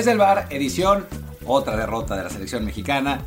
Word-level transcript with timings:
Desde 0.00 0.12
el 0.12 0.16
bar, 0.16 0.46
edición, 0.48 1.06
otra 1.44 1.76
derrota 1.76 2.16
de 2.16 2.22
la 2.22 2.30
selección 2.30 2.64
mexicana. 2.64 3.20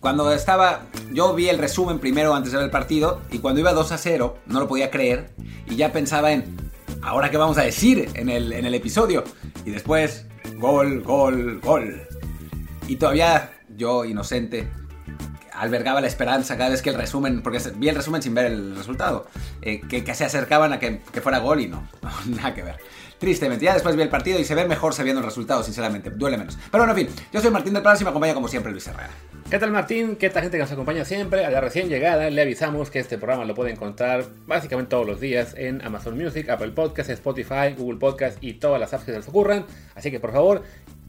Cuando 0.00 0.32
estaba, 0.32 0.80
yo 1.12 1.32
vi 1.34 1.48
el 1.48 1.56
resumen 1.56 2.00
primero 2.00 2.34
antes 2.34 2.50
de 2.50 2.58
ver 2.58 2.64
el 2.64 2.70
partido 2.72 3.20
y 3.30 3.38
cuando 3.38 3.60
iba 3.60 3.72
2 3.72 3.92
a 3.92 3.96
0 3.96 4.36
no 4.46 4.58
lo 4.58 4.66
podía 4.66 4.90
creer 4.90 5.30
y 5.70 5.76
ya 5.76 5.92
pensaba 5.92 6.32
en, 6.32 6.72
¿ahora 7.00 7.30
qué 7.30 7.36
vamos 7.36 7.58
a 7.58 7.62
decir 7.62 8.10
en 8.14 8.28
el, 8.28 8.52
en 8.52 8.66
el 8.66 8.74
episodio? 8.74 9.22
Y 9.64 9.70
después, 9.70 10.26
gol, 10.56 11.00
gol, 11.04 11.60
gol. 11.60 12.02
Y 12.88 12.96
todavía 12.96 13.52
yo, 13.76 14.04
inocente, 14.04 14.68
albergaba 15.52 16.00
la 16.00 16.08
esperanza 16.08 16.56
cada 16.56 16.70
vez 16.70 16.82
que 16.82 16.90
el 16.90 16.96
resumen, 16.96 17.40
porque 17.40 17.60
vi 17.76 17.88
el 17.88 17.94
resumen 17.94 18.20
sin 18.20 18.34
ver 18.34 18.46
el 18.46 18.74
resultado, 18.74 19.28
eh, 19.62 19.80
que, 19.88 20.02
que, 20.02 20.14
se 20.16 20.24
acercaban 20.24 20.72
a 20.72 20.80
que, 20.80 21.02
que 21.12 21.20
fuera 21.20 21.38
gol 21.38 21.60
y 21.60 21.68
no, 21.68 21.86
nada 22.26 22.52
que 22.52 22.64
ver. 22.64 22.78
Tristemente, 23.18 23.64
ya 23.64 23.72
después 23.72 23.96
vi 23.96 24.02
el 24.02 24.08
partido 24.08 24.38
y 24.38 24.44
se 24.44 24.54
ve 24.54 24.66
mejor 24.66 24.92
sabiendo 24.92 25.20
el 25.20 25.26
resultado, 25.26 25.62
sinceramente, 25.62 26.10
duele 26.10 26.36
menos. 26.36 26.58
Pero 26.70 26.84
bueno, 26.84 26.98
en 26.98 27.06
fin, 27.06 27.16
yo 27.32 27.40
soy 27.40 27.50
Martín 27.50 27.72
del 27.72 27.82
Palacio 27.82 28.04
y 28.04 28.06
me 28.06 28.10
acompaña 28.10 28.34
como 28.34 28.48
siempre 28.48 28.70
Luis 28.72 28.86
Herrera. 28.86 29.10
¿Qué 29.48 29.58
tal 29.58 29.70
Martín? 29.70 30.16
¿Qué 30.16 30.28
tal 30.28 30.42
gente 30.42 30.58
que 30.58 30.62
nos 30.64 30.72
acompaña 30.72 31.04
siempre? 31.04 31.44
A 31.44 31.50
la 31.50 31.60
recién 31.60 31.88
llegada 31.88 32.28
le 32.28 32.42
avisamos 32.42 32.90
que 32.90 32.98
este 32.98 33.16
programa 33.16 33.44
lo 33.44 33.54
puede 33.54 33.70
encontrar 33.70 34.26
básicamente 34.46 34.90
todos 34.90 35.06
los 35.06 35.20
días 35.20 35.54
en 35.56 35.82
Amazon 35.82 36.18
Music, 36.18 36.48
Apple 36.50 36.72
Podcasts, 36.72 37.12
Spotify, 37.12 37.74
Google 37.78 37.98
Podcasts 37.98 38.38
y 38.40 38.54
todas 38.54 38.80
las 38.80 38.92
apps 38.92 39.04
que 39.04 39.12
se 39.12 39.18
les 39.18 39.28
ocurran. 39.28 39.64
Así 39.94 40.10
que 40.10 40.20
por 40.20 40.32
favor, 40.32 40.62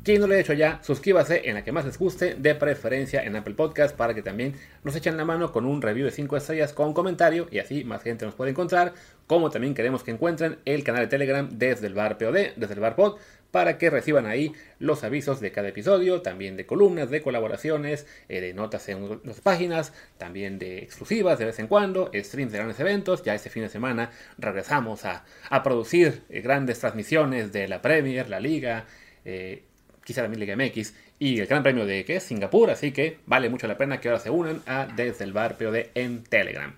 quien 0.04 0.22
no 0.22 0.28
lo 0.28 0.36
ha 0.36 0.40
hecho 0.40 0.54
ya, 0.54 0.80
suscríbase 0.84 1.50
en 1.50 1.56
la 1.56 1.64
que 1.66 1.74
más 1.74 1.84
les 1.84 2.00
guste, 2.00 2.36
de 2.36 2.56
preferencia 2.56 3.24
en 3.24 3.36
Apple 3.36 3.56
Podcast, 3.56 3.94
para 3.94 4.14
que 4.14 4.22
también 4.22 4.54
nos 4.84 4.96
echen 4.96 5.18
la 5.18 5.26
mano 5.26 5.52
con 5.52 5.66
un 5.66 5.82
review 5.82 6.06
de 6.06 6.12
5 6.12 6.38
estrellas 6.38 6.72
con 6.72 6.94
comentario 6.94 7.48
y 7.52 7.60
así 7.60 7.84
más 7.84 8.04
gente 8.04 8.24
nos 8.24 8.34
puede 8.34 8.52
encontrar. 8.52 8.94
Como 9.28 9.50
también 9.50 9.76
queremos 9.76 10.04
que 10.04 10.12
encuentren 10.12 10.58
el 10.66 10.84
canal 10.84 11.02
de 11.02 11.08
Telegram 11.08 11.50
desde 11.52 11.88
el 11.88 11.94
bar 11.94 12.18
POD, 12.18 12.56
desde 12.56 12.74
el 12.74 12.80
bar 12.80 12.96
Pod, 12.96 13.18
para 13.52 13.78
que 13.78 13.90
reciban 13.90 14.26
ahí 14.26 14.54
los 14.80 15.04
avisos 15.04 15.40
de 15.40 15.52
cada 15.52 15.70
episodio, 15.70 16.22
también 16.22 16.58
de 16.58 16.66
columnas, 16.66 17.10
de 17.10 17.22
colaboraciones, 17.22 18.06
eh, 18.30 18.42
de 18.42 18.54
notas 18.54 18.88
en 18.90 19.22
las 19.24 19.42
páginas, 19.42 19.94
también 20.18 20.60
de 20.60 20.80
exclusivas 20.80 21.40
de 21.40 21.46
vez 21.46 21.60
en 21.60 21.68
cuando, 21.68 22.12
streams 22.14 22.52
de 22.52 22.58
grandes 22.58 22.80
eventos. 22.80 23.24
Ya 23.24 23.36
este 23.36 23.50
fin 23.50 23.64
de 23.64 23.70
semana 23.70 24.12
regresamos 24.38 25.06
a, 25.06 25.26
a 25.50 25.64
producir 25.64 26.24
eh, 26.30 26.42
grandes 26.42 26.80
transmisiones 26.80 27.52
de 27.52 27.68
la 27.68 27.82
Premier, 27.82 28.30
la 28.30 28.40
Liga. 28.40 28.86
Eh, 29.26 29.64
quizá 30.04 30.22
también 30.22 30.40
Liga 30.40 30.56
MX, 30.56 30.94
y 31.20 31.40
el 31.40 31.48
Gran 31.48 31.64
Premio 31.64 31.86
de 31.86 32.06
¿qué? 32.06 32.22
Singapur, 32.22 32.70
así 32.70 32.92
que 32.92 33.18
vale 33.26 33.50
mucho 33.50 33.68
la 33.68 33.78
pena 33.78 34.00
que 34.00 34.08
ahora 34.08 34.22
se 34.22 34.30
unan 34.30 34.62
a 34.66 34.88
Desde 34.96 35.26
el 35.26 35.34
Bar 35.34 35.58
POD 35.58 35.88
en 35.96 36.24
Telegram. 36.24 36.74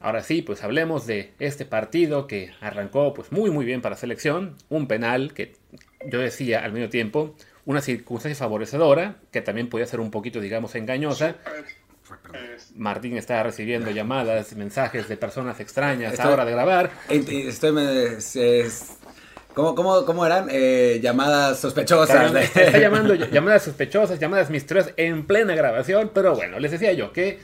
Ahora 0.00 0.22
sí, 0.22 0.42
pues 0.42 0.62
hablemos 0.62 1.06
de 1.06 1.32
este 1.40 1.64
partido 1.64 2.26
que 2.26 2.52
arrancó 2.60 3.12
pues 3.14 3.32
muy 3.32 3.50
muy 3.50 3.64
bien 3.66 3.80
para 3.82 3.94
la 3.96 4.00
selección, 4.00 4.54
un 4.68 4.86
penal 4.86 5.32
que 5.34 5.54
yo 6.06 6.20
decía 6.20 6.64
al 6.64 6.72
medio 6.72 6.88
tiempo, 6.88 7.34
una 7.64 7.80
circunstancia 7.80 8.38
favorecedora, 8.38 9.16
que 9.32 9.40
también 9.40 9.68
podía 9.68 9.86
ser 9.86 9.98
un 10.00 10.10
poquito, 10.10 10.40
digamos, 10.40 10.74
engañosa. 10.76 11.34
Martín 12.74 13.16
está 13.16 13.42
recibiendo 13.42 13.90
llamadas, 13.90 14.54
mensajes 14.54 15.08
de 15.08 15.16
personas 15.16 15.60
extrañas 15.60 16.12
Estoy- 16.14 16.30
a 16.30 16.32
hora 16.32 16.44
de 16.44 16.52
grabar. 16.52 16.90
Estoy, 17.08 17.48
es- 18.36 18.96
¿cómo, 19.52 19.74
cómo, 19.74 20.04
cómo 20.06 20.24
eran? 20.24 20.48
Eh, 20.50 21.00
llamadas 21.02 21.58
sospechosas. 21.60 22.32
Está, 22.34 22.62
está 22.62 22.78
llamando 22.78 23.14
llamadas 23.32 23.64
sospechosas, 23.64 24.18
llamadas 24.18 24.48
misteriosas 24.48 24.94
en 24.96 25.26
plena 25.26 25.54
grabación, 25.54 26.10
pero 26.14 26.34
bueno, 26.34 26.58
les 26.60 26.70
decía 26.70 26.92
yo 26.92 27.12
que 27.12 27.38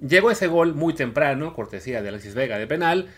llegó 0.00 0.30
ese 0.30 0.46
gol 0.46 0.74
muy 0.74 0.94
temprano, 0.94 1.54
cortesía 1.54 2.02
de 2.02 2.08
Alexis 2.08 2.34
Vega 2.34 2.58
de 2.58 2.66
penal, 2.66 3.08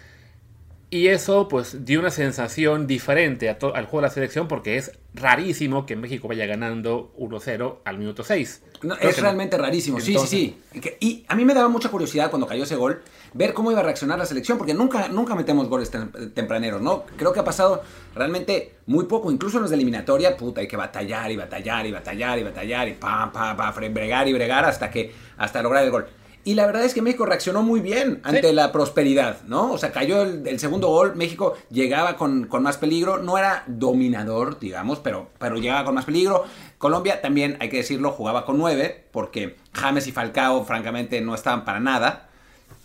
y 0.90 1.08
eso 1.08 1.48
pues 1.48 1.84
dio 1.84 2.00
una 2.00 2.10
sensación 2.10 2.86
diferente 2.86 3.50
a 3.50 3.58
al 3.74 3.84
juego 3.84 3.98
de 3.98 4.02
la 4.08 4.10
selección 4.10 4.48
porque 4.48 4.78
es 4.78 4.92
rarísimo 5.12 5.84
que 5.84 5.96
México 5.96 6.28
vaya 6.28 6.46
ganando 6.46 7.12
1-0 7.18 7.80
al 7.84 7.98
minuto 7.98 8.24
6. 8.24 8.62
No, 8.80 8.96
Creo 8.96 9.10
es 9.10 9.16
que- 9.16 9.20
realmente 9.20 9.58
rarísimo, 9.58 10.00
sí, 10.00 10.12
Entonces- 10.12 10.30
sí, 10.30 10.56
sí. 10.72 10.90
Y 11.00 11.24
a 11.28 11.34
mí 11.34 11.44
me 11.44 11.52
daba 11.52 11.68
mucha 11.68 11.90
curiosidad 11.90 12.30
cuando 12.30 12.46
cayó 12.46 12.62
ese 12.62 12.76
gol, 12.76 13.02
ver 13.34 13.52
cómo 13.52 13.70
iba 13.70 13.80
a 13.80 13.82
reaccionar 13.82 14.18
la 14.18 14.24
selección, 14.24 14.56
porque 14.56 14.72
nunca, 14.72 15.08
nunca 15.08 15.34
metemos 15.34 15.68
goles 15.68 15.92
tem- 15.92 16.32
tempraneros, 16.32 16.80
¿no? 16.80 17.04
Creo 17.18 17.34
que 17.34 17.40
ha 17.40 17.44
pasado 17.44 17.82
realmente 18.14 18.76
muy 18.86 19.04
poco, 19.04 19.30
incluso 19.30 19.58
en 19.58 19.62
los 19.64 19.70
de 19.70 19.76
eliminatoria, 19.76 20.38
puta, 20.38 20.62
hay 20.62 20.68
que 20.68 20.76
batallar 20.78 21.30
y 21.30 21.36
batallar 21.36 21.84
y 21.84 21.92
batallar 21.92 22.38
y 22.38 22.44
batallar 22.44 22.88
y 22.88 22.94
pam, 22.94 23.30
pam, 23.30 23.56
pam, 23.58 23.74
bregar 23.92 24.26
y 24.26 24.32
bregar 24.32 24.64
hasta 24.64 24.88
que, 24.90 25.12
hasta 25.36 25.60
lograr 25.62 25.84
el 25.84 25.90
gol. 25.90 26.06
Y 26.48 26.54
la 26.54 26.64
verdad 26.64 26.82
es 26.84 26.94
que 26.94 27.02
México 27.02 27.26
reaccionó 27.26 27.62
muy 27.62 27.80
bien 27.80 28.20
ante 28.22 28.48
Sí. 28.48 28.54
la 28.54 28.72
prosperidad, 28.72 29.42
¿no? 29.42 29.70
O 29.70 29.76
sea, 29.76 29.92
cayó 29.92 30.22
el, 30.22 30.46
el 30.46 30.58
segundo 30.58 30.88
gol, 30.88 31.14
México 31.14 31.52
llegaba 31.70 32.16
con, 32.16 32.46
con 32.46 32.62
más 32.62 32.78
peligro, 32.78 33.18
no 33.18 33.36
era 33.36 33.64
dominador, 33.66 34.58
digamos, 34.58 34.98
pero, 35.00 35.28
pero 35.38 35.56
llegaba 35.58 35.84
con 35.84 35.94
más 35.94 36.06
peligro. 36.06 36.44
Colombia 36.78 37.20
también, 37.20 37.58
hay 37.60 37.68
que 37.68 37.76
decirlo, 37.78 38.12
jugaba 38.12 38.46
con 38.46 38.56
nueve, 38.56 39.04
porque 39.12 39.56
James 39.74 40.06
y 40.06 40.12
Falcao, 40.12 40.64
francamente, 40.64 41.20
no 41.20 41.34
estaban 41.34 41.66
para 41.66 41.80
nada. 41.80 42.28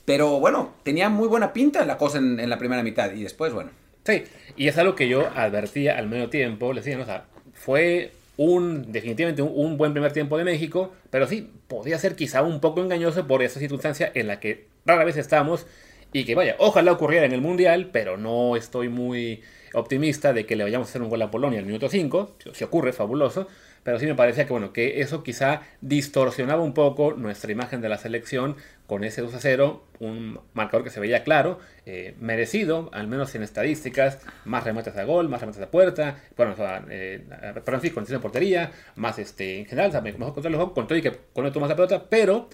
Pero 0.03 0.41
bueno, 0.41 0.73
tenía 0.84 1.07
muy 1.07 1.29
buena 1.29 1.53
pinta 1.53 1.85
la 1.85 1.97
cosa 1.97 2.18
en, 2.18 2.41
en 2.41 2.50
la 2.50 2.57
primera 2.57 2.84
mitad 2.84 3.13
y 3.13 3.23
después, 3.23 3.53
bueno. 3.53 3.69
Sí, 4.06 4.23
y 4.57 4.68
es 4.68 4.78
algo 4.78 4.96
que 4.96 5.07
yo 5.07 5.29
advertía 5.34 5.97
al 5.97 6.09
medio 6.09 6.29
tiempo, 6.29 6.73
les 6.73 6.84
decía, 6.84 6.97
¿no? 6.97 7.03
o 7.03 7.06
sea, 7.07 7.23
fue 7.53 8.12
un, 8.38 8.92
definitivamente 8.92 9.42
un, 9.42 9.78
buen 9.78 9.94
primer 9.94 10.12
tiempo 10.12 10.38
de 10.38 10.44
México, 10.44 10.92
pero 11.10 11.28
sí, 11.28 11.52
podía 11.68 11.98
ser 12.00 12.16
quizá 12.16 12.42
un 12.42 12.60
poco 12.60 12.82
engañoso 12.82 13.28
por 13.28 13.44
esa 13.44 13.60
circunstancia 13.60 14.12
en 14.14 14.28
la 14.28 14.40
que 14.40 14.68
rara 14.86 15.04
vez 15.04 15.18
estamos 15.18 15.68
y 16.12 16.26
que 16.26 16.36
vaya, 16.36 16.56
ojalá 16.60 16.92
ocurriera 16.92 17.26
en 17.26 17.34
el 17.34 17.42
Mundial, 17.42 17.90
pero 17.92 18.18
no 18.18 18.56
estoy 18.56 18.90
muy 18.90 19.42
optimista 19.74 20.34
de 20.34 20.46
que 20.46 20.56
le 20.56 20.64
vayamos 20.64 20.88
a 20.88 20.90
hacer 20.90 21.02
un 21.02 21.10
gol 21.10 21.22
a 21.22 21.32
Polonia 21.32 21.60
al 21.60 21.66
minuto 21.66 21.90
5, 21.90 22.36
si 22.54 22.64
ocurre, 22.64 22.94
fabuloso, 22.94 23.48
pero 23.84 24.00
sí 24.00 24.06
me 24.06 24.16
parecía 24.16 24.46
que 24.46 24.52
bueno, 24.52 24.74
que 24.74 25.02
eso 25.02 25.24
quizá 25.24 25.62
distorsionaba 25.82 26.62
un 26.62 26.74
poco 26.74 27.14
nuestra 27.14 27.52
imagen 27.52 27.82
de 27.82 27.90
la 27.90 27.98
selección 27.98 28.56
con 28.88 29.04
ese 29.04 29.22
2 29.22 29.34
a 29.34 29.40
0, 29.40 29.84
un 30.00 30.40
marcador 30.54 30.84
que 30.84 30.90
se 30.90 31.00
veía 31.00 31.24
claro, 31.24 31.60
eh, 31.86 32.16
merecido, 32.20 32.90
al 32.94 33.08
menos 33.08 33.34
en 33.36 33.44
estadísticas, 33.44 34.20
más 34.46 34.64
remates 34.64 34.96
a 34.98 35.04
gol, 35.04 35.30
más 35.30 35.42
remates 35.42 35.62
a 35.62 35.72
puerta, 35.72 36.18
bueno, 36.38 36.54
o 36.54 36.56
sea, 36.56 36.84
eh, 36.90 37.24
de 37.26 38.20
portería, 38.20 38.72
más 38.96 39.20
este, 39.20 39.60
en 39.60 39.66
general, 39.66 39.90
o 39.90 39.92
sea, 39.92 40.02
mejor 40.02 40.34
control 40.34 40.44
del 40.44 40.56
juego, 40.56 40.74
con 40.74 40.88
todo 40.88 40.98
y 40.98 41.02
que 41.02 41.12
con 41.34 41.44
más 41.44 41.70
la 41.70 41.76
pelota, 41.76 42.10
pero 42.10 42.50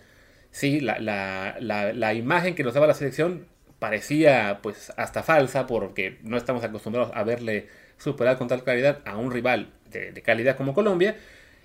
sí, 0.52 0.80
la, 0.80 1.00
la, 1.00 1.58
la, 1.60 1.94
la 1.94 2.14
imagen 2.14 2.56
que 2.56 2.64
nos 2.64 2.74
daba 2.74 2.88
la 2.88 2.94
selección 2.94 3.48
parecía 3.80 4.60
pues 4.62 4.92
hasta 4.98 5.24
falsa 5.24 5.66
porque 5.66 6.20
no 6.24 6.38
estamos 6.38 6.64
acostumbrados 6.64 7.12
a 7.16 7.24
verle 7.24 7.68
superar 7.98 8.38
con 8.38 8.48
tal 8.48 8.64
claridad 8.64 9.00
a 9.06 9.18
un 9.18 9.32
rival 9.32 9.72
de, 9.92 10.22
calidad 10.22 10.56
como 10.58 10.74
Colombia. 10.74 11.16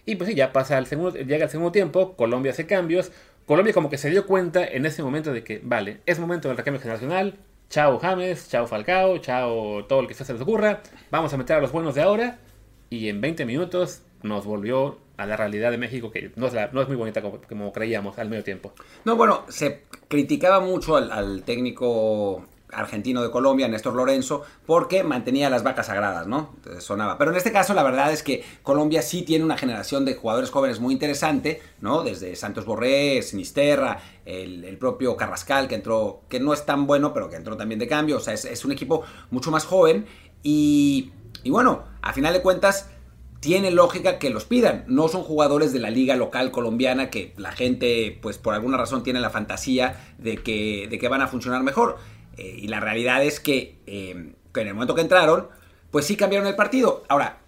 Y 0.06 0.16
pues 0.16 0.28
sí, 0.30 0.36
ya 0.36 0.52
pasa 0.52 0.76
el 0.78 0.86
segundo, 0.86 1.18
llega 1.18 1.44
el 1.44 1.50
segundo 1.50 1.72
tiempo, 1.72 2.14
Colombia 2.16 2.52
hace 2.52 2.66
cambios. 2.66 3.10
Colombia 3.46 3.72
como 3.74 3.90
que 3.90 3.98
se 3.98 4.10
dio 4.10 4.26
cuenta 4.26 4.64
en 4.66 4.86
ese 4.86 5.02
momento 5.02 5.32
de 5.32 5.42
que, 5.44 5.60
vale, 5.62 6.00
es 6.06 6.18
momento 6.18 6.48
del 6.48 6.56
recambio 6.56 6.80
generacional. 6.80 7.38
Chao 7.70 7.98
James, 7.98 8.48
chao 8.50 8.66
Falcao, 8.66 9.18
chao 9.18 9.84
todo 9.86 10.00
el 10.00 10.06
que 10.06 10.14
se 10.14 10.30
les 10.32 10.40
ocurra. 10.42 10.80
Vamos 11.10 11.32
a 11.32 11.36
meter 11.36 11.56
a 11.56 11.60
los 11.60 11.72
buenos 11.72 11.94
de 11.94 12.02
ahora. 12.02 12.38
Y 12.90 13.08
en 13.08 13.20
20 13.20 13.44
minutos 13.46 14.02
nos 14.22 14.44
volvió 14.44 14.98
a 15.16 15.26
la 15.26 15.36
realidad 15.36 15.70
de 15.70 15.78
México, 15.78 16.10
que 16.10 16.30
no 16.36 16.46
es, 16.46 16.52
la- 16.52 16.68
no 16.72 16.82
es 16.82 16.88
muy 16.88 16.96
bonita 16.96 17.22
como, 17.22 17.72
creíamos 17.72 18.18
al 18.18 18.28
medio 18.28 18.44
tiempo. 18.44 18.72
No, 19.04 19.16
bueno, 19.16 19.44
se 19.48 19.82
criticaba 20.08 20.60
mucho 20.60 20.96
al, 20.96 21.10
al 21.12 21.42
técnico 21.42 22.44
argentino 22.76 23.22
de 23.22 23.30
Colombia, 23.30 23.68
Néstor 23.68 23.94
Lorenzo, 23.94 24.42
porque 24.66 25.04
mantenía 25.04 25.50
las 25.50 25.62
vacas 25.62 25.86
sagradas, 25.86 26.26
¿no? 26.26 26.54
Sonaba. 26.78 27.18
Pero 27.18 27.30
en 27.30 27.36
este 27.36 27.52
caso, 27.52 27.74
la 27.74 27.82
verdad 27.82 28.12
es 28.12 28.22
que 28.22 28.44
Colombia 28.62 29.02
sí 29.02 29.22
tiene 29.22 29.44
una 29.44 29.56
generación 29.56 30.04
de 30.04 30.14
jugadores 30.14 30.50
jóvenes 30.50 30.80
muy 30.80 30.92
interesante, 30.92 31.62
¿no? 31.80 32.02
Desde 32.02 32.36
Santos 32.36 32.64
Borré, 32.64 33.22
Sinisterra, 33.22 33.98
el, 34.24 34.64
el 34.64 34.78
propio 34.78 35.16
Carrascal, 35.16 35.68
que 35.68 35.74
entró, 35.74 36.22
que 36.28 36.40
no 36.40 36.52
es 36.52 36.66
tan 36.66 36.86
bueno, 36.86 37.12
pero 37.12 37.28
que 37.28 37.36
entró 37.36 37.56
también 37.56 37.78
de 37.78 37.86
cambio. 37.86 38.16
O 38.16 38.20
sea, 38.20 38.34
es, 38.34 38.44
es 38.44 38.64
un 38.64 38.72
equipo 38.72 39.02
mucho 39.30 39.50
más 39.50 39.64
joven 39.64 40.06
y, 40.42 41.12
y 41.42 41.50
bueno, 41.50 41.84
a 42.02 42.12
final 42.12 42.34
de 42.34 42.42
cuentas, 42.42 42.88
tiene 43.44 43.70
lógica 43.70 44.18
que 44.18 44.30
los 44.30 44.46
pidan. 44.46 44.84
No 44.88 45.06
son 45.08 45.22
jugadores 45.22 45.74
de 45.74 45.78
la 45.78 45.90
liga 45.90 46.16
local 46.16 46.50
colombiana 46.50 47.10
que 47.10 47.34
la 47.36 47.52
gente, 47.52 48.18
pues 48.22 48.38
por 48.38 48.54
alguna 48.54 48.78
razón, 48.78 49.02
tiene 49.02 49.20
la 49.20 49.28
fantasía 49.28 50.14
de 50.16 50.38
que, 50.38 50.88
de 50.88 50.98
que 50.98 51.08
van 51.08 51.20
a 51.20 51.28
funcionar 51.28 51.62
mejor. 51.62 51.98
Eh, 52.36 52.58
y 52.62 52.68
la 52.68 52.80
realidad 52.80 53.22
es 53.22 53.40
que, 53.40 53.78
eh, 53.86 54.34
que, 54.52 54.60
en 54.60 54.68
el 54.68 54.74
momento 54.74 54.94
que 54.94 55.00
entraron, 55.00 55.48
pues 55.90 56.06
sí 56.06 56.16
cambiaron 56.16 56.46
el 56.48 56.56
partido. 56.56 57.04
Ahora, 57.08 57.38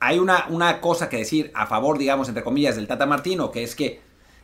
hay 0.00 0.18
una, 0.18 0.46
una 0.48 0.80
cosa 0.80 1.08
que 1.08 1.18
decir 1.18 1.50
a 1.54 1.66
favor, 1.66 1.98
digamos, 1.98 2.28
entre 2.28 2.44
comillas, 2.44 2.76
del 2.76 2.86
Tata 2.86 3.06
Martino, 3.06 3.50
que 3.50 3.62
es 3.62 3.74
que, 3.74 4.00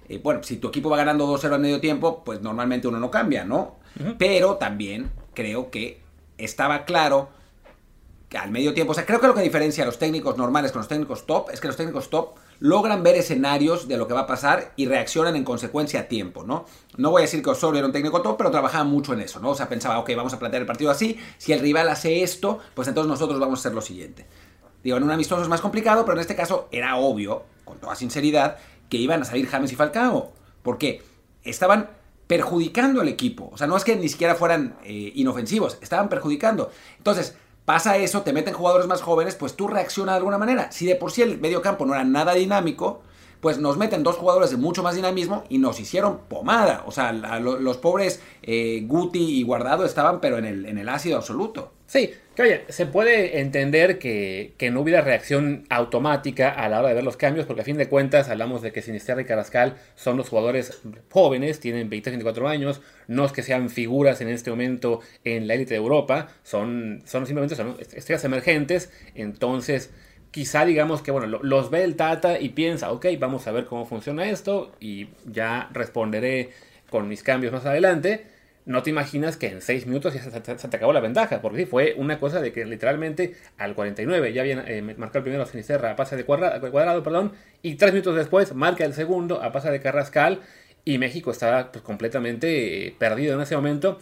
eh, 0.09 0.19
bueno, 0.23 0.43
si 0.43 0.57
tu 0.57 0.69
equipo 0.69 0.89
va 0.89 0.97
ganando 0.97 1.27
2-0 1.27 1.53
al 1.53 1.61
medio 1.61 1.81
tiempo, 1.81 2.25
pues 2.25 2.41
normalmente 2.41 2.89
uno 2.89 2.99
no 2.99 3.11
cambia, 3.11 3.45
¿no? 3.45 3.79
Pero 4.19 4.57
también 4.57 5.11
creo 5.35 5.71
que 5.71 6.01
estaba 6.39 6.85
claro 6.85 7.29
al 8.39 8.51
medio 8.51 8.75
tiempo. 8.75 8.93
O 8.93 8.95
sea, 8.95 9.05
creo 9.05 9.21
que 9.21 9.27
lo 9.27 9.35
que 9.35 9.43
diferencia 9.43 9.83
a 9.83 9.87
los 9.87 9.99
técnicos 9.99 10.37
normales 10.37 10.73
con 10.73 10.81
los 10.81 10.89
técnicos 10.89 11.27
top 11.27 11.51
es 11.51 11.61
que 11.61 11.67
los 11.67 11.77
técnicos 11.77 12.11
top 12.11 12.37
logran 12.61 13.03
ver 13.03 13.17
escenarios 13.17 13.89
de 13.89 13.97
lo 13.97 14.07
que 14.07 14.15
va 14.15 14.21
a 14.21 14.27
pasar 14.27 14.73
y 14.77 14.87
reaccionan 14.87 15.35
en 15.35 15.45
consecuencia 15.45 16.01
a 16.01 16.03
tiempo, 16.05 16.45
¿no? 16.45 16.67
No 16.97 17.11
voy 17.11 17.23
a 17.23 17.25
decir 17.25 17.43
que 17.43 17.51
Osorio 17.51 17.79
era 17.79 17.87
un 17.87 17.93
técnico 17.93 18.23
top, 18.23 18.37
pero 18.37 18.51
trabajaba 18.51 18.85
mucho 18.85 19.15
en 19.15 19.21
eso, 19.21 19.41
¿no? 19.41 19.51
O 19.51 19.55
sea, 19.55 19.69
pensaba, 19.69 19.99
ok, 19.99 20.11
vamos 20.15 20.33
a 20.33 20.39
plantear 20.39 20.63
el 20.63 20.67
partido 20.67 20.91
así, 20.91 21.19
si 21.39 21.53
el 21.53 21.61
rival 21.61 21.89
hace 21.89 22.23
esto, 22.23 22.59
pues 22.75 22.87
entonces 22.87 23.09
nosotros 23.09 23.41
vamos 23.41 23.59
a 23.59 23.61
hacer 23.61 23.75
lo 23.75 23.81
siguiente. 23.81 24.27
Digo, 24.85 24.97
en 24.97 25.03
un 25.03 25.11
amistoso 25.11 25.43
es 25.43 25.49
más 25.49 25.61
complicado, 25.61 26.05
pero 26.05 26.17
en 26.17 26.21
este 26.21 26.37
caso 26.37 26.69
era 26.71 26.97
obvio, 26.97 27.45
con 27.65 27.79
toda 27.79 27.97
sinceridad, 27.97 28.59
que 28.89 28.97
iban 28.97 29.23
a 29.23 29.25
salir 29.25 29.47
James 29.47 29.73
y 29.73 29.77
Falcao, 29.77 30.33
porque 30.63 31.03
estaban 31.43 31.91
perjudicando 32.27 33.01
al 33.01 33.09
equipo. 33.09 33.51
O 33.53 33.59
sea, 33.59 33.67
no 33.67 33.77
es 33.77 33.85
que 33.85 33.97
ni 33.97 34.09
siquiera 34.09 34.37
fueran 34.37 34.77
eh, 34.85 35.13
inofensivos, 35.17 35.79
estaban 35.81 36.09
perjudicando. 36.09 36.71
Entonces, 36.99 37.37
pasa 37.65 37.97
eso, 37.97 38.23
te 38.23 38.33
meten 38.33 38.55
jugadores 38.55 38.87
más 38.87 39.03
jóvenes, 39.03 39.37
pues 39.37 39.55
tú 39.55 39.69
reaccionas 39.69 40.15
de 40.15 40.19
alguna 40.19 40.39
manera. 40.39 40.73
Si 40.73 40.87
de 40.87 40.97
por 40.97 41.13
sí 41.13 41.23
el 41.23 41.39
medio 41.39 41.63
campo 41.63 41.87
no 41.87 41.95
era 41.95 42.05
nada 42.05 42.35
dinámico, 42.35 43.03
pues 43.41 43.59
nos 43.59 43.77
meten 43.77 44.03
dos 44.03 44.17
jugadores 44.17 44.51
de 44.51 44.57
mucho 44.57 44.83
más 44.83 44.95
dinamismo 44.95 45.45
y 45.49 45.59
nos 45.59 45.81
hicieron 45.81 46.21
pomada. 46.29 46.85
O 46.87 46.93
sea, 46.93 47.13
los 47.13 47.77
pobres 47.79 48.23
eh, 48.43 48.85
Guti 48.87 49.41
y 49.41 49.43
Guardado 49.43 49.85
estaban 49.85 50.21
pero 50.21 50.39
en 50.39 50.45
el, 50.45 50.67
en 50.67 50.79
el 50.79 50.89
ácido 50.89 51.17
absoluto. 51.17 51.73
Sí, 51.91 52.15
que 52.37 52.43
oye, 52.43 52.61
se 52.69 52.87
puede 52.87 53.41
entender 53.41 53.99
que, 53.99 54.55
no 54.73 54.81
hubiera 54.81 55.01
reacción 55.01 55.65
automática 55.71 56.49
a 56.49 56.69
la 56.69 56.79
hora 56.79 56.91
de 56.91 56.95
ver 56.95 57.03
los 57.03 57.17
cambios, 57.17 57.47
porque 57.47 57.63
a 57.63 57.65
fin 57.65 57.77
de 57.77 57.89
cuentas 57.89 58.29
hablamos 58.29 58.63
de 58.63 58.71
que 58.71 58.81
Sinisterra 58.81 59.23
y 59.23 59.25
Carrascal 59.25 59.75
son 59.97 60.17
los 60.17 60.29
jugadores 60.29 60.83
jóvenes, 61.11 61.59
tienen 61.59 61.91
20, 61.91 62.11
24 62.11 62.47
años, 62.47 62.81
no 63.09 63.25
es 63.25 63.33
que 63.33 63.43
sean 63.43 63.71
figuras 63.71 64.21
en 64.21 64.29
este 64.29 64.51
momento 64.51 65.01
en 65.25 65.49
la 65.49 65.55
élite 65.55 65.71
de 65.71 65.79
Europa, 65.79 66.29
son, 66.45 67.03
son 67.07 67.27
simplemente 67.27 67.57
estrellas 67.97 68.25
emergentes, 68.25 68.93
entonces 69.17 69.91
quizá 70.31 70.65
digamos 70.65 71.03
que, 71.03 71.11
bueno, 71.11 71.41
los 71.43 71.71
ve 71.73 71.83
el 71.83 71.97
Tata 71.97 72.39
y 72.39 72.51
piensa, 72.51 72.93
ok, 72.93 73.07
vamos 73.19 73.49
a 73.49 73.51
ver 73.51 73.65
cómo 73.67 73.85
funciona 73.85 74.31
esto 74.31 74.71
y 74.79 75.09
ya 75.27 75.69
responderé 75.73 76.51
con 76.89 77.09
mis 77.09 77.25
cambios 77.25 77.53
más 77.53 77.67
adelante. 77.67 78.30
No 78.67 78.83
te 78.83 78.91
imaginas 78.91 79.37
que 79.37 79.49
en 79.49 79.63
6 79.63 79.87
minutos 79.87 80.15
ya 80.15 80.23
se, 80.23 80.69
te 80.69 80.77
acabó 80.77 80.93
la 80.93 81.01
ventaja, 81.01 81.41
porque 81.41 81.61
sí, 81.61 81.67
fue 81.67 81.95
una 81.97 82.21
cosa 82.21 82.41
de 82.41 82.53
que 82.53 82.65
literalmente 82.67 83.35
al 83.59 83.75
49 83.75 84.33
ya 84.33 84.43
habían 84.43 84.65
eh, 84.69 84.83
marcado 84.83 85.19
el 85.21 85.25
primero 85.25 85.47
Sinisterra 85.47 85.93
a 85.93 85.97
pase 85.97 86.17
de 86.17 86.25
cuadrado, 86.25 86.71
cuadrado 86.71 87.03
perdón, 87.03 87.33
y 87.63 87.77
3 87.77 87.93
minutos 87.93 88.17
después 88.17 88.55
marca 88.55 88.85
el 88.85 88.95
segundo 88.95 89.43
a 89.43 89.51
pase 89.53 89.71
de 89.71 89.81
Carrascal 89.81 90.41
y 90.85 90.99
México 90.99 91.31
estaba 91.31 91.73
pues, 91.73 91.83
completamente 91.83 92.89
eh, 92.89 92.95
perdido 92.99 93.35
en 93.35 93.41
ese 93.41 93.57
momento. 93.57 93.99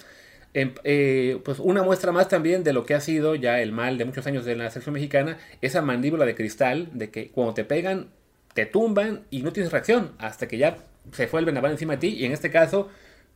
Em, 0.55 0.75
eh, 0.83 1.41
pues 1.45 1.59
una 1.59 1.83
muestra 1.83 2.11
más 2.11 2.29
también 2.29 2.65
de 2.65 2.73
lo 2.73 2.87
que 2.87 2.95
ha 2.95 3.01
sido 3.01 3.35
ya 3.35 3.61
el 3.61 3.71
mal 3.73 3.99
de 3.99 4.05
muchos 4.07 4.27
años 4.27 4.45
de 4.45 4.57
la 4.57 4.71
selección 4.71 4.95
mexicana, 4.95 5.39
esa 5.61 5.83
mandíbula 5.83 6.25
de 6.25 6.35
cristal 6.35 6.89
de 6.95 7.11
que 7.11 7.29
cuando 7.31 7.55
te 7.55 7.65
pegan, 7.65 8.09
te 8.55 8.67
tumban 8.67 9.25
y 9.31 9.43
no 9.43 9.53
tienes 9.53 9.71
reacción 9.73 10.13
hasta 10.19 10.49
que 10.49 10.59
ya 10.59 10.79
se 11.13 11.29
fue 11.29 11.41
el 11.41 11.47
vendaval 11.47 11.73
encima 11.73 11.95
de 11.95 11.99
ti. 11.99 12.09
Y 12.09 12.25
en 12.25 12.33
este 12.33 12.51
caso, 12.51 12.89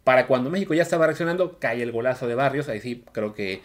para 0.04 0.26
cuando 0.26 0.50
México 0.50 0.75
ya 0.75 0.82
estaba 0.82 1.06
reaccionando, 1.06 1.58
cae 1.58 1.82
el 1.82 1.93
golazo 1.93 2.26
de 2.26 2.34
Barrios. 2.34 2.69
Ahí 2.69 2.81
sí 2.81 3.04
creo 3.12 3.34
que 3.34 3.62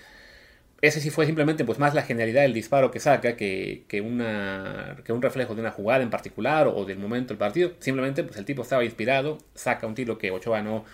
ese 0.82 1.02
sí 1.02 1.10
fue 1.10 1.26
simplemente 1.26 1.66
pues 1.66 1.80
más 1.80 1.94
la 1.96 2.04
genialidad 2.04 2.44
del 2.44 2.54
disparo 2.54 2.92
que 2.92 3.00
saca 3.00 3.36
que, 3.36 3.86
que, 3.88 4.02
una, 4.02 4.98
que 5.04 5.12
un 5.14 5.22
reflejo 5.22 5.56
de 5.56 5.62
una 5.62 5.72
jugada 5.72 6.04
en 6.04 6.10
particular 6.10 6.68
o 6.68 6.86
del 6.86 7.00
momento 7.00 7.30
del 7.30 7.38
partido. 7.38 7.72
Simplemente 7.80 8.24
pues 8.24 8.38
el 8.38 8.46
tipo 8.46 8.62
estaba 8.62 8.84
inspirado, 8.84 9.40
saca 9.56 9.88
un 9.88 9.96
tiro 9.96 10.18
que 10.18 10.32
Ochoa 10.32 10.62
no, 10.62 10.86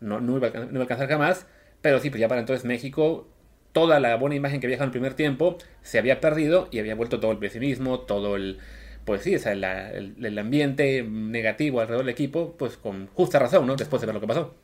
no, 0.00 0.20
no, 0.20 0.36
iba, 0.36 0.48
a, 0.48 0.50
no 0.50 0.70
iba 0.70 0.78
a 0.78 0.82
alcanzar 0.82 1.08
jamás 1.08 1.46
pero 1.82 2.00
sí, 2.00 2.10
pues 2.10 2.20
ya 2.20 2.28
para 2.28 2.40
entonces 2.40 2.64
México, 2.64 3.26
toda 3.72 4.00
la 4.00 4.16
buena 4.16 4.36
imagen 4.36 4.60
que 4.60 4.66
había 4.66 4.76
en 4.76 4.82
el 4.84 4.90
primer 4.90 5.14
tiempo 5.14 5.56
se 5.82 5.98
había 5.98 6.20
perdido 6.20 6.68
y 6.70 6.78
había 6.78 6.94
vuelto 6.94 7.20
todo 7.20 7.32
el 7.32 7.38
pesimismo, 7.38 8.00
todo 8.00 8.36
el, 8.36 8.58
pues 9.04 9.22
sí, 9.22 9.34
o 9.34 9.48
el, 9.48 10.38
ambiente 10.38 11.02
negativo 11.02 11.80
alrededor 11.80 12.04
del 12.04 12.12
equipo, 12.12 12.54
pues 12.58 12.76
con 12.76 13.08
justa 13.14 13.38
razón, 13.38 13.66
¿no? 13.66 13.76
Después 13.76 14.00
de 14.00 14.06
ver 14.06 14.14
lo 14.14 14.20
que 14.20 14.26
pasó. 14.26 14.54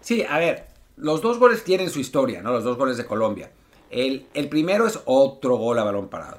Sí, 0.00 0.24
a 0.28 0.38
ver, 0.38 0.66
los 0.96 1.22
dos 1.22 1.38
goles 1.38 1.64
tienen 1.64 1.90
su 1.90 2.00
historia, 2.00 2.42
¿no? 2.42 2.52
Los 2.52 2.64
dos 2.64 2.76
goles 2.76 2.96
de 2.96 3.04
Colombia. 3.04 3.50
El, 3.90 4.26
el 4.34 4.48
primero 4.48 4.86
es 4.86 5.00
otro 5.04 5.56
gol 5.56 5.78
a 5.78 5.84
balón 5.84 6.08
parado. 6.08 6.38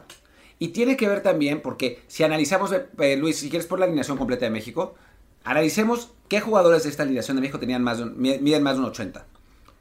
Y 0.59 0.69
tiene 0.69 0.97
que 0.97 1.07
ver 1.07 1.23
también 1.23 1.61
porque 1.61 2.03
si 2.07 2.23
analizamos, 2.23 2.73
eh, 2.73 3.17
Luis, 3.17 3.39
si 3.39 3.49
quieres 3.49 3.65
por 3.65 3.79
la 3.79 3.85
alineación 3.85 4.17
completa 4.17 4.45
de 4.45 4.51
México, 4.51 4.95
analicemos 5.45 6.11
qué 6.27 6.41
jugadores 6.41 6.83
de 6.83 6.89
esta 6.89 7.03
alineación 7.03 7.37
de 7.37 7.41
México 7.41 7.59
tenían 7.59 7.81
más 7.81 7.97
de, 7.97 8.05
miden 8.05 8.61
más 8.61 8.75
de 8.75 8.81
un 8.81 8.87
80. 8.87 9.25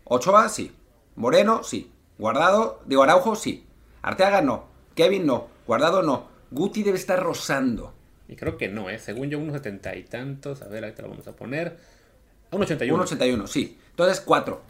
Ochoa, 0.05 0.49
sí. 0.49 0.73
Moreno, 1.17 1.65
sí. 1.65 1.91
Guardado, 2.17 2.81
digo 2.87 3.03
Araujo, 3.03 3.35
sí. 3.35 3.67
Arteaga, 4.03 4.41
no. 4.41 4.67
Kevin, 4.95 5.27
no. 5.27 5.49
Guardado, 5.67 6.03
no. 6.03 6.28
Guti 6.51 6.83
debe 6.83 6.99
estar 6.99 7.23
rozando. 7.23 7.95
Y 8.29 8.37
creo 8.37 8.57
que 8.57 8.69
no, 8.69 8.91
¿eh? 8.91 8.99
Según 8.99 9.31
yo, 9.31 9.39
unos 9.39 9.55
setenta 9.55 9.97
y 9.97 10.05
tantos. 10.05 10.63
A 10.63 10.69
ver, 10.69 10.85
ahí 10.85 10.93
te 10.93 11.03
lo 11.03 11.09
vamos 11.09 11.27
a 11.27 11.33
poner. 11.33 11.77
Un 12.51 12.63
81. 12.63 12.95
Un 12.95 13.01
81, 13.01 13.47
sí. 13.47 13.79
Entonces, 13.91 14.21
cuatro. 14.21 14.63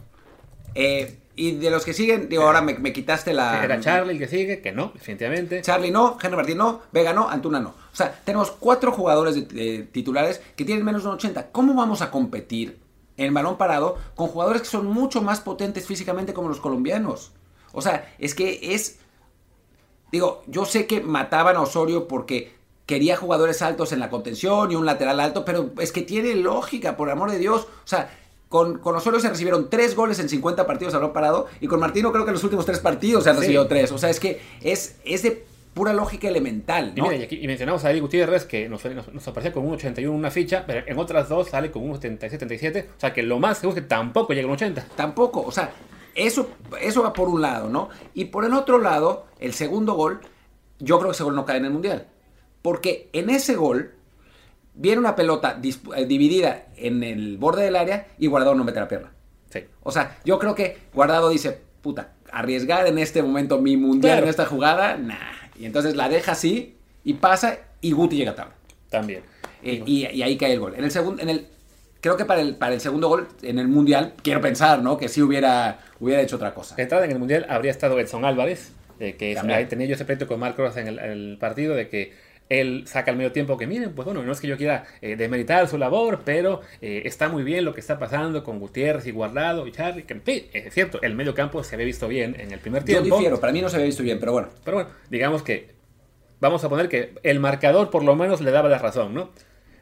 Eh, 0.75 1.17
y 1.35 1.55
de 1.55 1.69
los 1.69 1.83
que 1.83 1.93
siguen, 1.93 2.29
digo, 2.29 2.43
ahora 2.43 2.61
me, 2.61 2.93
quitaste 2.93 3.33
la. 3.33 3.63
Era 3.63 3.79
Charlie 3.79 4.13
el 4.13 4.19
que 4.19 4.27
sigue, 4.27 4.61
que 4.61 4.71
no, 4.71 4.91
definitivamente. 4.93 5.61
Charlie 5.61 5.91
no, 5.91 6.17
Henry 6.21 6.35
Martín 6.35 6.57
no, 6.57 6.81
Vega 6.91 7.13
no, 7.13 7.29
Antuna 7.29 7.59
no. 7.59 7.69
O 7.69 7.95
sea, 7.95 8.11
tenemos 8.23 8.51
cuatro 8.51 8.91
jugadores 8.91 9.35
titulares 9.91 10.41
que 10.55 10.65
tienen 10.65 10.85
menos 10.85 11.03
de 11.03 11.09
un 11.09 11.15
80. 11.15 11.51
¿Cómo 11.51 11.73
vamos 11.73 12.01
a 12.01 12.11
competir 12.11 12.77
en 13.25 13.33
balón 13.33 13.57
parado 13.57 13.97
con 14.15 14.27
jugadores 14.27 14.61
que 14.61 14.67
son 14.69 14.85
mucho 14.87 15.21
más 15.21 15.41
potentes 15.41 15.85
físicamente 15.85 16.33
como 16.33 16.49
los 16.49 16.59
colombianos. 16.59 17.31
O 17.71 17.81
sea, 17.81 18.13
es 18.17 18.33
que 18.33 18.73
es... 18.73 18.97
Digo, 20.11 20.43
yo 20.47 20.65
sé 20.65 20.87
que 20.87 21.01
mataban 21.01 21.55
a 21.55 21.61
Osorio 21.61 22.07
porque 22.07 22.53
quería 22.85 23.15
jugadores 23.15 23.61
altos 23.61 23.91
en 23.91 23.99
la 23.99 24.09
contención 24.09 24.71
y 24.71 24.75
un 24.75 24.85
lateral 24.85 25.19
alto, 25.19 25.45
pero 25.45 25.71
es 25.79 25.91
que 25.91 26.01
tiene 26.01 26.35
lógica, 26.35 26.97
por 26.97 27.09
amor 27.11 27.29
de 27.29 27.37
Dios. 27.37 27.61
O 27.61 27.87
sea, 27.87 28.09
con, 28.49 28.79
con, 28.79 28.95
Osorio 28.95 29.19
se 29.19 29.29
recibieron 29.29 29.69
tres 29.69 29.95
goles 29.95 30.19
en 30.19 30.27
50 30.27 30.65
partidos 30.65 30.95
a 30.95 30.97
balón 30.97 31.13
parado 31.13 31.45
y 31.61 31.67
con 31.67 31.79
Martino 31.79 32.11
creo 32.11 32.25
que 32.25 32.31
en 32.31 32.33
los 32.33 32.43
últimos 32.43 32.65
tres 32.65 32.79
partidos 32.79 33.23
se 33.23 33.29
han 33.29 33.37
recibido 33.37 33.67
tres. 33.67 33.91
O 33.91 33.99
sea, 33.99 34.09
es 34.09 34.19
que 34.19 34.41
es, 34.61 34.95
es 35.05 35.21
de 35.21 35.45
pura 35.75 35.93
lógica 35.93 36.27
elemental. 36.27 36.93
¿no? 36.95 37.13
Y, 37.13 37.27
y, 37.29 37.47
mencionamos 37.47 37.85
a 37.85 37.91
Eddie 37.91 38.01
Gutiérrez 38.01 38.45
que 38.45 38.67
nos, 38.67 38.83
nos, 38.85 39.27
aparecía 39.27 39.53
con 39.53 39.67
un 39.67 39.75
81 39.75 40.11
en 40.11 40.19
una 40.19 40.31
ficha, 40.31 40.63
pero 40.65 40.83
en 40.87 40.97
otras 40.97 41.29
dos 41.29 41.49
sale 41.49 41.69
con 41.69 41.87
un 41.87 41.99
77-77. 41.99 42.85
O 42.97 42.99
sea 42.99 43.13
que 43.13 43.21
lo 43.21 43.39
más 43.39 43.59
seguro 43.59 43.77
es 43.77 43.83
que 43.83 43.87
tampoco 43.87 44.33
llega 44.33 44.45
a 44.45 44.47
un 44.47 44.55
80. 44.55 44.87
Tampoco, 44.95 45.41
o 45.41 45.51
sea, 45.51 45.71
eso, 46.15 46.49
eso 46.81 47.03
va 47.03 47.13
por 47.13 47.29
un 47.29 47.41
lado, 47.41 47.69
¿no? 47.69 47.89
Y 48.13 48.25
por 48.25 48.45
el 48.45 48.53
otro 48.53 48.79
lado, 48.79 49.25
el 49.39 49.53
segundo 49.53 49.93
gol, 49.93 50.21
yo 50.79 50.97
creo 50.97 51.11
que 51.11 51.15
ese 51.15 51.23
gol 51.23 51.35
no 51.35 51.45
cae 51.45 51.57
en 51.57 51.65
el 51.65 51.71
Mundial. 51.71 52.07
Porque 52.61 53.09
en 53.13 53.29
ese 53.29 53.55
gol 53.55 53.93
viene 54.73 54.99
una 54.99 55.15
pelota 55.15 55.59
eh, 55.61 56.05
dividida 56.05 56.67
en 56.75 57.03
el 57.03 57.37
borde 57.37 57.63
del 57.63 57.75
área 57.75 58.07
y 58.17 58.27
Guardado 58.27 58.55
no 58.55 58.63
mete 58.63 58.79
la 58.79 58.87
pierna. 58.87 59.11
Sí. 59.49 59.65
O 59.83 59.91
sea, 59.91 60.19
yo 60.25 60.39
creo 60.39 60.55
que 60.55 60.77
Guardado 60.93 61.29
dice, 61.29 61.61
puta, 61.81 62.13
arriesgar 62.31 62.87
en 62.87 62.97
este 62.97 63.23
momento 63.23 63.59
mi 63.59 63.77
Mundial 63.77 64.19
en 64.19 64.29
esta 64.29 64.45
jugada, 64.45 64.97
nah 64.97 65.39
y 65.59 65.65
entonces 65.65 65.95
la 65.95 66.07
deja 66.07 66.31
así 66.31 66.77
y 67.03 67.15
pasa 67.15 67.59
y 67.81 67.91
Guti 67.91 68.15
llega 68.15 68.33
tarde. 68.33 68.53
También. 68.89 69.23
Eh, 69.61 69.83
y, 69.85 70.05
ahí 70.21 70.37
cae 70.37 70.53
el 70.53 70.59
gol. 70.59 70.73
En 70.75 70.85
el 70.85 70.91
segundo, 70.91 71.21
en 71.21 71.29
el, 71.29 71.47
creo 71.99 72.15
que 72.15 72.23
para 72.23 72.39
el, 72.39 72.55
para 72.55 72.73
el 72.73 72.79
segundo 72.79 73.09
gol 73.09 73.27
en 73.41 73.59
el 73.59 73.67
Mundial, 73.67 74.13
quiero 74.23 74.39
pensar, 74.39 74.81
¿no? 74.81 74.97
Que 74.97 75.09
sí 75.09 75.21
hubiera, 75.21 75.79
hubiera 75.99 76.21
hecho 76.21 76.35
otra 76.35 76.53
cosa. 76.53 76.75
De 76.75 76.83
entrada 76.83 77.05
en 77.05 77.11
el 77.11 77.19
Mundial 77.19 77.45
habría 77.49 77.71
estado 77.71 77.99
Edson 77.99 78.25
Álvarez, 78.25 78.71
que 78.99 79.37
ahí 79.37 79.65
tenía 79.65 79.87
yo 79.87 79.95
ese 79.95 80.05
pleito 80.05 80.27
con 80.27 80.39
Marc 80.39 80.57
Ross 80.57 80.77
en 80.77 80.87
el, 80.87 81.37
partido 81.39 81.75
de 81.75 81.87
que 81.87 82.13
él 82.49 82.83
saca 82.87 83.11
al 83.11 83.17
medio 83.17 83.31
tiempo 83.31 83.57
que 83.57 83.67
miren, 83.67 83.93
pues 83.93 84.05
bueno, 84.05 84.23
no 84.23 84.31
es 84.31 84.41
que 84.41 84.47
yo 84.47 84.57
quiera 84.57 84.85
eh, 85.01 85.15
demeritar 85.15 85.67
su 85.67 85.77
labor, 85.77 86.21
pero 86.25 86.61
eh, 86.81 87.03
está 87.05 87.29
muy 87.29 87.43
bien 87.43 87.63
lo 87.63 87.73
que 87.73 87.79
está 87.79 87.99
pasando 87.99 88.43
con 88.43 88.59
Gutiérrez 88.59 89.05
y 89.05 89.11
Guardado 89.11 89.67
y 89.67 89.71
Charlie, 89.71 90.03
que 90.03 90.49
es 90.51 90.73
cierto, 90.73 90.99
el 91.03 91.15
medio 91.15 91.35
campo 91.35 91.63
se 91.63 91.75
había 91.75 91.85
visto 91.85 92.07
bien 92.07 92.35
en 92.39 92.51
el 92.51 92.59
primer 92.59 92.83
tiempo. 92.83 93.05
Yo 93.07 93.15
difiero, 93.15 93.39
para 93.39 93.53
mí 93.53 93.61
no 93.61 93.69
se 93.69 93.75
había 93.75 93.85
visto 93.85 94.01
bien, 94.01 94.19
pero 94.19 94.31
bueno. 94.31 94.49
Pero 94.65 94.77
bueno, 94.77 94.89
digamos 95.11 95.43
que 95.43 95.75
vamos 96.39 96.63
a 96.63 96.69
poner 96.69 96.89
que 96.89 97.13
el 97.21 97.39
marcador 97.39 97.91
por 97.91 98.03
lo 98.03 98.15
menos 98.15 98.41
le 98.41 98.51
daba 98.51 98.67
la 98.67 98.79
razón, 98.79 99.13
¿no? 99.13 99.29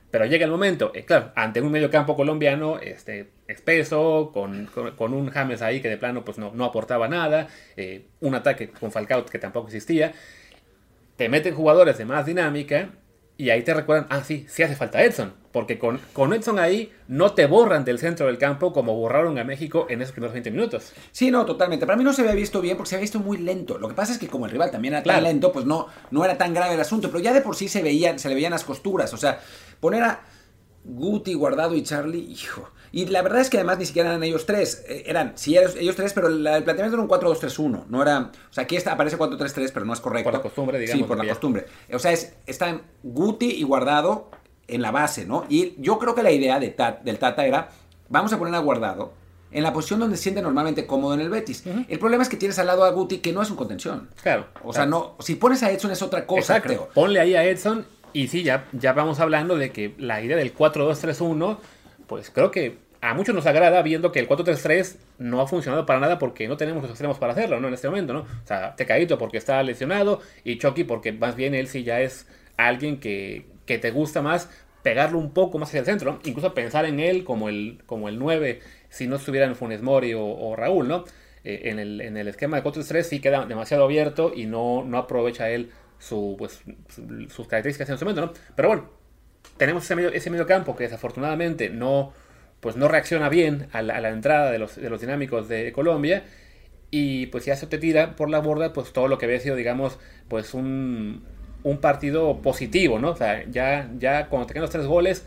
Pero 0.09 0.25
llega 0.25 0.45
el 0.45 0.51
momento, 0.51 0.91
eh, 0.95 1.03
claro, 1.03 1.31
ante 1.35 1.61
un 1.61 1.71
medio 1.71 1.91
campo 1.91 2.15
colombiano 2.15 2.79
este, 2.79 3.29
espeso, 3.47 4.31
con, 4.33 4.67
con, 4.95 5.13
un 5.13 5.29
James 5.29 5.61
ahí 5.61 5.81
que 5.81 5.89
de 5.89 5.97
plano 5.97 6.23
pues 6.23 6.37
no, 6.37 6.51
no 6.53 6.63
aportaba 6.63 7.07
nada, 7.09 7.47
un 8.21 8.35
ataque 8.35 8.69
con 8.69 8.91
Falcao 8.91 9.25
que 9.25 9.37
tampoco 9.37 9.67
existía, 9.67 10.13
te 11.17 11.27
meten 11.27 11.53
jugadores 11.53 11.97
de 11.97 12.05
más 12.05 12.25
dinámica 12.25 12.91
y 13.37 13.49
ahí 13.49 13.61
te 13.63 13.73
recuerdan, 13.73 14.07
ah, 14.09 14.23
sí, 14.23 14.45
sí 14.47 14.63
hace 14.63 14.75
falta 14.75 15.03
Edson. 15.03 15.33
Porque 15.57 15.79
con, 15.79 15.99
con 16.13 16.33
Edson 16.33 16.59
ahí 16.59 16.93
no 17.07 17.33
te 17.33 17.47
borran 17.47 17.83
del 17.83 17.97
centro 17.97 18.27
del 18.27 18.37
campo 18.37 18.71
como 18.73 18.93
borraron 18.95 19.39
a 19.39 19.43
México 19.43 19.87
en 19.89 20.03
esos 20.03 20.11
primeros 20.11 20.33
20 20.33 20.51
minutos. 20.51 20.93
Sí, 21.11 21.31
no, 21.31 21.45
totalmente. 21.47 21.87
Para 21.87 21.97
mí 21.97 22.03
no 22.03 22.13
se 22.13 22.21
había 22.21 22.35
visto 22.35 22.61
bien 22.61 22.77
porque 22.77 22.89
se 22.91 22.95
había 22.95 23.01
visto 23.05 23.19
muy 23.19 23.39
lento. 23.39 23.79
Lo 23.79 23.87
que 23.87 23.95
pasa 23.95 24.13
es 24.13 24.19
que 24.19 24.27
como 24.27 24.45
el 24.45 24.51
rival 24.51 24.69
también 24.69 24.93
era 24.93 25.01
Claro. 25.01 25.17
tan 25.17 25.23
lento, 25.23 25.51
pues 25.51 25.65
no, 25.65 25.87
no 26.11 26.23
era 26.23 26.37
tan 26.37 26.53
grave 26.53 26.75
el 26.75 26.79
asunto. 26.81 27.07
Pero 27.09 27.23
ya 27.23 27.33
de 27.33 27.41
por 27.41 27.55
sí 27.55 27.67
se 27.69 27.81
veían, 27.81 28.19
se 28.19 28.29
le 28.29 28.35
veían 28.35 28.51
las 28.51 28.63
costuras. 28.63 29.11
O 29.15 29.17
sea, 29.17 29.39
poner 29.79 30.03
a 30.03 30.21
Guti, 30.83 31.33
Guardado 31.33 31.73
y 31.75 31.81
Charlie, 31.81 32.19
hijo. 32.31 32.69
Y 32.93 33.05
la 33.07 33.21
verdad 33.21 33.41
es 33.41 33.49
que 33.49 33.57
además 33.57 33.77
ni 33.79 33.85
siquiera 33.85 34.09
eran 34.09 34.23
ellos 34.23 34.45
tres. 34.45 34.85
Eh, 34.87 35.03
Eran, 35.07 35.33
sí, 35.35 35.57
ellos, 35.57 35.75
ellos 35.77 35.95
tres, 35.97 36.13
pero 36.13 36.29
la- 36.29 36.55
el 36.57 36.63
planteamiento 36.63 36.95
era 36.95 37.01
un 37.03 37.09
4-2-3-1. 37.09 37.85
No 37.89 38.01
era. 38.01 38.31
O 38.49 38.53
sea, 38.53 38.63
aquí 38.63 38.77
está, 38.77 38.93
aparece 38.93 39.17
4-3-3, 39.17 39.71
pero 39.73 39.85
no 39.85 39.91
es 39.93 39.99
correcto. 39.99 40.25
Por 40.25 40.33
la 40.33 40.41
costumbre, 40.41 40.79
digamos, 40.79 41.01
Sí, 41.01 41.07
por 41.07 41.17
la 41.17 41.25
ya- 41.25 41.31
costumbre. 41.31 41.65
O 41.91 41.99
sea, 41.99 42.13
es, 42.13 42.35
están 42.45 42.83
Guti 43.03 43.47
y 43.51 43.63
Guardado 43.63 44.31
en 44.67 44.81
la 44.81 44.91
base, 44.91 45.25
¿no? 45.25 45.45
Y 45.49 45.73
yo 45.77 45.97
creo 45.99 46.15
que 46.15 46.23
la 46.23 46.31
idea 46.31 46.59
de 46.59 46.75
del 47.03 47.19
Tata 47.19 47.45
era, 47.45 47.69
vamos 48.09 48.33
a 48.33 48.37
poner 48.37 48.53
a 48.55 48.59
Guardado 48.59 49.13
en 49.51 49.63
la 49.63 49.73
posición 49.73 49.99
donde 49.99 50.17
se 50.17 50.23
siente 50.23 50.41
normalmente 50.41 50.85
cómodo 50.85 51.13
en 51.13 51.21
el 51.21 51.29
Betis. 51.29 51.63
El 51.87 51.99
problema 51.99 52.23
es 52.23 52.29
que 52.29 52.37
tienes 52.37 52.59
al 52.59 52.67
lado 52.67 52.83
a 52.83 52.91
Guti 52.91 53.19
que 53.19 53.31
no 53.31 53.41
es 53.41 53.49
un 53.49 53.55
contención. 53.55 54.09
Claro. 54.21 54.47
O 54.63 54.73
sea, 54.73 54.85
no, 54.85 55.15
si 55.19 55.35
pones 55.35 55.63
a 55.63 55.71
Edson 55.71 55.91
es 55.91 56.01
otra 56.01 56.25
cosa, 56.25 56.57
Exacto. 56.57 56.67
creo. 56.67 56.89
Ponle 56.93 57.19
ahí 57.19 57.35
a 57.35 57.45
Edson 57.45 57.85
y 58.13 58.27
sí, 58.27 58.43
ya, 58.43 58.67
ya 58.73 58.93
vamos 58.93 59.19
hablando 59.19 59.57
de 59.57 59.71
que 59.71 59.95
la 59.97 60.21
idea 60.21 60.37
del 60.37 60.53
4-2-3-1, 60.53 61.57
pues 62.07 62.29
creo 62.29 62.51
que 62.51 62.77
a 62.99 63.13
muchos 63.13 63.33
nos 63.33 63.45
agrada 63.45 63.81
viendo 63.83 64.11
que 64.11 64.19
el 64.19 64.27
4-3-3 64.27 64.97
no 65.19 65.41
ha 65.41 65.47
funcionado 65.47 65.85
para 65.85 65.99
nada 65.99 66.19
porque 66.19 66.47
no 66.47 66.57
tenemos 66.57 66.81
los 66.81 66.91
extremos 66.91 67.17
para 67.17 67.33
hacerlo, 67.33 67.59
¿no? 67.59 67.67
En 67.67 67.73
este 67.73 67.87
momento, 67.87 68.13
¿no? 68.13 68.21
O 68.21 68.47
sea, 68.47 68.75
porque 69.19 69.37
está 69.37 69.61
lesionado 69.63 70.19
y 70.43 70.57
Chucky 70.57 70.83
porque 70.83 71.13
más 71.13 71.35
bien 71.35 71.53
él 71.53 71.67
sí 71.67 71.83
ya 71.83 72.01
es 72.01 72.27
alguien 72.57 72.99
que, 72.99 73.45
que 73.67 73.77
te 73.79 73.91
gusta 73.91 74.23
más 74.23 74.49
pegarlo 74.83 75.19
un 75.19 75.33
poco 75.33 75.59
más 75.59 75.69
hacia 75.69 75.81
el 75.81 75.85
centro, 75.85 76.13
¿no? 76.13 76.19
Incluso 76.25 76.53
pensar 76.55 76.85
en 76.85 76.99
él 76.99 77.23
como 77.25 77.49
el, 77.49 77.81
como 77.85 78.09
el 78.09 78.19
9 78.19 78.61
si 78.89 79.07
no 79.07 79.17
estuvieran 79.17 79.55
Funes 79.55 79.81
Mori 79.83 80.13
o, 80.15 80.55
Raúl, 80.55 80.87
¿no? 80.87 81.03
Eh, 81.43 81.63
en, 81.65 81.79
el, 81.79 82.01
en 82.01 82.17
el 82.17 82.27
esquema 82.27 82.57
de 82.57 82.63
4-3 82.63 83.07
sí 83.09 83.19
queda 83.19 83.45
demasiado 83.45 83.83
abierto 83.85 84.31
y 84.35 84.45
no, 84.47 84.83
no 84.85 84.97
aprovecha 84.97 85.49
él 85.49 85.71
su, 85.99 86.35
pues, 86.39 86.61
su- 86.89 87.27
sus 87.29 87.47
características 87.47 87.89
en 87.89 87.97
su 87.97 88.05
momento, 88.05 88.21
¿no? 88.27 88.33
Pero 88.55 88.69
bueno, 88.69 88.89
tenemos 89.57 89.83
ese 89.85 89.95
medio, 89.95 90.09
ese 90.11 90.29
medio 90.29 90.45
campo 90.47 90.75
que 90.75 90.83
desafortunadamente 90.85 91.69
no, 91.69 92.13
pues 92.59 92.75
no 92.75 92.87
reacciona 92.87 93.29
bien 93.29 93.67
a 93.73 93.81
la, 93.81 93.97
a 93.97 94.01
la 94.01 94.09
entrada 94.09 94.51
de 94.51 94.59
los, 94.59 94.75
de 94.75 94.89
los 94.89 95.01
dinámicos 95.01 95.47
de 95.49 95.71
Colombia. 95.71 96.23
Y 96.91 97.27
pues 97.27 97.45
ya 97.45 97.55
se 97.55 97.67
te 97.67 97.77
tira 97.77 98.15
por 98.15 98.29
la 98.29 98.39
borda 98.39 98.73
pues 98.73 98.93
todo 98.93 99.07
lo 99.07 99.17
que 99.17 99.25
había 99.25 99.39
sido, 99.39 99.55
digamos, 99.55 99.99
pues 100.29 100.53
un, 100.53 101.23
un 101.63 101.77
partido 101.77 102.41
positivo, 102.41 102.99
¿no? 102.99 103.11
O 103.11 103.15
sea, 103.15 103.43
ya, 103.49 103.89
ya 103.97 104.27
cuando 104.27 104.47
te 104.47 104.59
los 104.59 104.69
tres 104.69 104.85
goles, 104.85 105.25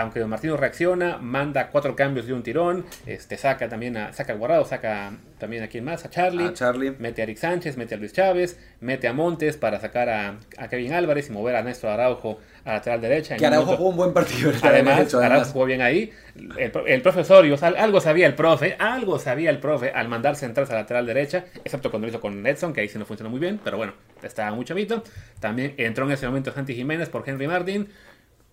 aunque 0.00 0.20
Don 0.20 0.30
Martino 0.30 0.56
reacciona, 0.56 1.18
manda 1.18 1.68
cuatro 1.68 1.94
cambios 1.96 2.26
de 2.26 2.32
un 2.32 2.42
tirón, 2.42 2.84
este, 3.06 3.36
saca 3.36 3.68
también 3.68 3.96
a, 3.96 4.12
saca 4.12 4.32
a 4.32 4.36
Guardado, 4.36 4.64
saca 4.64 5.12
también 5.38 5.62
a 5.62 5.68
quién 5.68 5.84
más, 5.84 6.04
a 6.04 6.10
Charlie, 6.10 6.46
A 6.46 6.54
Charlie. 6.54 6.94
mete 6.98 7.22
a 7.22 7.24
Eric 7.24 7.38
Sánchez, 7.38 7.76
mete 7.76 7.94
a 7.94 7.98
Luis 7.98 8.12
Chávez, 8.12 8.58
mete 8.80 9.08
a 9.08 9.12
Montes 9.12 9.56
para 9.56 9.80
sacar 9.80 10.08
a, 10.08 10.38
a 10.56 10.68
Kevin 10.68 10.92
Álvarez 10.92 11.28
y 11.28 11.32
mover 11.32 11.56
a 11.56 11.62
Néstor 11.62 11.90
Araujo 11.90 12.38
a 12.64 12.72
lateral 12.72 13.00
derecha. 13.00 13.36
Que 13.36 13.46
Araujo 13.46 13.76
jugó 13.76 13.90
un 13.90 13.96
buen 13.96 14.12
partido. 14.12 14.52
Además, 14.62 15.14
Araujo 15.14 15.52
jugó 15.52 15.64
bien 15.66 15.82
ahí. 15.82 16.10
El, 16.56 16.72
el 16.86 17.02
profesor, 17.02 17.44
algo 17.76 18.00
sabía 18.00 18.26
el 18.26 18.34
profe, 18.34 18.76
algo 18.78 19.18
sabía 19.18 19.50
el 19.50 19.58
profe 19.58 19.90
al 19.90 20.08
mandar 20.08 20.36
centrarse 20.36 20.72
a 20.72 20.76
lateral 20.76 21.06
derecha, 21.06 21.44
excepto 21.64 21.90
cuando 21.90 22.06
lo 22.06 22.10
hizo 22.10 22.20
con 22.20 22.46
Edson, 22.46 22.72
que 22.72 22.80
ahí 22.80 22.88
sí 22.88 22.98
no 22.98 23.04
funcionó 23.04 23.30
muy 23.30 23.40
bien, 23.40 23.60
pero 23.62 23.76
bueno, 23.76 23.92
estaba 24.22 24.54
muy 24.54 24.64
chavito. 24.64 25.02
También 25.40 25.74
entró 25.76 26.06
en 26.06 26.12
ese 26.12 26.26
momento 26.26 26.52
Santi 26.52 26.74
Jiménez 26.74 27.08
por 27.08 27.28
Henry 27.28 27.46
Martin. 27.46 27.88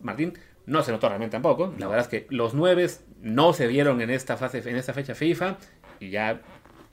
Martín 0.01 0.33
no 0.65 0.83
se 0.83 0.91
notó 0.91 1.07
realmente 1.09 1.33
tampoco. 1.33 1.73
La 1.77 1.87
verdad 1.87 2.05
es 2.05 2.07
que 2.09 2.27
los 2.29 2.53
nueves 2.53 3.03
no 3.21 3.53
se 3.53 3.67
vieron 3.67 4.01
en 4.01 4.09
esta 4.09 4.37
fase, 4.37 4.61
en 4.69 4.75
esta 4.75 4.93
fecha 4.93 5.15
FIFA, 5.15 5.57
y 5.99 6.09
ya 6.09 6.41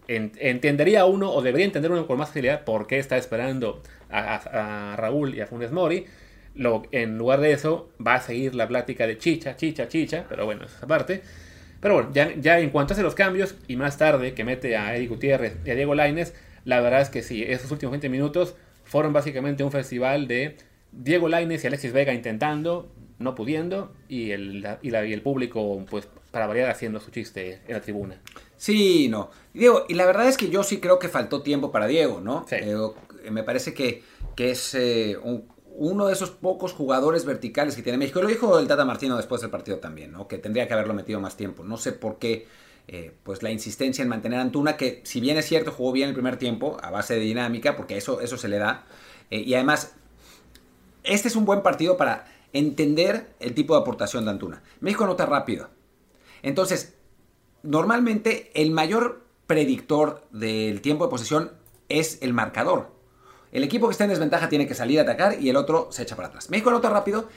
en- 0.09 0.33
entendería 0.41 1.05
uno, 1.05 1.31
o 1.33 1.43
debería 1.43 1.67
entender 1.67 1.91
uno 1.93 2.07
con 2.07 2.19
más 2.19 2.29
facilidad, 2.29 2.65
por 2.65 2.87
qué 2.87 2.99
está 2.99 3.17
esperando 3.17 3.83
a, 4.11 4.35
a- 4.35 4.93
a 4.93 4.97
Raúl 4.97 5.35
y 5.35 5.41
a 5.41 5.47
Funes 5.47 5.71
Mori. 5.73 6.07
Lo, 6.55 6.83
en 6.91 7.17
lugar 7.17 7.41
de 7.41 7.53
eso, 7.53 7.91
va 8.05 8.15
a 8.15 8.21
seguir 8.21 8.55
la 8.57 8.67
plática 8.67 9.07
de 9.07 9.19
chicha, 9.19 9.57
chicha, 9.57 9.87
chicha, 9.89 10.27
pero 10.29 10.45
bueno, 10.47 10.65
esa 10.65 10.87
parte. 10.87 11.23
Pero 11.81 11.95
bueno, 11.95 12.11
ya, 12.13 12.35
ya 12.35 12.59
en 12.59 12.71
cuanto 12.71 12.93
hace 12.93 13.03
los 13.05 13.15
cambios, 13.15 13.55
y 13.69 13.77
más 13.77 13.97
tarde 13.99 14.35
que 14.35 14.45
mete 14.45 14.77
a 14.77 14.95
Eddie 14.97 15.07
Gutiérrez 15.07 15.57
y 15.65 15.71
a 15.71 15.75
Diego 15.77 15.95
Laines, 15.95 16.35
la 16.65 16.81
verdad 16.81 17.01
es 17.03 17.09
que 17.09 17.23
sí, 17.23 17.43
esos 17.47 17.71
últimos 17.71 17.93
20 17.93 18.09
minutos 18.09 18.57
fueron 18.85 19.13
básicamente 19.13 19.63
un 19.63 19.71
festival 19.71 20.27
de 20.27 20.57
Diego 20.93 21.29
Laines 21.29 21.63
y 21.63 21.67
Alexis 21.69 21.93
Vega 21.93 22.13
intentando, 22.13 22.93
no 23.21 23.37
pudiendo, 23.37 23.93
y 24.09 24.33
el, 24.33 24.67
y, 24.83 24.91
la- 24.91 25.07
y 25.07 25.13
el 25.13 25.23
público, 25.23 25.85
pues, 25.89 26.09
para 26.33 26.47
variar, 26.47 26.69
haciendo 26.71 26.99
su 27.01 27.11
chiste 27.13 27.61
en 27.69 27.75
la 27.75 27.81
tribuna. 27.81 28.21
Sí, 28.57 29.09
no. 29.09 29.31
Diego, 29.55 29.85
y 29.89 29.95
la 29.95 30.07
verdad 30.07 30.27
es 30.29 30.37
que 30.37 30.49
yo 30.51 30.63
sí 30.65 30.79
creo 30.81 30.99
que 30.99 31.09
faltó 31.09 31.43
tiempo 31.43 31.71
para 31.71 31.87
Diego, 31.87 32.21
¿no? 32.21 32.45
Sí. 32.49 32.57
Eh, 32.59 32.77
me 33.31 33.43
parece 33.43 33.73
que, 33.75 34.03
que 34.35 34.51
es 34.51 34.75
eh, 34.75 35.17
un- 35.23 35.45
uno 35.77 36.07
de 36.09 36.13
esos 36.13 36.31
pocos 36.31 36.73
jugadores 36.73 37.25
verticales 37.25 37.75
que 37.77 37.83
tiene 37.83 37.97
México. 37.99 38.21
Lo 38.21 38.29
dijo 38.29 38.59
el 38.59 38.67
Tata 38.67 38.85
Martino 38.85 39.17
después 39.17 39.41
del 39.41 39.51
partido 39.51 39.79
también, 39.79 40.13
¿no? 40.13 40.27
Que 40.29 40.37
tendría 40.39 40.67
que 40.67 40.75
haberlo 40.75 40.95
metido 40.95 41.21
más 41.21 41.37
tiempo. 41.37 41.63
No 41.65 41.77
sé 41.79 41.93
por 41.93 42.19
qué, 42.19 42.47
eh, 42.89 43.13
pues 43.23 43.43
la 43.43 43.51
insistencia 43.51 44.03
en 44.03 44.09
mantener 44.09 44.39
a 44.41 44.43
Antuna, 44.43 44.77
que 44.77 45.01
si 45.05 45.21
bien 45.21 45.37
es 45.39 45.47
cierto, 45.47 45.73
jugó 45.73 45.93
bien 45.93 46.09
el 46.09 46.15
primer 46.15 46.37
tiempo, 46.37 46.77
a 46.83 46.91
base 46.91 47.15
de 47.15 47.21
dinámica, 47.21 47.77
porque 47.77 47.97
eso, 47.97 48.21
eso 48.21 48.37
se 48.37 48.49
le 48.49 48.59
da. 48.59 48.85
Eh, 49.31 49.41
y 49.41 49.55
además, 49.55 49.95
este 51.05 51.29
es 51.29 51.37
un 51.37 51.45
buen 51.45 51.63
partido 51.63 51.97
para 51.97 52.27
entender 52.53 53.35
el 53.41 53.55
tipo 53.55 53.75
de 53.75 53.81
aportación 53.81 54.25
de 54.25 54.33
Antuna. 54.33 54.63
México 54.81 55.05
anota 55.05 55.27
rápido. 55.27 55.69
Entonces, 56.43 56.95
normalmente 57.63 58.51
el 58.55 58.71
mayor 58.71 59.25
predictor 59.47 60.27
del 60.31 60.81
tiempo 60.81 61.05
de 61.05 61.11
posesión 61.11 61.53
es 61.89 62.19
el 62.23 62.33
marcador. 62.33 62.93
El 63.53 63.65
equipo 63.65 63.89
que 63.89 63.93
está 63.93 64.05
en 64.05 64.11
desventaja 64.11 64.49
tiene 64.49 64.67
que 64.67 64.75
salir 64.75 64.99
a 64.99 65.03
atacar 65.03 65.41
y 65.41 65.49
el 65.49 65.57
otro 65.57 65.89
se 65.91 66.03
echa 66.03 66.17
para 66.17 66.29
atrás. 66.29 66.51
México 66.51 66.71
anota 66.71 66.89
rápido 66.89 67.29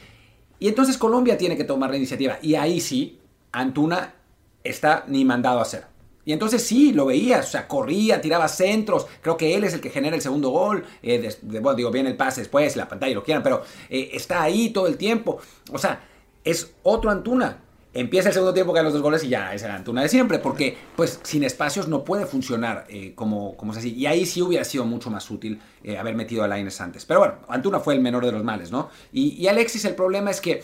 y 0.60 0.68
entonces 0.68 0.98
Colombia 0.98 1.38
tiene 1.38 1.58
que 1.58 1.64
tomar 1.64 1.90
la 1.90 1.98
iniciativa. 1.98 2.38
Y 2.42 2.56
ahí 2.56 2.80
sí, 2.80 3.20
Antuna 3.52 4.16
está 4.64 5.06
ni 5.08 5.26
mandado 5.26 5.60
a 5.60 5.64
hacer. 5.64 5.93
Y 6.26 6.32
entonces 6.32 6.64
sí, 6.64 6.94
lo 6.94 7.06
veías, 7.06 7.48
o 7.48 7.52
sea, 7.52 7.68
corría, 7.68 8.22
tiraba 8.22 8.48
centros. 8.48 9.08
Creo 9.22 9.38
que 9.38 9.56
él 9.56 9.64
es 9.64 9.74
el 9.74 9.82
que 9.82 9.90
genera 9.90 10.16
el 10.16 10.22
segundo 10.22 10.50
gol. 10.50 10.86
eh, 11.02 11.36
bueno, 11.42 11.76
digo, 11.76 11.92
viene 11.92 12.10
el 12.10 12.16
pase 12.18 12.42
después, 12.42 12.76
la 12.76 12.88
pantalla, 12.88 13.14
lo 13.14 13.24
quieran, 13.24 13.44
pero 13.44 13.64
eh, 13.90 14.10
está 14.14 14.42
ahí 14.42 14.70
todo 14.70 14.88
el 14.88 14.98
tiempo. 14.98 15.40
O 15.72 15.78
sea, 15.78 16.02
es 16.44 16.74
otro 16.84 17.12
Antuna. 17.12 17.60
Empieza 17.96 18.30
el 18.30 18.34
segundo 18.34 18.56
tiempo, 18.56 18.74
caen 18.74 18.86
los 18.86 18.94
dos 18.94 19.04
goles 19.04 19.24
y 19.24 19.30
ya 19.30 19.54
es 19.54 19.62
el 19.62 19.70
Antuna 19.70 20.02
de 20.02 20.10
siempre, 20.10 20.40
porque 20.40 20.76
pues 20.96 21.20
sin 21.22 21.44
espacios 21.44 21.88
no 21.88 22.04
puede 22.04 22.26
funcionar 22.26 22.86
eh, 22.90 23.14
como, 23.14 23.56
como 23.56 23.72
es 23.72 23.78
así. 23.78 23.94
Y 23.94 24.08
ahí 24.08 24.26
sí 24.26 24.42
hubiera 24.42 24.66
sido 24.66 24.84
mucho 24.86 25.12
más 25.12 25.30
útil 25.30 25.62
haber 26.00 26.16
metido 26.16 26.44
a 26.44 26.48
Laines 26.48 26.80
antes. 26.82 27.06
Pero 27.06 27.20
bueno, 27.20 27.36
Antuna 27.50 27.80
fue 27.80 27.94
el 27.94 28.00
menor 28.00 28.26
de 28.26 28.32
los 28.32 28.44
males, 28.44 28.72
¿no? 28.72 28.90
Y, 29.12 29.34
y 29.34 29.48
Alexis, 29.48 29.86
el 29.86 29.94
problema 29.94 30.32
es 30.32 30.42
que, 30.42 30.64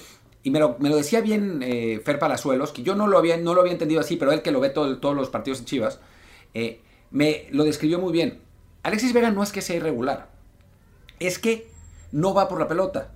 y 0.49 0.51
me 0.51 0.59
lo, 0.59 0.75
me 0.79 0.89
lo 0.89 0.95
decía 0.95 1.21
bien 1.21 1.61
eh, 1.63 2.01
Fer 2.03 2.17
Palazuelos, 2.17 2.71
que 2.71 2.81
yo 2.81 2.95
no 2.95 3.05
lo, 3.05 3.19
había, 3.19 3.37
no 3.37 3.53
lo 3.53 3.61
había 3.61 3.73
entendido 3.73 4.01
así, 4.01 4.15
pero 4.15 4.31
él 4.31 4.41
que 4.41 4.49
lo 4.51 4.59
ve 4.59 4.69
todo- 4.69 4.97
todos 4.97 5.15
los 5.15 5.29
partidos 5.29 5.59
en 5.59 5.65
Chivas, 5.65 5.99
eh, 6.55 6.81
me 7.11 7.45
lo 7.51 7.63
describió 7.63 7.99
muy 7.99 8.11
bien. 8.11 8.41
Alexis 8.81 9.13
Vega 9.13 9.29
no 9.29 9.43
es 9.43 9.51
que 9.51 9.61
sea 9.61 9.75
irregular, 9.75 10.29
es 11.19 11.37
que 11.37 11.69
no 12.11 12.33
va 12.33 12.47
por 12.47 12.59
la 12.59 12.67
pelota. 12.67 13.11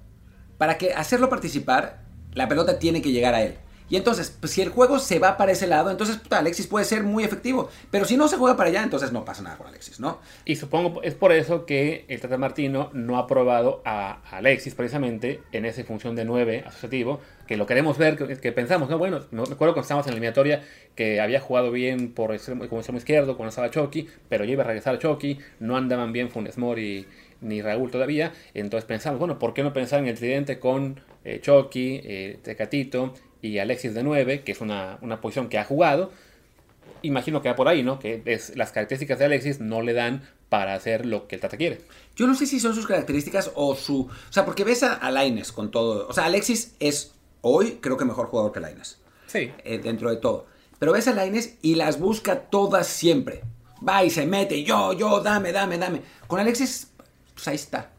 Para 0.59 0.77
que 0.77 0.93
hacerlo 0.93 1.29
participar, 1.29 2.03
la 2.33 2.47
pelota 2.47 2.77
tiene 2.77 3.01
que 3.01 3.11
llegar 3.11 3.33
a 3.33 3.41
él. 3.41 3.55
Y 3.93 3.97
entonces, 3.97 4.35
pues, 4.39 4.51
si 4.51 4.63
el 4.63 4.69
juego 4.69 4.97
se 4.97 5.19
va 5.19 5.37
para 5.37 5.51
ese 5.51 5.67
lado, 5.67 5.91
entonces 5.91 6.17
puta, 6.17 6.39
Alexis 6.39 6.65
puede 6.65 6.83
ser 6.83 7.03
muy 7.03 7.23
efectivo. 7.23 7.69
Pero 7.91 8.05
si 8.05 8.17
no 8.17 8.27
se 8.27 8.37
juega 8.37 8.57
para 8.57 8.71
allá, 8.71 8.81
entonces 8.81 9.11
no 9.11 9.23
pasa 9.23 9.43
nada 9.43 9.55
con 9.55 9.67
Alexis, 9.67 9.99
¿no? 9.99 10.17
Y 10.45 10.55
supongo 10.55 11.03
es 11.03 11.13
por 11.13 11.31
eso 11.31 11.67
que 11.67 12.03
el 12.07 12.19
Tata 12.19 12.39
Martino 12.39 12.89
no 12.93 13.19
ha 13.19 13.27
probado 13.27 13.83
a 13.85 14.23
Alexis 14.35 14.73
precisamente 14.73 15.43
en 15.51 15.65
esa 15.65 15.83
función 15.83 16.15
de 16.15 16.25
9 16.25 16.63
asociativo, 16.65 17.21
que 17.45 17.55
lo 17.55 17.67
queremos 17.67 17.99
ver, 17.99 18.17
que, 18.17 18.35
que 18.35 18.51
pensamos, 18.51 18.89
¿no? 18.89 18.97
Bueno, 18.97 19.27
me 19.29 19.43
acuerdo 19.43 19.75
cuando 19.75 19.81
estábamos 19.81 20.07
en 20.07 20.13
la 20.13 20.15
eliminatoria 20.15 20.63
que 20.95 21.21
había 21.21 21.39
jugado 21.39 21.69
bien 21.69 22.15
por 22.15 22.33
extremo, 22.33 22.67
como 22.67 22.79
extremo 22.79 22.97
izquierdo 22.97 23.37
cuando 23.37 23.49
estaba 23.49 23.69
Chucky, 23.69 24.07
pero 24.27 24.43
ya 24.43 24.53
iba 24.53 24.63
a 24.63 24.65
regresar 24.65 24.95
a 24.95 24.97
Chucky, 24.97 25.37
no 25.59 25.77
andaban 25.77 26.11
bien 26.13 26.31
Funes 26.31 26.57
Mori 26.57 27.05
ni 27.41 27.61
Raúl 27.61 27.91
todavía, 27.91 28.33
entonces 28.55 28.87
pensamos, 28.87 29.19
bueno, 29.19 29.37
¿por 29.37 29.53
qué 29.53 29.61
no 29.61 29.71
pensar 29.71 29.99
en 29.99 30.07
el 30.07 30.17
tridente 30.17 30.57
con 30.57 30.99
eh, 31.25 31.41
Chucky, 31.43 32.01
eh, 32.03 32.39
Tecatito 32.41 33.13
y 33.43 33.59
Alexis 33.59 33.93
de 33.93 34.03
9, 34.03 34.43
que 34.43 34.53
es 34.53 34.61
una, 34.61 34.97
una 35.01 35.19
posición 35.21 35.49
que 35.49 35.59
ha 35.59 35.65
jugado? 35.65 36.11
Imagino 37.01 37.41
que 37.41 37.49
va 37.49 37.55
por 37.55 37.67
ahí, 37.67 37.83
¿no? 37.83 37.99
Que 37.99 38.23
es, 38.25 38.55
las 38.55 38.71
características 38.71 39.19
de 39.19 39.25
Alexis 39.25 39.59
no 39.59 39.81
le 39.81 39.91
dan 39.91 40.23
para 40.47 40.73
hacer 40.73 41.05
lo 41.05 41.27
que 41.27 41.35
el 41.35 41.41
Tata 41.41 41.57
quiere. 41.57 41.81
Yo 42.15 42.25
no 42.25 42.35
sé 42.35 42.45
si 42.45 42.61
son 42.61 42.73
sus 42.73 42.87
características 42.87 43.51
o 43.55 43.75
su... 43.75 44.03
O 44.03 44.31
sea, 44.31 44.45
porque 44.45 44.63
ves 44.63 44.83
a, 44.83 44.93
a 45.05 45.11
con 45.53 45.71
todo... 45.71 46.07
O 46.07 46.13
sea, 46.13 46.25
Alexis 46.25 46.75
es 46.79 47.15
hoy 47.41 47.79
creo 47.81 47.97
que 47.97 48.05
mejor 48.05 48.27
jugador 48.27 48.53
que 48.53 48.61
Lainez. 48.61 48.97
Sí. 49.27 49.51
eh, 49.65 49.79
dentro 49.79 50.09
de 50.09 50.17
todo. 50.17 50.47
Pero 50.79 50.93
ves 50.93 51.09
a 51.09 51.13
Lainez 51.13 51.57
y 51.61 51.75
las 51.75 51.99
busca 51.99 52.39
todas 52.39 52.87
siempre. 52.87 53.41
Va 53.85 54.05
y 54.05 54.09
se 54.09 54.25
mete, 54.25 54.63
yo, 54.63 54.93
yo, 54.93 55.19
dame, 55.19 55.51
dame, 55.51 55.77
dame. 55.77 56.01
Con 56.27 56.39
Alexis, 56.39 56.87
pues 57.33 57.47
ahí 57.49 57.55
está. 57.55 57.91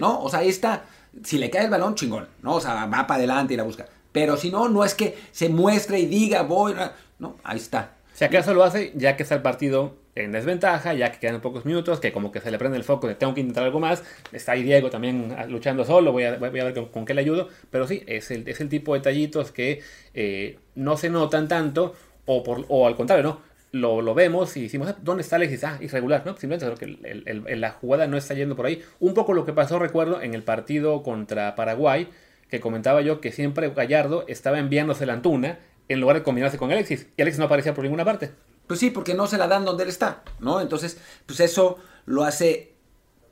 ¿no? 0.00 0.22
O 0.22 0.30
sea, 0.30 0.38
ahí 0.38 0.48
está. 0.48 0.84
Si 1.22 1.36
le 1.38 1.50
cae 1.50 1.64
el 1.64 1.70
balón, 1.70 1.94
chingón, 1.94 2.28
¿no? 2.42 2.54
O 2.54 2.60
sea, 2.60 2.86
va 2.86 3.06
para 3.06 3.14
adelante 3.16 3.54
y 3.54 3.56
la 3.58 3.62
busca. 3.62 3.86
Pero 4.16 4.38
si 4.38 4.50
no, 4.50 4.70
no 4.70 4.82
es 4.82 4.94
que 4.94 5.14
se 5.30 5.50
muestre 5.50 5.98
y 5.98 6.06
diga, 6.06 6.40
voy, 6.40 6.72
no, 7.18 7.36
ahí 7.44 7.58
está. 7.58 7.96
Si 8.14 8.24
acaso 8.24 8.54
lo 8.54 8.64
hace, 8.64 8.92
ya 8.94 9.14
que 9.14 9.24
está 9.24 9.34
el 9.34 9.42
partido 9.42 9.94
en 10.14 10.32
desventaja, 10.32 10.94
ya 10.94 11.12
que 11.12 11.18
quedan 11.18 11.42
pocos 11.42 11.66
minutos, 11.66 12.00
que 12.00 12.12
como 12.12 12.32
que 12.32 12.40
se 12.40 12.50
le 12.50 12.56
prende 12.56 12.78
el 12.78 12.84
foco 12.84 13.08
de 13.08 13.14
tengo 13.14 13.34
que 13.34 13.42
intentar 13.42 13.64
algo 13.64 13.78
más. 13.78 14.02
Está 14.32 14.52
ahí 14.52 14.62
Diego 14.62 14.88
también 14.88 15.34
ah, 15.36 15.44
luchando 15.44 15.84
solo, 15.84 16.12
voy 16.12 16.24
a, 16.24 16.38
voy 16.38 16.60
a 16.60 16.64
ver 16.64 16.88
con, 16.90 17.04
qué 17.04 17.12
le 17.12 17.20
ayudo. 17.20 17.50
Pero 17.70 17.86
sí, 17.86 18.04
es 18.06 18.30
el, 18.30 18.48
es 18.48 18.58
el 18.62 18.70
tipo 18.70 18.94
de 18.94 19.00
detallitos 19.00 19.52
que 19.52 19.82
eh, 20.14 20.60
no 20.74 20.96
se 20.96 21.10
notan 21.10 21.46
tanto, 21.46 21.94
o, 22.24 22.42
por, 22.42 22.64
o 22.68 22.86
al 22.86 22.96
contrario, 22.96 23.22
¿no? 23.22 23.40
Lo, 23.72 24.00
lo, 24.00 24.14
vemos 24.14 24.56
y 24.56 24.62
decimos, 24.62 24.88
ah, 24.88 24.96
¿dónde 25.02 25.24
está 25.24 25.36
Alexis? 25.36 25.62
Ah, 25.64 25.76
irregular, 25.82 26.22
¿no? 26.24 26.34
Simplemente 26.38 26.64
creo 26.64 26.78
que 26.78 27.54
la 27.54 27.70
jugada 27.72 28.06
no 28.06 28.16
está 28.16 28.32
yendo 28.32 28.56
por 28.56 28.64
ahí. 28.64 28.82
Un 28.98 29.12
poco 29.12 29.34
lo 29.34 29.44
que 29.44 29.52
pasó, 29.52 29.78
recuerdo, 29.78 30.22
en 30.22 30.32
el 30.32 30.42
partido 30.42 31.02
contra 31.02 31.54
Paraguay, 31.54 32.08
que 32.48 32.60
comentaba 32.60 33.00
yo 33.00 33.20
que 33.20 33.32
siempre 33.32 33.70
Gallardo 33.70 34.24
estaba 34.28 34.58
enviándose 34.58 35.06
la 35.06 35.14
Antuna 35.14 35.58
en 35.88 36.00
lugar 36.00 36.16
de 36.16 36.22
combinarse 36.22 36.58
con 36.58 36.70
Alexis. 36.70 37.06
Y 37.16 37.22
Alexis 37.22 37.38
no 37.38 37.46
aparecía 37.46 37.74
por 37.74 37.84
ninguna 37.84 38.04
parte. 38.04 38.32
Pues 38.66 38.80
sí, 38.80 38.90
porque 38.90 39.14
no 39.14 39.26
se 39.26 39.38
la 39.38 39.46
dan 39.46 39.64
donde 39.64 39.84
él 39.84 39.88
está, 39.88 40.22
¿no? 40.40 40.60
Entonces, 40.60 40.98
pues 41.26 41.40
eso 41.40 41.78
lo 42.04 42.24
hace 42.24 42.72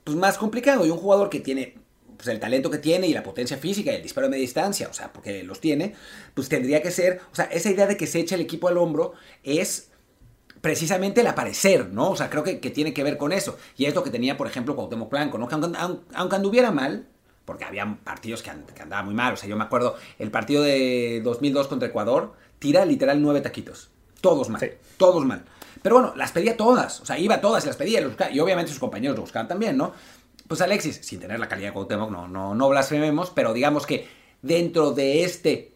pues, 0.05 0.17
más 0.17 0.39
complicado. 0.39 0.87
Y 0.87 0.91
un 0.91 0.99
jugador 0.99 1.29
que 1.29 1.41
tiene 1.41 1.77
pues, 2.17 2.29
el 2.29 2.41
talento 2.41 2.71
que 2.71 2.79
tiene 2.79 3.07
y 3.07 3.13
la 3.13 3.23
potencia 3.23 3.57
física 3.57 3.93
y 3.93 3.97
el 3.97 4.03
disparo 4.03 4.29
de 4.29 4.37
distancia, 4.37 4.89
o 4.89 4.93
sea, 4.93 5.13
porque 5.13 5.43
los 5.43 5.61
tiene, 5.61 5.95
pues 6.35 6.49
tendría 6.49 6.83
que 6.83 6.91
ser, 6.91 7.21
o 7.33 7.35
sea, 7.35 7.47
esa 7.47 7.71
idea 7.71 7.87
de 7.87 7.97
que 7.97 8.07
se 8.07 8.21
echa 8.21 8.37
el 8.37 8.41
equipo 8.41 8.69
al 8.69 8.79
hombro 8.79 9.15
es 9.43 9.91
precisamente 10.61 11.21
el 11.21 11.27
aparecer, 11.27 11.91
¿no? 11.91 12.11
O 12.11 12.17
sea, 12.17 12.31
creo 12.31 12.43
que, 12.43 12.57
tiene 12.57 12.95
que 12.95 13.03
ver 13.03 13.19
con 13.19 13.33
eso. 13.33 13.59
Y 13.77 13.85
es 13.85 13.95
lo 13.95 14.03
que 14.03 14.11
tenía, 14.11 14.37
por 14.37 14.47
ejemplo, 14.47 14.75
Cuauhtémoc 14.75 15.11
Blanco, 15.11 15.37
¿no? 15.37 15.49
Que 15.49 15.57
aunque, 15.57 15.79
aunque 16.15 16.37
anduviera 16.37 16.71
mal, 16.71 17.07
porque 17.45 17.65
había 17.65 17.99
partidos 18.05 18.43
que, 18.43 18.51
que 18.75 18.83
andaban 18.83 19.07
muy 19.07 19.15
mal, 19.15 19.35
o 19.35 19.37
sea, 19.37 19.49
yo 19.49 19.57
me 19.57 19.65
acuerdo 19.65 19.97
el 20.19 20.31
partido 20.31 20.63
de 20.63 21.21
2002 21.23 21.69
contra 21.69 21.89
Ecuador, 21.89 22.35
tira 22.59 22.85
literal 22.85 23.21
nueve 23.21 23.41
taquitos. 23.41 23.91
Todos 24.21 24.49
mal. 24.49 24.79
Todos 24.97 25.25
mal. 25.27 25.45
Pero 25.83 25.97
bueno, 25.97 26.15
las 26.17 26.33
pedía 26.33 26.57
todas. 26.57 27.03
O 27.03 27.05
sea, 27.05 27.19
iba 27.19 27.43
todas 27.43 27.63
y 27.65 27.67
las 27.67 27.77
pedía. 27.77 28.01
Y, 28.33 28.41
obviamente 28.41 28.71
sus 28.71 28.81
compañeros 28.81 29.17
lo 29.17 29.21
buscaban 29.21 29.47
también, 29.47 29.77
¿no? 29.77 29.93
Pues 30.49 30.63
Alexis, 30.63 31.01
sin 31.03 31.21
tener 31.21 31.39
la 31.39 31.47
calidad 31.47 31.69
de 31.69 31.73
Cuauhtémoc, 31.75 32.11
no, 32.11 32.27
no, 32.27 32.55
no 32.55 32.69
blasfememos, 32.71 33.29
pero 33.29 33.53
digamos 33.53 33.85
que 33.85 34.09
dentro 34.41 34.93
de 34.93 35.25
este 35.25 35.75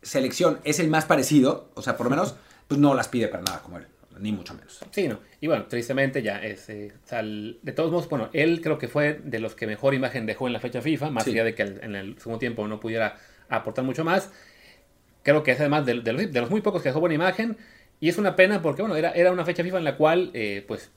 selección 0.00 0.60
es 0.64 0.80
el 0.80 0.88
más 0.88 1.04
parecido. 1.04 1.68
O 1.74 1.82
sea, 1.82 1.98
por 1.98 2.06
lo 2.06 2.10
menos, 2.10 2.36
pues 2.68 2.80
no 2.80 2.94
las 2.94 3.08
pide 3.08 3.28
para 3.28 3.42
nada 3.42 3.60
como 3.60 3.76
él. 3.76 3.86
Ni 4.18 4.32
mucho 4.32 4.54
menos. 4.54 4.80
Sí, 4.90 5.08
no. 5.08 5.18
Y 5.40 5.46
bueno, 5.46 5.66
tristemente 5.66 6.22
ya 6.22 6.42
es. 6.42 6.68
Eh, 6.68 6.92
de 7.10 7.72
todos 7.72 7.90
modos, 7.90 8.08
bueno, 8.08 8.30
él 8.32 8.60
creo 8.60 8.78
que 8.78 8.88
fue 8.88 9.20
de 9.24 9.40
los 9.40 9.54
que 9.54 9.66
mejor 9.66 9.94
imagen 9.94 10.26
dejó 10.26 10.46
en 10.46 10.52
la 10.52 10.60
fecha 10.60 10.80
FIFA, 10.80 11.10
más 11.10 11.26
allá 11.26 11.44
de 11.44 11.54
que 11.54 11.62
en 11.62 11.94
el 11.96 12.18
segundo 12.18 12.38
tiempo 12.38 12.66
no 12.68 12.80
pudiera 12.80 13.16
aportar 13.48 13.84
mucho 13.84 14.04
más. 14.04 14.30
Creo 15.22 15.42
que 15.42 15.52
es 15.52 15.60
además 15.60 15.86
de, 15.86 15.94
los, 15.94 16.50
muy 16.50 16.60
pocos 16.60 16.82
que 16.82 16.90
dejó 16.90 17.00
buena 17.00 17.14
imagen. 17.14 17.56
Y 18.00 18.08
es 18.08 18.18
una 18.18 18.36
pena 18.36 18.60
porque, 18.60 18.82
bueno, 18.82 18.96
era, 18.96 19.12
era 19.12 19.32
una 19.32 19.44
fecha 19.44 19.62
FIFA 19.62 19.78
en 19.78 19.84
la 19.84 19.96
cual, 19.96 20.30
eh, 20.34 20.64
pues, 20.66 20.90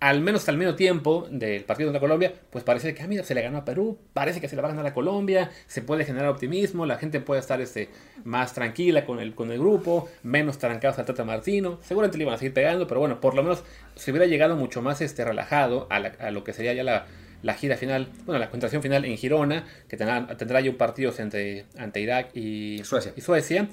al 0.00 0.20
menos 0.20 0.46
el 0.48 0.56
medio 0.56 0.74
tiempo 0.74 1.26
del 1.30 1.64
partido 1.64 1.88
contra 1.88 2.00
Colombia, 2.00 2.32
pues 2.50 2.64
parece 2.64 2.94
que, 2.94 3.02
ah, 3.02 3.06
mira, 3.06 3.24
se 3.24 3.34
le 3.34 3.42
ganó 3.42 3.58
a 3.58 3.64
Perú, 3.64 3.98
parece 4.12 4.40
que 4.40 4.48
se 4.48 4.56
le 4.56 4.62
va 4.62 4.68
a 4.68 4.72
ganar 4.72 4.86
a 4.86 4.92
Colombia, 4.92 5.50
se 5.66 5.82
puede 5.82 6.04
generar 6.04 6.28
optimismo, 6.28 6.84
la 6.86 6.98
gente 6.98 7.20
puede 7.20 7.40
estar 7.40 7.60
este, 7.60 7.88
más 8.24 8.52
tranquila 8.52 9.06
con 9.06 9.20
el, 9.20 9.34
con 9.34 9.50
el 9.50 9.58
grupo, 9.58 10.08
menos 10.22 10.58
trancados 10.58 10.98
al 10.98 11.06
Tata 11.06 11.24
Martino, 11.24 11.78
seguramente 11.82 12.18
le 12.18 12.24
iban 12.24 12.34
a 12.34 12.38
seguir 12.38 12.52
pegando, 12.52 12.86
pero 12.86 13.00
bueno, 13.00 13.20
por 13.20 13.34
lo 13.34 13.42
menos 13.42 13.64
se 13.94 14.10
hubiera 14.10 14.26
llegado 14.26 14.56
mucho 14.56 14.82
más 14.82 15.00
este, 15.00 15.24
relajado 15.24 15.86
a, 15.90 15.96
a 15.96 16.30
lo 16.30 16.44
que 16.44 16.52
sería 16.52 16.74
ya 16.74 16.84
la, 16.84 17.06
la 17.42 17.54
gira 17.54 17.76
final, 17.76 18.08
bueno, 18.24 18.38
la 18.38 18.50
contratación 18.50 18.82
final 18.82 19.04
en 19.04 19.16
Girona, 19.16 19.64
que 19.88 19.96
tendrá, 19.96 20.26
tendrá 20.36 20.60
ya 20.60 20.70
un 20.70 20.76
partido 20.76 21.12
entre, 21.18 21.66
ante 21.78 22.00
Irak 22.00 22.30
y 22.34 22.82
Suecia. 22.84 23.12
y 23.16 23.20
Suecia. 23.20 23.68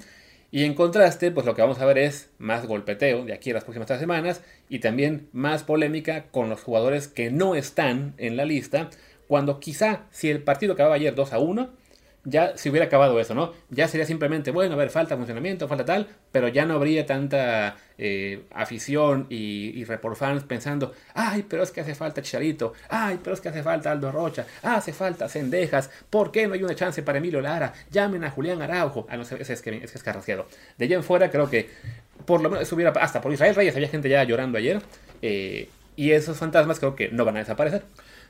Y 0.50 0.62
en 0.62 0.74
contraste, 0.74 1.32
pues 1.32 1.46
lo 1.46 1.56
que 1.56 1.62
vamos 1.62 1.80
a 1.80 1.84
ver 1.84 1.98
es 1.98 2.30
más 2.38 2.64
golpeteo 2.64 3.24
de 3.24 3.32
aquí 3.32 3.50
a 3.50 3.54
las 3.54 3.64
próximas 3.64 3.88
tres 3.88 3.98
semanas 3.98 4.40
y 4.68 4.78
también 4.78 5.28
más 5.32 5.62
polémica 5.62 6.24
con 6.30 6.48
los 6.48 6.62
jugadores 6.62 7.08
que 7.08 7.30
no 7.30 7.54
están 7.54 8.14
en 8.18 8.36
la 8.36 8.44
lista, 8.44 8.90
cuando 9.28 9.60
quizá 9.60 10.02
si 10.10 10.30
el 10.30 10.42
partido 10.42 10.74
acababa 10.74 10.96
ayer 10.96 11.14
2 11.14 11.32
a 11.32 11.38
1, 11.38 11.70
ya 12.24 12.56
se 12.56 12.70
hubiera 12.70 12.86
acabado 12.86 13.20
eso, 13.20 13.34
¿no? 13.34 13.52
Ya 13.70 13.86
sería 13.86 14.06
simplemente, 14.06 14.50
bueno, 14.50 14.74
a 14.74 14.76
ver, 14.76 14.90
falta 14.90 15.16
funcionamiento, 15.16 15.68
falta 15.68 15.84
tal, 15.84 16.08
pero 16.32 16.48
ya 16.48 16.64
no 16.64 16.74
habría 16.74 17.04
tanta 17.04 17.76
eh, 17.98 18.44
afición 18.50 19.26
y, 19.28 19.78
y 19.78 19.84
report 19.84 20.16
fans 20.16 20.42
pensando, 20.44 20.92
ay, 21.12 21.44
pero 21.48 21.62
es 21.62 21.70
que 21.70 21.82
hace 21.82 21.94
falta 21.94 22.22
Chicharito, 22.22 22.72
ay, 22.88 23.20
pero 23.22 23.34
es 23.34 23.40
que 23.40 23.50
hace 23.50 23.62
falta 23.62 23.90
Aldo 23.90 24.10
Rocha, 24.10 24.46
ah, 24.62 24.76
hace 24.76 24.94
falta 24.94 25.28
Cendejas, 25.28 25.90
¿por 26.08 26.32
qué 26.32 26.46
no 26.46 26.54
hay 26.54 26.62
una 26.62 26.74
chance 26.74 27.02
para 27.02 27.18
Emilio 27.18 27.42
Lara? 27.42 27.74
Llamen 27.90 28.24
a 28.24 28.30
Julián 28.30 28.62
Araujo. 28.62 29.06
Ah, 29.10 29.16
no 29.16 29.22
ese 29.22 29.52
es 29.52 29.62
que 29.62 29.82
es, 29.84 30.02
carraciado. 30.02 30.46
De 30.78 30.86
allá 30.86 30.96
en 30.96 31.04
fuera 31.04 31.30
creo 31.30 31.50
que 31.50 31.68
por 32.24 32.42
lo 32.42 32.50
menos 32.50 32.70
hubiera, 32.72 32.90
hasta 32.90 33.20
por 33.20 33.32
Israel 33.32 33.54
Reyes 33.54 33.74
había 33.74 33.88
gente 33.88 34.08
ya 34.08 34.24
llorando 34.24 34.58
ayer, 34.58 34.82
eh, 35.22 35.68
y 35.96 36.10
esos 36.12 36.36
fantasmas 36.36 36.78
creo 36.78 36.96
que 36.96 37.10
no 37.10 37.24
van 37.24 37.36
a 37.36 37.40
desaparecer. 37.40 37.84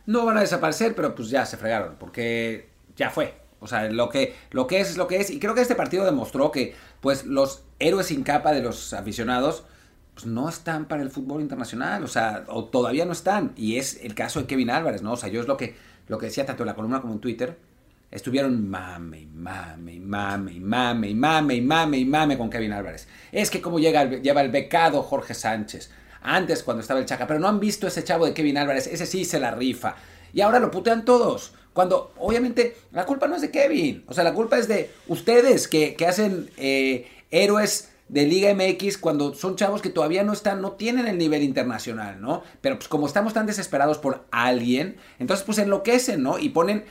No 0.07 0.27
van 0.27 0.37
a 0.37 0.41
desaparecer, 0.43 0.95
pero 0.95 1.15
pues 1.15 1.31
ya 1.31 1.47
se 1.47 1.57
fregaron, 1.57 1.97
porque 1.99 2.69
ya 2.97 3.11
fue. 3.11 3.35
O 3.61 3.67
sea, 3.67 3.89
lo 3.91 4.11
que, 4.11 4.35
lo 4.51 4.67
que 4.67 4.81
es 4.81 4.91
es 4.91 4.97
lo 4.99 5.07
que 5.07 5.17
es. 5.17 5.31
Y 5.31 5.39
creo 5.41 5.55
que 5.55 5.63
este 5.63 5.75
partido 5.75 6.05
demostró 6.05 6.51
que, 6.51 6.75
pues, 7.01 7.25
los 7.25 7.63
héroes 7.79 8.09
sin 8.09 8.23
capa 8.23 8.53
de 8.53 8.61
los 8.63 8.93
aficionados, 8.93 9.65
pues, 10.13 10.27
no 10.27 10.51
están 10.51 10.87
para 10.87 11.03
el 11.03 11.11
fútbol 11.11 11.41
internacional. 11.41 12.05
O 12.05 12.09
sea, 12.09 12.45
o 12.49 12.67
todavía 12.67 13.07
no 13.07 13.13
están. 13.13 13.53
Y 13.57 13.79
es 13.79 14.05
el 14.05 14.15
caso 14.15 14.41
de 14.41 14.47
Kevin 14.47 14.69
Álvarez, 14.69 15.01
¿no? 15.01 15.13
O 15.13 15.17
sea, 15.17 15.31
yo 15.31 15.41
es 15.41 15.49
lo 15.49 15.57
que, 15.57 15.77
lo 16.09 16.19
que 16.19 16.27
decía 16.27 16.45
tanto 16.45 16.63
en 16.63 16.67
la 16.67 16.75
columna 16.75 17.01
como 17.01 17.15
en 17.15 17.21
Twitter. 17.21 17.57
Estuvieron 18.15 18.71
mame 18.71 19.27
mame 19.35 19.99
mame 19.99 20.61
mame 20.61 21.15
mame 21.15 21.55
y 21.57 21.61
mame 21.61 21.99
y 21.99 22.05
mame 22.05 22.39
con 22.39 22.49
Kevin 22.49 22.73
Álvarez. 22.73 23.09
Es 23.33 23.51
que 23.51 23.61
como 23.61 23.81
llega, 23.81 24.05
lleva 24.05 24.41
el 24.41 24.53
becado 24.53 25.03
Jorge 25.03 25.35
Sánchez. 25.35 25.91
Antes 26.23 26.63
cuando 26.63 26.81
estaba 26.81 27.01
el 27.01 27.07
Chaca. 27.07 27.27
Pero 27.27 27.41
no 27.41 27.49
han 27.49 27.59
visto 27.59 27.89
ese 27.89 28.05
chavo 28.05 28.25
de 28.25 28.33
Kevin 28.33 28.57
Álvarez. 28.57 28.87
Ese 28.87 29.07
sí 29.07 29.25
se 29.25 29.41
la 29.41 29.51
rifa. 29.51 29.97
Y 30.33 30.43
ahora 30.43 30.61
lo 30.61 30.71
putean 30.71 31.05
todos. 31.05 31.55
Cuando 31.73 32.15
obviamente 32.19 32.77
la 32.93 33.05
culpa 33.05 33.27
no 33.27 33.35
es 33.35 33.43
de 33.43 33.51
Kevin, 33.51 34.05
o 34.07 34.15
sea, 34.15 34.23
la 34.23 34.33
culpa 34.33 34.59
es 34.59 34.69
de 34.69 34.93
ustedes 35.09 35.67
que, 35.67 35.97
hacen 36.07 36.51
eh, 36.57 37.09
héroes 37.33 37.91
de 38.09 38.27
Liga 38.27 38.55
MX 38.55 38.99
cuando 38.99 39.35
son 39.35 39.57
chavos 39.57 39.81
que 39.81 39.89
todavía 39.89 40.23
no 40.23 40.33
están, 40.33 40.61
no 40.61 40.73
tienen 40.73 41.07
el 41.09 41.17
nivel 41.19 41.43
internacional, 41.43 42.21
¿no? 42.21 42.43
Pero 42.61 42.77
pues 42.77 42.89
como 42.89 43.07
estamos 43.07 43.33
tan 43.33 43.47
desesperados 43.47 43.99
por 43.99 44.27
alguien, 44.31 44.97
entonces 45.19 45.45
pues 45.45 45.59
enloquecen, 45.59 46.23
¿no? 46.23 46.39
Y 46.39 46.51
ponen 46.51 46.85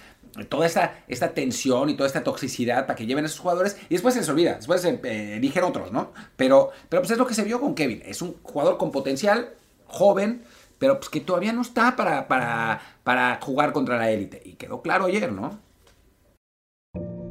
toda 0.49 0.65
esta, 0.65 1.03
esta 1.07 1.33
tensión 1.33 1.89
y 1.89 1.95
toda 1.95 2.07
esta 2.07 2.23
toxicidad 2.23 2.85
para 2.85 2.95
que 2.95 3.05
lleven 3.05 3.23
a 3.23 3.27
esos 3.27 3.39
jugadores 3.39 3.77
y 3.87 3.93
después 3.93 4.13
se 4.15 4.21
les 4.21 4.29
olvida, 4.29 4.55
después 4.55 4.81
se 4.81 4.99
eh, 5.03 5.37
eligen 5.37 5.63
otros, 5.63 5.91
¿no? 5.91 6.11
Pero, 6.35 6.71
pero 6.89 7.01
pues 7.01 7.11
es 7.11 7.17
lo 7.17 7.27
que 7.27 7.35
se 7.35 7.43
vio 7.43 7.59
con 7.59 7.75
Kevin, 7.75 8.01
es 8.05 8.21
un 8.21 8.35
jugador 8.41 8.77
con 8.77 8.91
potencial, 8.91 9.49
joven, 9.85 10.43
pero 10.79 10.99
pues 10.99 11.09
que 11.09 11.21
todavía 11.21 11.53
no 11.53 11.61
está 11.61 11.95
para, 11.95 12.27
para, 12.27 12.81
para 13.03 13.39
jugar 13.41 13.71
contra 13.73 13.97
la 13.97 14.09
élite. 14.09 14.41
Y 14.43 14.53
quedó 14.53 14.81
claro 14.81 15.05
ayer, 15.05 15.31
¿no? 15.31 15.59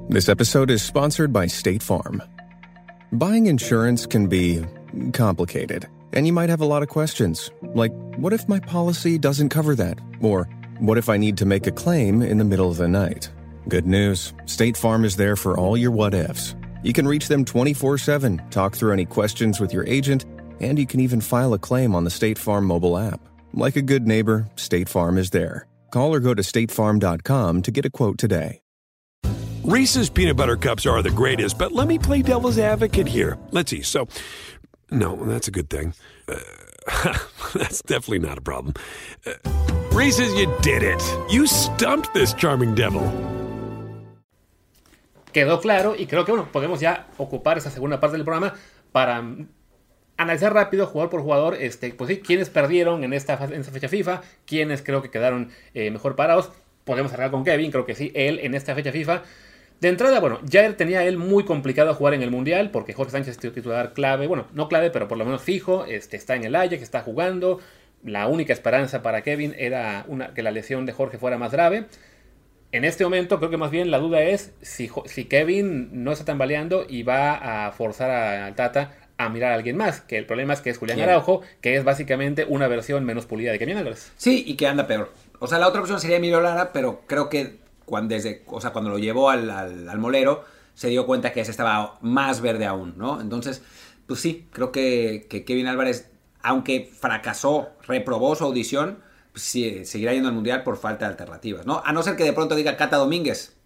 This 0.08 0.28
episode 0.28 0.70
is 0.70 0.82
sponsored 0.82 1.32
by 1.32 1.46
State 1.46 1.82
Farm. 1.82 2.22
Buying 3.12 3.46
insurance 3.46 4.06
can 4.06 4.26
be 4.28 4.62
complicated, 5.12 5.86
and 6.12 6.26
you 6.26 6.32
might 6.32 6.50
have 6.50 6.60
a 6.60 6.66
lot 6.66 6.82
of 6.82 6.88
questions, 6.88 7.50
like 7.74 7.92
what 8.16 8.32
if 8.32 8.48
my 8.48 8.60
policy 8.60 9.18
doesn't 9.18 9.48
cover 9.48 9.74
that? 9.74 9.98
Or 10.20 10.48
what 10.82 10.98
if 10.98 11.08
I 11.08 11.16
need 11.16 11.38
to 11.38 11.46
make 11.46 11.68
a 11.68 11.70
claim 11.70 12.22
in 12.22 12.38
the 12.38 12.44
middle 12.44 12.68
of 12.68 12.76
the 12.76 12.88
night? 12.88 13.30
Good 13.68 13.86
news 13.86 14.34
State 14.46 14.76
Farm 14.76 15.04
is 15.04 15.14
there 15.14 15.36
for 15.36 15.56
all 15.56 15.76
your 15.76 15.92
what 15.92 16.12
ifs. 16.12 16.56
You 16.82 16.92
can 16.92 17.06
reach 17.06 17.28
them 17.28 17.44
24 17.44 17.98
7, 17.98 18.42
talk 18.50 18.74
through 18.74 18.92
any 18.92 19.04
questions 19.04 19.60
with 19.60 19.72
your 19.72 19.86
agent, 19.86 20.24
and 20.58 20.78
you 20.78 20.86
can 20.86 20.98
even 20.98 21.20
file 21.20 21.54
a 21.54 21.58
claim 21.58 21.94
on 21.94 22.02
the 22.02 22.10
State 22.10 22.36
Farm 22.36 22.64
mobile 22.64 22.98
app. 22.98 23.20
Like 23.54 23.76
a 23.76 23.82
good 23.82 24.08
neighbor, 24.08 24.48
State 24.56 24.88
Farm 24.88 25.18
is 25.18 25.30
there. 25.30 25.68
Call 25.92 26.12
or 26.12 26.20
go 26.20 26.34
to 26.34 26.42
statefarm.com 26.42 27.62
to 27.62 27.70
get 27.70 27.84
a 27.84 27.90
quote 27.90 28.18
today. 28.18 28.62
Reese's 29.62 30.10
peanut 30.10 30.36
butter 30.36 30.56
cups 30.56 30.86
are 30.86 31.02
the 31.02 31.10
greatest, 31.10 31.58
but 31.58 31.70
let 31.70 31.86
me 31.86 31.96
play 31.96 32.22
devil's 32.22 32.58
advocate 32.58 33.06
here. 33.06 33.38
Let's 33.52 33.70
see. 33.70 33.82
So, 33.82 34.08
no, 34.90 35.14
that's 35.14 35.46
a 35.46 35.52
good 35.52 35.70
thing. 35.70 35.94
Uh, 36.26 36.40
that's 37.54 37.82
definitely 37.82 38.18
not 38.18 38.38
a 38.38 38.40
problem. 38.40 38.74
Uh, 39.24 39.81
Reese's, 39.94 40.34
you 40.34 40.46
did 40.62 40.82
it. 40.82 41.02
You 41.28 41.46
stumped 41.46 42.14
this 42.14 42.34
charming 42.34 42.74
devil. 42.74 43.02
Quedó 45.34 45.60
claro 45.60 45.94
y 45.96 46.06
creo 46.06 46.24
que 46.24 46.32
bueno, 46.32 46.48
podemos 46.50 46.80
ya 46.80 47.08
ocupar 47.18 47.58
esa 47.58 47.70
segunda 47.70 48.00
parte 48.00 48.16
del 48.16 48.24
programa 48.24 48.54
para 48.90 49.22
analizar 50.16 50.54
rápido, 50.54 50.86
jugador 50.86 51.10
por 51.10 51.20
jugador, 51.20 51.56
este, 51.60 51.92
pues 51.92 52.08
sí, 52.08 52.20
quiénes 52.20 52.48
perdieron 52.48 53.04
en 53.04 53.12
esta, 53.12 53.38
en 53.44 53.60
esta 53.60 53.70
fecha 53.70 53.88
FIFA, 53.88 54.22
quiénes 54.46 54.80
creo 54.80 55.02
que 55.02 55.10
quedaron 55.10 55.50
eh, 55.74 55.90
mejor 55.90 56.16
parados. 56.16 56.50
Podemos 56.84 57.12
arreglar 57.12 57.30
con 57.30 57.44
Kevin, 57.44 57.70
creo 57.70 57.84
que 57.84 57.94
sí, 57.94 58.12
él 58.14 58.40
en 58.42 58.54
esta 58.54 58.74
fecha 58.74 58.92
FIFA. 58.92 59.22
De 59.82 59.88
entrada, 59.88 60.20
bueno, 60.20 60.38
ya 60.44 60.74
tenía 60.74 61.04
él 61.04 61.18
muy 61.18 61.44
complicado 61.44 61.92
jugar 61.94 62.14
en 62.14 62.22
el 62.22 62.30
Mundial, 62.30 62.70
porque 62.70 62.94
Jorge 62.94 63.12
Sánchez 63.12 63.36
es 63.44 63.52
titular 63.52 63.92
clave, 63.92 64.26
bueno, 64.26 64.46
no 64.54 64.68
clave, 64.68 64.90
pero 64.90 65.06
por 65.06 65.18
lo 65.18 65.26
menos 65.26 65.42
fijo, 65.42 65.84
este, 65.84 66.16
está 66.16 66.34
en 66.34 66.44
el 66.44 66.54
Ajax, 66.54 66.80
está 66.80 67.02
jugando. 67.02 67.60
La 68.04 68.26
única 68.26 68.52
esperanza 68.52 69.02
para 69.02 69.22
Kevin 69.22 69.54
era 69.56 70.04
una, 70.08 70.34
que 70.34 70.42
la 70.42 70.50
lesión 70.50 70.86
de 70.86 70.92
Jorge 70.92 71.18
fuera 71.18 71.38
más 71.38 71.52
grave. 71.52 71.86
en 72.72 72.84
este 72.84 73.04
momento 73.04 73.38
creo 73.38 73.50
que 73.50 73.56
más 73.56 73.70
bien 73.70 73.90
la 73.90 73.98
duda 73.98 74.22
es 74.22 74.52
si, 74.62 74.90
si 75.06 75.24
Kevin 75.26 76.04
no 76.04 76.12
está 76.12 76.24
tambaleando 76.24 76.86
y 76.88 77.02
va 77.02 77.66
a 77.66 77.72
forzar 77.72 78.10
a 78.10 78.54
Tata 78.54 78.96
a 79.18 79.28
mirar 79.28 79.52
a 79.52 79.54
alguien 79.54 79.76
más, 79.76 80.00
que 80.00 80.16
el 80.18 80.26
problema 80.26 80.52
es 80.52 80.60
que 80.60 80.70
es 80.70 80.78
Julián 80.78 81.00
Araujo, 81.00 81.42
que 81.60 81.76
es 81.76 81.84
básicamente 81.84 82.44
una 82.48 82.68
versión 82.68 83.04
menos 83.04 83.26
pulida 83.26 83.52
de 83.52 83.58
Kevin 83.58 83.76
Álvarez. 83.76 84.12
Sí, 84.16 84.44
y 84.46 84.56
que 84.56 84.66
anda 84.66 84.86
peor. 84.86 85.12
O 85.38 85.46
sea, 85.46 85.58
la 85.58 85.68
otra 85.68 85.80
opción 85.80 86.00
sería 86.00 86.16
Emilio 86.16 86.40
Lara, 86.40 86.72
pero 86.72 87.02
creo 87.06 87.28
que 87.28 87.58
cuando, 87.84 88.14
desde, 88.14 88.42
o 88.46 88.60
sea, 88.60 88.70
cuando 88.70 88.90
lo 88.90 88.98
llevó 88.98 89.30
al, 89.30 89.50
al, 89.50 89.98
molero, 89.98 90.44
se 90.74 90.88
dio 90.88 91.06
cuenta 91.06 91.32
que 91.32 91.40
ese 91.40 91.50
estaba 91.50 91.98
más 92.00 92.40
verde 92.40 92.66
aún, 92.66 92.94
¿no? 92.96 93.20
Entonces, 93.20 93.62
pues 94.06 94.20
sí, 94.20 94.46
creo 94.52 94.72
que, 94.72 95.26
que 95.28 95.44
Kevin 95.44 95.66
Álvarez, 95.66 96.10
aunque 96.42 96.90
fracasó, 96.98 97.70
reprobó 97.86 98.34
su 98.34 98.44
audición, 98.44 98.98
pues 99.32 99.44
sí, 99.44 99.84
seguirá 99.84 100.12
yendo 100.12 100.28
al 100.28 100.34
Mundial 100.34 100.62
por 100.62 100.76
falta 100.76 101.06
de 101.06 101.12
alternativas, 101.12 101.66
¿no? 101.66 101.82
A 101.84 101.92
no 101.92 102.02
ser 102.02 102.16
que 102.16 102.24
de 102.24 102.32
pronto 102.32 102.54
diga 102.54 102.76
Cata 102.76 102.96
Domínguez, 102.96 103.56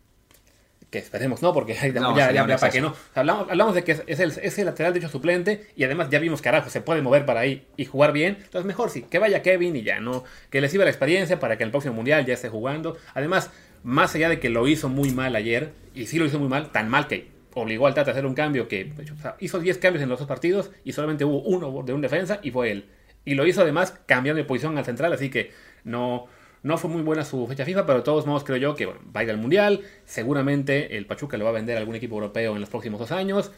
que 0.90 0.98
esperemos 0.98 1.42
no, 1.42 1.52
porque 1.52 1.74
ya, 1.74 2.30
ya, 2.32 2.56
para 2.58 2.70
que 2.70 2.80
no. 2.80 2.94
Hablamos, 3.14 3.50
hablamos, 3.50 3.74
de 3.74 3.82
que 3.82 3.92
es, 3.92 4.20
el, 4.20 4.30
es 4.30 4.58
el 4.58 4.66
lateral 4.66 4.92
derecho 4.92 5.10
suplente 5.10 5.68
y 5.74 5.82
además 5.84 6.08
ya 6.10 6.20
vimos 6.20 6.40
que 6.40 6.48
Araujo 6.48 6.70
se 6.70 6.80
puede 6.80 7.02
mover 7.02 7.26
para 7.26 7.40
ahí 7.40 7.66
y 7.76 7.84
jugar 7.86 8.12
bien. 8.12 8.38
Entonces 8.40 8.64
mejor 8.64 8.90
sí, 8.90 9.02
que 9.02 9.18
vaya 9.18 9.42
Kevin 9.42 9.74
y 9.74 9.82
ya, 9.82 9.98
no 9.98 10.24
que 10.50 10.60
le 10.60 10.68
sirva 10.68 10.84
la 10.84 10.90
experiencia 10.90 11.40
para 11.40 11.56
que 11.56 11.64
en 11.64 11.68
el 11.68 11.70
próximo 11.72 11.94
mundial 11.94 12.24
ya 12.24 12.34
esté 12.34 12.48
jugando. 12.48 12.96
Además, 13.14 13.50
más 13.82 14.14
allá 14.14 14.28
de 14.28 14.38
que 14.38 14.48
lo 14.48 14.68
hizo 14.68 14.88
muy 14.88 15.10
mal 15.10 15.34
ayer, 15.34 15.72
y 15.94 16.06
sí 16.06 16.18
lo 16.18 16.26
hizo 16.26 16.38
muy 16.38 16.48
mal, 16.48 16.70
tan 16.70 16.88
mal 16.88 17.08
que 17.08 17.35
obligó 17.56 17.86
al 17.86 17.94
Tata 17.94 18.10
a 18.10 18.12
hacer 18.12 18.26
un 18.26 18.34
cambio 18.34 18.68
que 18.68 18.92
hizo 19.40 19.58
10 19.58 19.78
cambios 19.78 20.02
en 20.02 20.10
los 20.10 20.18
dos 20.18 20.28
partidos 20.28 20.70
y 20.84 20.92
solamente 20.92 21.24
hubo 21.24 21.40
uno 21.40 21.82
de 21.82 21.94
un 21.94 22.02
defensa 22.02 22.38
y 22.42 22.50
fue 22.50 22.70
él. 22.70 22.90
Y 23.24 23.34
lo 23.34 23.46
hizo 23.46 23.62
además 23.62 23.98
cambiando 24.04 24.36
de 24.36 24.44
posición 24.44 24.76
al 24.76 24.84
central, 24.84 25.12
así 25.14 25.30
que 25.30 25.52
no, 25.82 26.26
no 26.62 26.76
fue 26.76 26.90
muy 26.90 27.00
buena 27.00 27.24
su 27.24 27.46
fecha 27.46 27.64
FIFA, 27.64 27.86
pero 27.86 27.98
de 27.98 28.04
todos 28.04 28.26
modos 28.26 28.44
creo 28.44 28.58
yo 28.58 28.74
que 28.74 28.84
va 28.84 28.94
a 29.14 29.24
ir 29.24 29.30
al 29.30 29.38
Mundial. 29.38 29.80
Seguramente 30.04 30.98
el 30.98 31.06
Pachuca 31.06 31.38
lo 31.38 31.44
va 31.44 31.50
a 31.50 31.54
vender 31.54 31.76
a 31.76 31.80
algún 31.80 31.94
equipo 31.94 32.16
europeo 32.16 32.54
en 32.54 32.60
los 32.60 32.68
próximos 32.68 33.00
dos 33.00 33.10
años. 33.10 33.50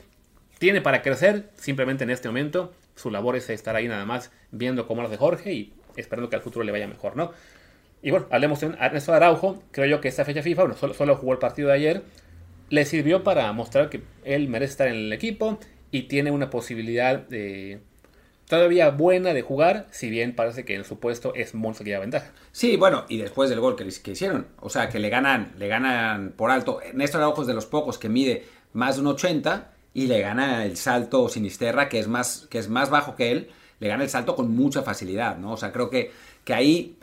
Tiene 0.60 0.80
para 0.80 1.02
crecer, 1.02 1.50
simplemente 1.56 2.04
en 2.04 2.10
este 2.10 2.28
momento. 2.28 2.72
Su 2.94 3.10
labor 3.10 3.34
es 3.34 3.50
estar 3.50 3.74
ahí 3.74 3.88
nada 3.88 4.04
más 4.04 4.30
viendo 4.52 4.86
cómo 4.86 5.02
lo 5.02 5.08
hace 5.08 5.16
Jorge 5.16 5.52
y 5.52 5.72
esperando 5.96 6.30
que 6.30 6.36
al 6.36 6.42
futuro 6.42 6.64
le 6.64 6.70
vaya 6.70 6.86
mejor, 6.86 7.16
¿no? 7.16 7.32
Y 8.00 8.12
bueno, 8.12 8.26
hablemos 8.30 8.60
de 8.60 8.68
Ernesto 8.78 9.12
Araujo. 9.12 9.60
Creo 9.72 9.86
yo 9.86 10.00
que 10.00 10.06
esta 10.06 10.24
fecha 10.24 10.40
FIFA, 10.40 10.62
bueno, 10.62 10.76
solo, 10.76 10.94
solo 10.94 11.16
jugó 11.16 11.32
el 11.32 11.40
partido 11.40 11.68
de 11.68 11.74
ayer, 11.74 12.02
le 12.70 12.84
sirvió 12.84 13.24
para 13.24 13.52
mostrar 13.52 13.90
que 13.90 14.02
él 14.24 14.48
merece 14.48 14.72
estar 14.72 14.88
en 14.88 14.94
el 14.94 15.12
equipo 15.12 15.58
y 15.90 16.02
tiene 16.02 16.30
una 16.30 16.50
posibilidad 16.50 17.18
de 17.18 17.80
todavía 18.48 18.90
buena 18.90 19.34
de 19.34 19.42
jugar, 19.42 19.86
si 19.90 20.10
bien 20.10 20.34
parece 20.34 20.64
que 20.64 20.74
en 20.74 20.84
su 20.84 20.98
puesto 20.98 21.34
es 21.34 21.54
Monza 21.54 21.84
ventaja. 21.84 22.32
Sí, 22.52 22.76
bueno, 22.76 23.04
y 23.08 23.18
después 23.18 23.50
del 23.50 23.60
gol 23.60 23.76
que, 23.76 23.84
hicieron, 24.10 24.46
o 24.60 24.70
sea, 24.70 24.88
que 24.88 24.98
le 24.98 25.10
ganan, 25.10 25.52
le 25.58 25.68
ganan 25.68 26.32
por 26.36 26.50
alto. 26.50 26.80
Néstor 26.94 27.20
Araujo 27.20 27.42
es 27.42 27.46
de 27.46 27.54
los 27.54 27.66
pocos 27.66 27.98
que 27.98 28.08
mide 28.08 28.44
más 28.72 28.96
de 28.96 29.02
un 29.02 29.08
80 29.08 29.70
y 29.94 30.06
le 30.06 30.20
gana 30.20 30.64
el 30.64 30.76
salto 30.76 31.28
Sinisterra, 31.28 31.88
que 31.88 31.98
es 31.98 32.08
más, 32.08 32.46
que 32.50 32.58
es 32.58 32.68
más 32.68 32.90
bajo 32.90 33.16
que 33.16 33.30
él, 33.30 33.50
le 33.80 33.88
gana 33.88 34.02
el 34.02 34.10
salto 34.10 34.34
con 34.34 34.54
mucha 34.54 34.82
facilidad, 34.82 35.36
¿no? 35.36 35.52
O 35.52 35.56
sea, 35.56 35.72
creo 35.72 35.90
que, 35.90 36.10
que 36.44 36.54
ahí, 36.54 36.98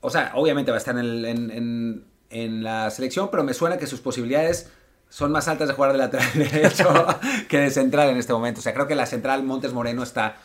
o 0.00 0.10
sea, 0.10 0.32
obviamente 0.34 0.70
va 0.72 0.76
a 0.76 0.78
estar 0.78 0.96
en, 0.98 2.04
en 2.30 2.64
la 2.64 2.90
selección, 2.90 3.28
pero 3.30 3.44
me 3.44 3.54
suena 3.54 3.78
que 3.78 3.86
sus 3.86 4.00
posibilidades 4.00 4.70
son 5.12 5.30
más 5.30 5.46
altas 5.46 5.68
de 5.68 5.74
jugar 5.74 5.92
de 5.92 5.98
lateral 5.98 6.26
derecho 6.34 7.06
que 7.46 7.58
de 7.58 7.70
central 7.70 8.08
en 8.08 8.16
este 8.16 8.32
momento. 8.32 8.60
O 8.60 8.62
sea, 8.62 8.72
creo 8.72 8.86
que 8.86 8.94
la 8.94 9.04
central 9.04 9.42
Montes 9.42 9.74
Moreno 9.74 10.02
está 10.02 10.36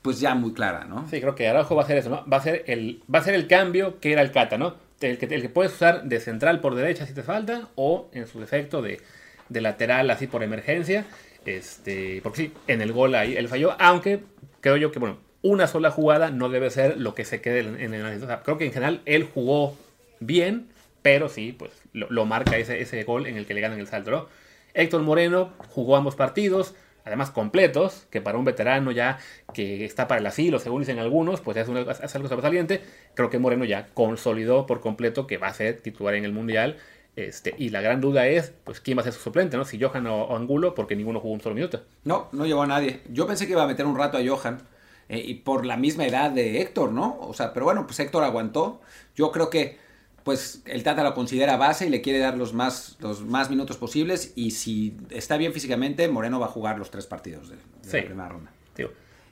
pues 0.00 0.20
ya 0.20 0.36
muy 0.36 0.52
clara, 0.52 0.84
¿no? 0.84 1.08
Sí, 1.08 1.20
creo 1.20 1.34
que 1.34 1.48
Araujo 1.48 1.74
va 1.74 1.82
a 1.82 1.84
hacer 1.84 1.98
eso, 1.98 2.08
¿no? 2.08 2.24
Va 2.30 2.36
a 2.36 2.40
ser 2.40 2.62
el, 2.68 3.02
va 3.12 3.18
a 3.18 3.24
ser 3.24 3.34
el 3.34 3.48
cambio 3.48 3.98
que 3.98 4.12
era 4.12 4.22
el 4.22 4.30
Cata, 4.30 4.58
¿no? 4.58 4.76
El 5.00 5.18
que, 5.18 5.26
el 5.26 5.42
que 5.42 5.48
puedes 5.48 5.72
usar 5.72 6.04
de 6.04 6.20
central 6.20 6.60
por 6.60 6.76
derecha 6.76 7.04
si 7.04 7.14
te 7.14 7.24
falta, 7.24 7.68
o 7.74 8.10
en 8.12 8.28
su 8.28 8.38
defecto 8.38 8.80
de, 8.80 9.00
de 9.48 9.60
lateral 9.60 10.08
así 10.08 10.28
por 10.28 10.44
emergencia. 10.44 11.04
Este, 11.44 12.20
porque 12.22 12.36
sí, 12.36 12.52
en 12.68 12.80
el 12.80 12.92
gol 12.92 13.16
ahí 13.16 13.36
él 13.36 13.48
falló, 13.48 13.74
aunque 13.80 14.22
creo 14.60 14.76
yo 14.76 14.92
que, 14.92 15.00
bueno, 15.00 15.18
una 15.42 15.66
sola 15.66 15.90
jugada 15.90 16.30
no 16.30 16.48
debe 16.48 16.70
ser 16.70 16.96
lo 16.96 17.16
que 17.16 17.24
se 17.24 17.40
quede 17.40 17.58
en 17.58 17.92
el 17.92 18.06
análisis. 18.06 18.28
creo 18.44 18.56
que 18.56 18.66
en 18.66 18.72
general 18.72 19.02
él 19.04 19.28
jugó 19.34 19.76
bien, 20.20 20.68
pero 21.02 21.28
sí, 21.28 21.52
pues 21.58 21.81
lo, 21.92 22.26
marca 22.26 22.56
ese, 22.56 22.80
ese 22.80 23.04
gol 23.04 23.26
en 23.26 23.36
el 23.36 23.46
que 23.46 23.54
le 23.54 23.60
ganan 23.60 23.78
el 23.78 23.86
salto, 23.86 24.10
¿no? 24.10 24.28
Héctor 24.74 25.02
Moreno 25.02 25.52
jugó 25.68 25.96
ambos 25.96 26.16
partidos, 26.16 26.74
además 27.04 27.30
completos, 27.30 28.06
que 28.10 28.20
para 28.20 28.38
un 28.38 28.44
veterano 28.44 28.90
ya 28.90 29.18
que 29.52 29.84
está 29.84 30.08
para 30.08 30.20
el 30.20 30.26
asilo, 30.26 30.58
según 30.58 30.82
dicen 30.82 30.98
algunos, 30.98 31.40
pues 31.40 31.56
es, 31.56 31.68
algo 31.68 32.28
sobresaliente. 32.28 32.82
Creo 33.14 33.30
que 33.30 33.38
Moreno 33.38 33.64
ya 33.64 33.88
consolidó 33.94 34.66
por 34.66 34.80
completo 34.80 35.26
que 35.26 35.38
va 35.38 35.48
a 35.48 35.54
ser 35.54 35.80
titular 35.80 36.14
en 36.14 36.24
el 36.24 36.32
Mundial. 36.32 36.78
Este, 37.14 37.54
y 37.58 37.68
la 37.68 37.82
gran 37.82 38.00
duda 38.00 38.26
es, 38.26 38.54
pues, 38.64 38.80
¿quién 38.80 38.96
va 38.96 39.02
a 39.02 39.04
ser 39.04 39.12
su 39.12 39.20
suplente, 39.20 39.58
no? 39.58 39.66
Si 39.66 39.78
Johan 39.78 40.06
o, 40.06 40.34
Angulo, 40.34 40.74
porque 40.74 40.96
ninguno 40.96 41.20
jugó 41.20 41.34
un 41.34 41.42
solo 41.42 41.54
minuto. 41.54 41.82
No, 42.04 42.28
no 42.32 42.46
llevó 42.46 42.62
a 42.62 42.66
nadie. 42.66 43.02
Yo 43.10 43.26
pensé 43.26 43.46
que 43.46 43.52
iba 43.52 43.62
a 43.62 43.66
meter 43.66 43.84
un 43.84 43.98
rato 43.98 44.16
a 44.16 44.22
Johan, 44.26 44.62
eh, 45.10 45.22
y 45.22 45.34
por 45.34 45.66
la 45.66 45.76
misma 45.76 46.06
edad 46.06 46.30
de 46.30 46.62
Héctor, 46.62 46.92
¿no? 46.92 47.18
O 47.20 47.34
sea, 47.34 47.52
pero 47.52 47.66
bueno, 47.66 47.86
pues 47.86 48.00
Héctor 48.00 48.24
aguantó. 48.24 48.80
Yo 49.14 49.30
creo 49.30 49.50
que 49.50 49.76
pues 50.24 50.62
el 50.66 50.82
Tata 50.82 51.02
lo 51.02 51.14
considera 51.14 51.56
base 51.56 51.86
y 51.86 51.90
le 51.90 52.00
quiere 52.00 52.18
dar 52.18 52.36
los 52.36 52.52
más, 52.52 52.96
los 53.00 53.24
más 53.24 53.50
minutos 53.50 53.76
posibles. 53.76 54.32
Y 54.36 54.52
si 54.52 54.96
está 55.10 55.36
bien 55.36 55.52
físicamente, 55.52 56.08
Moreno 56.08 56.40
va 56.40 56.46
a 56.46 56.50
jugar 56.50 56.78
los 56.78 56.90
tres 56.90 57.06
partidos 57.06 57.48
de, 57.48 57.56
la 57.56 58.04
primera 58.06 58.28
ronda. 58.28 58.50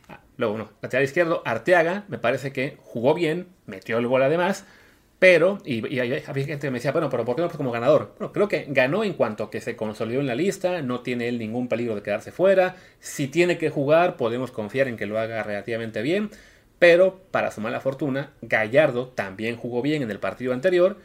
Ah, 0.08 0.20
luego, 0.36 0.58
no, 0.58 0.70
lateral 0.82 1.04
izquierdo, 1.04 1.42
Arteaga, 1.44 2.04
me 2.08 2.18
parece 2.18 2.52
que 2.52 2.76
jugó 2.82 3.14
bien, 3.14 3.46
metió 3.66 3.96
el 3.98 4.08
gol 4.08 4.24
además, 4.24 4.64
pero, 5.20 5.58
y, 5.64 5.86
y, 5.94 6.00
había 6.00 6.20
gente 6.46 6.58
que 6.58 6.70
me 6.70 6.78
decía, 6.78 6.92
bueno, 6.92 7.10
pero 7.10 7.24
¿por 7.24 7.36
qué 7.36 7.42
no 7.42 7.50
como 7.50 7.70
ganador? 7.70 8.14
Bueno, 8.18 8.32
creo 8.32 8.48
que 8.48 8.66
ganó 8.70 9.04
en 9.04 9.12
cuanto 9.12 9.50
que 9.50 9.60
se 9.60 9.76
consolidó 9.76 10.18
en 10.18 10.26
la 10.26 10.34
lista, 10.34 10.82
no 10.82 11.00
tiene 11.00 11.28
él 11.28 11.38
ningún 11.38 11.68
peligro 11.68 11.94
de 11.94 12.02
quedarse 12.02 12.32
fuera. 12.32 12.74
Si 12.98 13.28
tiene 13.28 13.58
que 13.58 13.68
jugar, 13.68 14.16
podemos 14.16 14.50
confiar 14.50 14.88
en 14.88 14.96
que 14.96 15.04
lo 15.06 15.18
haga 15.18 15.42
relativamente 15.42 16.00
bien. 16.00 16.30
Pero, 16.80 17.20
para 17.30 17.50
su 17.50 17.60
mala 17.60 17.78
fortuna, 17.78 18.32
Gallardo 18.40 19.08
también 19.08 19.56
jugó 19.56 19.82
bien 19.82 20.02
en 20.02 20.10
el 20.10 20.18
partido 20.18 20.54
anterior, 20.54 20.98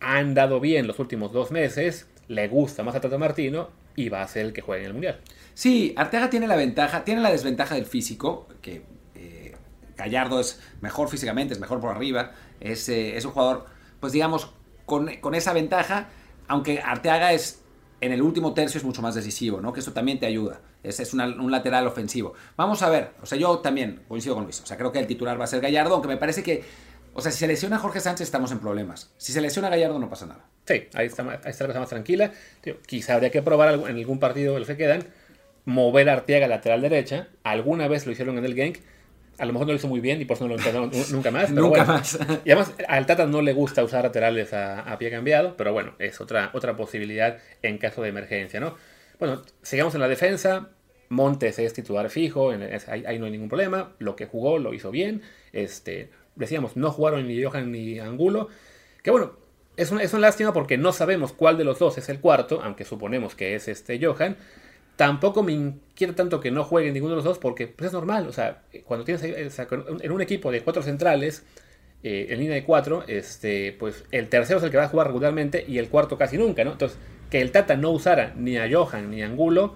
ha 0.00 0.18
andado 0.18 0.58
bien 0.58 0.88
los 0.88 0.98
últimos 0.98 1.32
dos 1.32 1.52
meses, 1.52 2.08
le 2.26 2.48
gusta 2.48 2.82
más 2.82 2.96
a 2.96 3.00
Tata 3.00 3.16
Martino 3.16 3.70
y 3.94 4.08
va 4.08 4.22
a 4.22 4.28
ser 4.28 4.46
el 4.46 4.52
que 4.52 4.60
juegue 4.60 4.82
en 4.82 4.88
el 4.88 4.92
Mundial. 4.92 5.20
Sí, 5.54 5.94
Arteaga 5.96 6.30
tiene 6.30 6.48
la 6.48 6.56
ventaja, 6.56 7.04
tiene 7.04 7.20
la 7.20 7.30
desventaja 7.30 7.76
del 7.76 7.86
físico, 7.86 8.48
que 8.60 8.82
eh, 9.14 9.54
Gallardo 9.96 10.40
es 10.40 10.60
mejor 10.80 11.08
físicamente, 11.08 11.54
es 11.54 11.60
mejor 11.60 11.80
por 11.80 11.94
arriba, 11.94 12.32
es, 12.58 12.88
eh, 12.88 13.16
es 13.16 13.24
un 13.24 13.30
jugador, 13.30 13.66
pues 14.00 14.12
digamos, 14.12 14.52
con, 14.84 15.14
con 15.18 15.36
esa 15.36 15.52
ventaja, 15.52 16.08
aunque 16.48 16.80
Arteaga 16.80 17.32
es 17.32 17.62
en 18.04 18.12
el 18.12 18.22
último 18.22 18.52
tercio 18.52 18.78
es 18.78 18.84
mucho 18.84 19.00
más 19.00 19.14
decisivo, 19.14 19.60
¿no? 19.60 19.72
Que 19.72 19.80
eso 19.80 19.92
también 19.92 20.18
te 20.18 20.26
ayuda. 20.26 20.60
Es, 20.82 21.00
es 21.00 21.14
un 21.14 21.50
lateral 21.50 21.86
ofensivo. 21.86 22.34
Vamos 22.56 22.82
a 22.82 22.90
ver, 22.90 23.12
o 23.22 23.26
sea, 23.26 23.38
yo 23.38 23.58
también 23.58 24.02
coincido 24.08 24.34
con 24.34 24.44
Luis. 24.44 24.60
O 24.60 24.66
sea, 24.66 24.76
creo 24.76 24.92
que 24.92 24.98
el 24.98 25.06
titular 25.06 25.40
va 25.40 25.44
a 25.44 25.46
ser 25.46 25.60
Gallardo, 25.60 25.94
aunque 25.94 26.08
me 26.08 26.18
parece 26.18 26.42
que, 26.42 26.64
o 27.14 27.22
sea, 27.22 27.32
si 27.32 27.38
se 27.38 27.46
lesiona 27.46 27.78
Jorge 27.78 28.00
Sánchez 28.00 28.26
estamos 28.26 28.52
en 28.52 28.58
problemas. 28.58 29.10
Si 29.16 29.32
se 29.32 29.40
lesiona 29.40 29.70
Gallardo 29.70 29.98
no 29.98 30.10
pasa 30.10 30.26
nada. 30.26 30.44
Sí, 30.66 30.88
ahí 30.94 31.06
está, 31.06 31.22
ahí 31.22 31.54
la 31.58 31.66
cosa 31.66 31.80
más 31.80 31.88
tranquila. 31.88 32.32
quizá 32.86 33.14
habría 33.14 33.30
que 33.30 33.42
probar 33.42 33.74
en 33.74 33.96
algún 33.96 34.18
partido 34.18 34.58
los 34.58 34.68
que 34.68 34.76
quedan, 34.76 35.06
mover 35.64 36.10
a 36.10 36.14
Arteaga 36.14 36.46
lateral 36.46 36.82
derecha. 36.82 37.28
Alguna 37.42 37.88
vez 37.88 38.06
lo 38.06 38.12
hicieron 38.12 38.36
en 38.38 38.44
el 38.44 38.54
Genk 38.54 38.80
a 39.38 39.44
lo 39.44 39.52
mejor 39.52 39.66
no 39.66 39.72
lo 39.72 39.76
hizo 39.76 39.88
muy 39.88 40.00
bien 40.00 40.20
y 40.20 40.24
por 40.24 40.36
eso 40.36 40.44
no 40.44 40.54
lo 40.54 40.56
empezaron 40.56 40.90
nunca 41.10 41.30
más. 41.30 41.50
nunca 41.50 41.84
más. 41.84 42.18
y 42.44 42.50
además, 42.50 42.72
al 42.88 43.06
Tata 43.06 43.26
no 43.26 43.42
le 43.42 43.52
gusta 43.52 43.82
usar 43.82 44.04
laterales 44.04 44.52
a, 44.52 44.96
pie 44.98 45.10
cambiado, 45.10 45.56
pero 45.56 45.72
bueno, 45.72 45.94
es 45.98 46.20
otra, 46.20 46.50
otra 46.52 46.76
posibilidad 46.76 47.38
en 47.62 47.78
caso 47.78 48.02
de 48.02 48.08
emergencia, 48.10 48.60
¿no? 48.60 48.76
Bueno, 49.18 49.42
sigamos 49.62 49.94
en 49.94 50.00
la 50.00 50.08
defensa. 50.08 50.70
Montes 51.08 51.58
es 51.58 51.72
titular 51.72 52.10
fijo, 52.10 52.50
ahí, 52.50 53.18
no 53.18 53.26
hay 53.26 53.30
ningún 53.30 53.48
problema. 53.48 53.92
Lo 53.98 54.16
que 54.16 54.26
jugó 54.26 54.58
lo 54.58 54.74
hizo 54.74 54.90
bien. 54.90 55.22
Este, 55.52 56.10
decíamos, 56.34 56.76
no 56.76 56.90
jugaron 56.90 57.26
ni 57.28 57.42
Johan 57.42 57.70
ni 57.70 57.98
Angulo. 57.98 58.48
Que 59.02 59.10
bueno, 59.10 59.32
es 59.76 59.90
una, 59.90 60.02
es 60.02 60.12
una 60.12 60.22
lástima 60.22 60.52
porque 60.52 60.78
no 60.78 60.92
sabemos 60.92 61.32
cuál 61.32 61.58
de 61.58 61.64
los 61.64 61.78
dos 61.78 61.98
es 61.98 62.08
el 62.08 62.20
cuarto, 62.20 62.60
aunque 62.62 62.84
suponemos 62.84 63.34
que 63.34 63.54
es 63.54 63.68
este 63.68 64.04
Johan. 64.04 64.36
Tampoco 64.96 65.42
me 65.42 65.52
inquieta 65.52 66.14
tanto 66.14 66.40
que 66.40 66.50
no 66.50 66.64
juegue 66.64 66.92
ninguno 66.92 67.12
de 67.12 67.16
los 67.16 67.24
dos 67.24 67.38
porque 67.38 67.66
pues, 67.66 67.88
es 67.88 67.92
normal. 67.92 68.28
O 68.28 68.32
sea, 68.32 68.62
cuando 68.84 69.04
tienes 69.04 69.24
en 69.24 70.12
un 70.12 70.20
equipo 70.20 70.50
de 70.52 70.62
cuatro 70.62 70.82
centrales, 70.82 71.44
eh, 72.04 72.26
en 72.28 72.38
línea 72.38 72.54
de 72.54 72.64
cuatro, 72.64 73.02
este, 73.08 73.72
pues 73.78 74.04
el 74.10 74.28
tercero 74.28 74.58
es 74.58 74.64
el 74.64 74.70
que 74.70 74.76
va 74.76 74.84
a 74.84 74.88
jugar 74.88 75.06
regularmente 75.06 75.64
y 75.66 75.78
el 75.78 75.88
cuarto 75.88 76.18
casi 76.18 76.36
nunca, 76.36 76.62
¿no? 76.62 76.72
Entonces, 76.72 76.98
que 77.30 77.40
el 77.40 77.50
Tata 77.50 77.76
no 77.76 77.90
usara 77.90 78.34
ni 78.36 78.58
a 78.58 78.68
Johan 78.70 79.10
ni 79.10 79.22
a 79.22 79.26
Angulo 79.26 79.74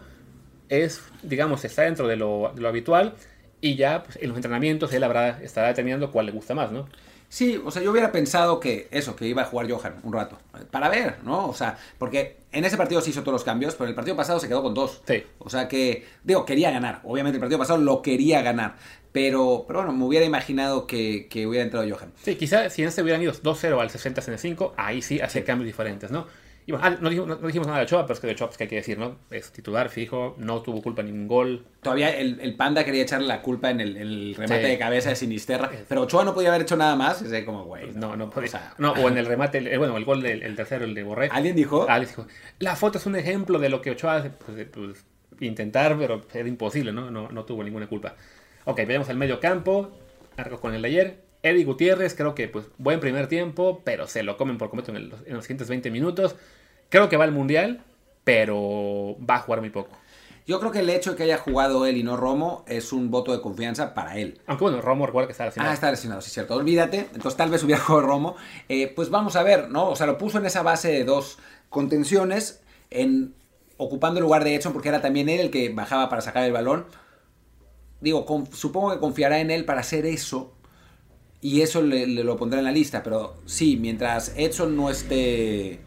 es, 0.68 1.02
digamos, 1.22 1.64
está 1.64 1.82
dentro 1.82 2.06
de 2.06 2.16
lo, 2.16 2.52
habitual 2.66 3.14
y 3.60 3.76
ya 3.76 4.04
pues, 4.04 4.18
en 4.20 4.28
los 4.28 4.36
entrenamientos 4.36 4.92
él 4.92 5.04
habrá, 5.04 5.40
estará 5.42 5.68
determinando 5.68 6.12
cuál 6.12 6.26
le 6.26 6.32
gusta 6.32 6.54
más, 6.54 6.70
¿no? 6.70 6.86
Sí, 7.28 7.60
o 7.62 7.70
sea, 7.70 7.82
yo 7.82 7.90
hubiera 7.90 8.10
pensado 8.10 8.58
que 8.58 8.88
eso, 8.90 9.14
que 9.14 9.26
iba 9.26 9.42
a 9.42 9.44
jugar 9.44 9.70
Johan 9.70 9.96
un 10.02 10.12
rato. 10.12 10.38
Para 10.70 10.88
ver, 10.88 11.16
¿no? 11.24 11.48
O 11.48 11.54
sea, 11.54 11.76
porque 11.98 12.38
en 12.52 12.64
ese 12.64 12.78
partido 12.78 13.02
sí 13.02 13.10
hizo 13.10 13.20
todos 13.20 13.34
los 13.34 13.44
cambios, 13.44 13.74
pero 13.74 13.84
en 13.84 13.90
el 13.90 13.94
partido 13.94 14.16
pasado 14.16 14.40
se 14.40 14.48
quedó 14.48 14.62
con 14.62 14.72
dos. 14.72 15.02
Sí. 15.06 15.22
O 15.38 15.50
sea 15.50 15.68
que, 15.68 16.06
digo, 16.24 16.46
quería 16.46 16.70
ganar. 16.70 17.00
Obviamente 17.04 17.36
el 17.36 17.40
partido 17.40 17.58
pasado 17.58 17.78
lo 17.78 18.00
quería 18.00 18.40
ganar. 18.40 18.76
Pero, 19.12 19.64
pero 19.66 19.80
bueno, 19.80 19.92
me 19.92 20.04
hubiera 20.04 20.24
imaginado 20.24 20.86
que, 20.86 21.28
que 21.28 21.46
hubiera 21.46 21.64
entrado 21.64 21.86
Johan. 21.88 22.12
Sí, 22.22 22.36
quizá 22.36 22.70
si 22.70 22.82
en 22.82 22.88
este 22.88 23.02
hubieran 23.02 23.22
ido 23.22 23.32
2-0 23.32 23.78
al 23.78 23.90
60-65, 23.90 24.72
ahí 24.76 25.02
sí 25.02 25.20
hace 25.20 25.44
cambios 25.44 25.66
diferentes, 25.66 26.10
¿no? 26.10 26.26
Y 26.68 26.74
ah, 26.78 26.98
no, 27.00 27.08
dijimos, 27.08 27.28
no, 27.28 27.36
no 27.36 27.46
dijimos 27.46 27.66
nada 27.66 27.78
de 27.78 27.84
Ochoa, 27.86 28.02
pero 28.02 28.12
es 28.12 28.20
que 28.20 28.26
de 28.26 28.34
Ochoa, 28.34 28.48
pues, 28.48 28.58
que 28.58 28.64
hay 28.64 28.68
que 28.68 28.76
decir, 28.76 28.98
¿no? 28.98 29.16
Es 29.30 29.50
titular 29.52 29.88
fijo, 29.88 30.34
no 30.36 30.60
tuvo 30.60 30.82
culpa 30.82 31.00
en 31.00 31.06
ningún 31.06 31.26
gol. 31.26 31.64
Todavía 31.82 32.14
el, 32.14 32.38
el 32.42 32.56
Panda 32.56 32.84
quería 32.84 33.02
echarle 33.04 33.26
la 33.26 33.40
culpa 33.40 33.70
en 33.70 33.80
el, 33.80 34.34
remate 34.36 34.62
Sí. 34.64 34.68
de 34.72 34.78
cabeza 34.78 35.08
de 35.08 35.16
Sinisterra. 35.16 35.70
Pero 35.88 36.02
Ochoa 36.02 36.24
no 36.24 36.34
podía 36.34 36.50
haber 36.50 36.60
hecho 36.60 36.76
nada 36.76 36.94
más. 36.94 37.22
Es 37.22 37.44
como, 37.46 37.64
güey. 37.64 37.92
No, 37.94 38.16
no 38.16 38.28
podía. 38.28 38.48
O 38.48 38.50
sea, 38.50 38.74
no, 38.76 38.92
o 38.92 39.08
en 39.08 39.16
el 39.16 39.24
remate, 39.32 39.56
el- 39.58 39.68
eh, 39.68 39.78
bueno, 39.78 39.96
el 39.96 40.04
gol 40.04 40.20
del 40.20 40.42
el 40.42 40.56
tercero, 40.56 40.84
el 40.84 40.92
de 40.94 41.02
Borré. 41.04 41.30
¿Alguien 41.32 41.56
dijo? 41.56 41.86
Alex 41.88 42.10
dijo, 42.10 42.28
la 42.58 42.76
foto 42.76 42.98
es 42.98 43.06
un 43.06 43.16
ejemplo 43.16 43.58
de 43.58 43.70
lo 43.70 43.80
que 43.80 43.92
Ochoa 43.92 44.16
hace, 44.16 44.28
pues, 44.28 44.66
pues, 44.70 45.06
intentar, 45.40 45.96
pero 45.98 46.20
era 46.34 46.48
imposible, 46.48 46.92
¿no? 46.92 47.10
¿no? 47.10 47.30
No 47.30 47.44
tuvo 47.46 47.64
ninguna 47.64 47.86
culpa. 47.86 48.14
Ok, 48.66 48.80
veamos 48.86 49.08
el 49.08 49.16
medio 49.16 49.40
campo, 49.40 49.90
arco 50.36 50.60
con 50.60 50.74
el 50.74 50.82
de 50.82 50.88
ayer. 50.88 51.27
Eddie 51.50 51.64
Gutiérrez, 51.64 52.14
creo 52.14 52.34
que 52.34 52.48
pues 52.48 52.66
buen 52.78 53.00
primer 53.00 53.26
tiempo, 53.28 53.82
pero 53.84 54.06
se 54.06 54.22
lo 54.22 54.36
comen 54.36 54.58
por 54.58 54.70
completo 54.70 54.90
en, 54.92 54.96
el- 54.98 55.14
en 55.26 55.34
los 55.34 55.44
siguientes 55.44 55.68
20 55.68 55.90
minutos. 55.90 56.36
Creo 56.88 57.08
que 57.08 57.16
va 57.16 57.24
al 57.24 57.32
Mundial, 57.32 57.82
pero 58.24 59.16
va 59.28 59.36
a 59.36 59.40
jugar 59.40 59.60
muy 59.60 59.70
poco. 59.70 59.90
Yo 60.46 60.58
creo 60.60 60.72
que 60.72 60.78
el 60.78 60.88
hecho 60.88 61.10
de 61.10 61.16
que 61.18 61.22
haya 61.24 61.36
jugado 61.36 61.84
él 61.84 61.98
y 61.98 62.02
no 62.02 62.16
Romo 62.16 62.64
es 62.68 62.94
un 62.94 63.10
voto 63.10 63.32
de 63.32 63.42
confianza 63.42 63.92
para 63.92 64.16
él. 64.16 64.40
Aunque 64.46 64.64
bueno, 64.64 64.80
Romo 64.80 65.04
recuerda 65.04 65.26
que 65.26 65.32
está 65.32 65.44
haciendo... 65.44 65.68
Ah, 65.70 65.74
está 65.74 65.90
lesionado, 65.90 66.22
sí, 66.22 66.30
cierto. 66.30 66.54
Olvídate. 66.54 67.00
Entonces 67.12 67.36
tal 67.36 67.50
vez 67.50 67.62
hubiera 67.64 67.80
jugado 67.84 68.06
Romo. 68.06 68.36
Eh, 68.70 68.90
pues 68.96 69.10
vamos 69.10 69.36
a 69.36 69.42
ver, 69.42 69.68
¿no? 69.68 69.90
O 69.90 69.96
sea, 69.96 70.06
lo 70.06 70.16
puso 70.16 70.38
en 70.38 70.46
esa 70.46 70.62
base 70.62 70.90
de 70.90 71.04
dos 71.04 71.38
contenciones, 71.68 72.62
en, 72.90 73.34
ocupando 73.76 74.20
el 74.20 74.24
lugar 74.24 74.42
de 74.42 74.54
Edson, 74.54 74.72
porque 74.72 74.88
era 74.88 75.02
también 75.02 75.28
él 75.28 75.40
el 75.40 75.50
que 75.50 75.68
bajaba 75.68 76.08
para 76.08 76.22
sacar 76.22 76.44
el 76.44 76.52
balón. 76.52 76.86
Digo, 78.00 78.24
con- 78.24 78.50
supongo 78.52 78.92
que 78.92 79.00
confiará 79.00 79.40
en 79.40 79.50
él 79.50 79.66
para 79.66 79.80
hacer 79.80 80.06
eso. 80.06 80.54
Y 81.40 81.60
eso 81.60 81.82
le, 81.82 82.06
le 82.06 82.24
lo 82.24 82.36
pondrá 82.36 82.58
en 82.58 82.64
la 82.64 82.72
lista. 82.72 83.02
Pero 83.02 83.36
sí, 83.46 83.76
mientras 83.76 84.32
Edson 84.36 84.76
no 84.76 84.90
esté. 84.90 85.80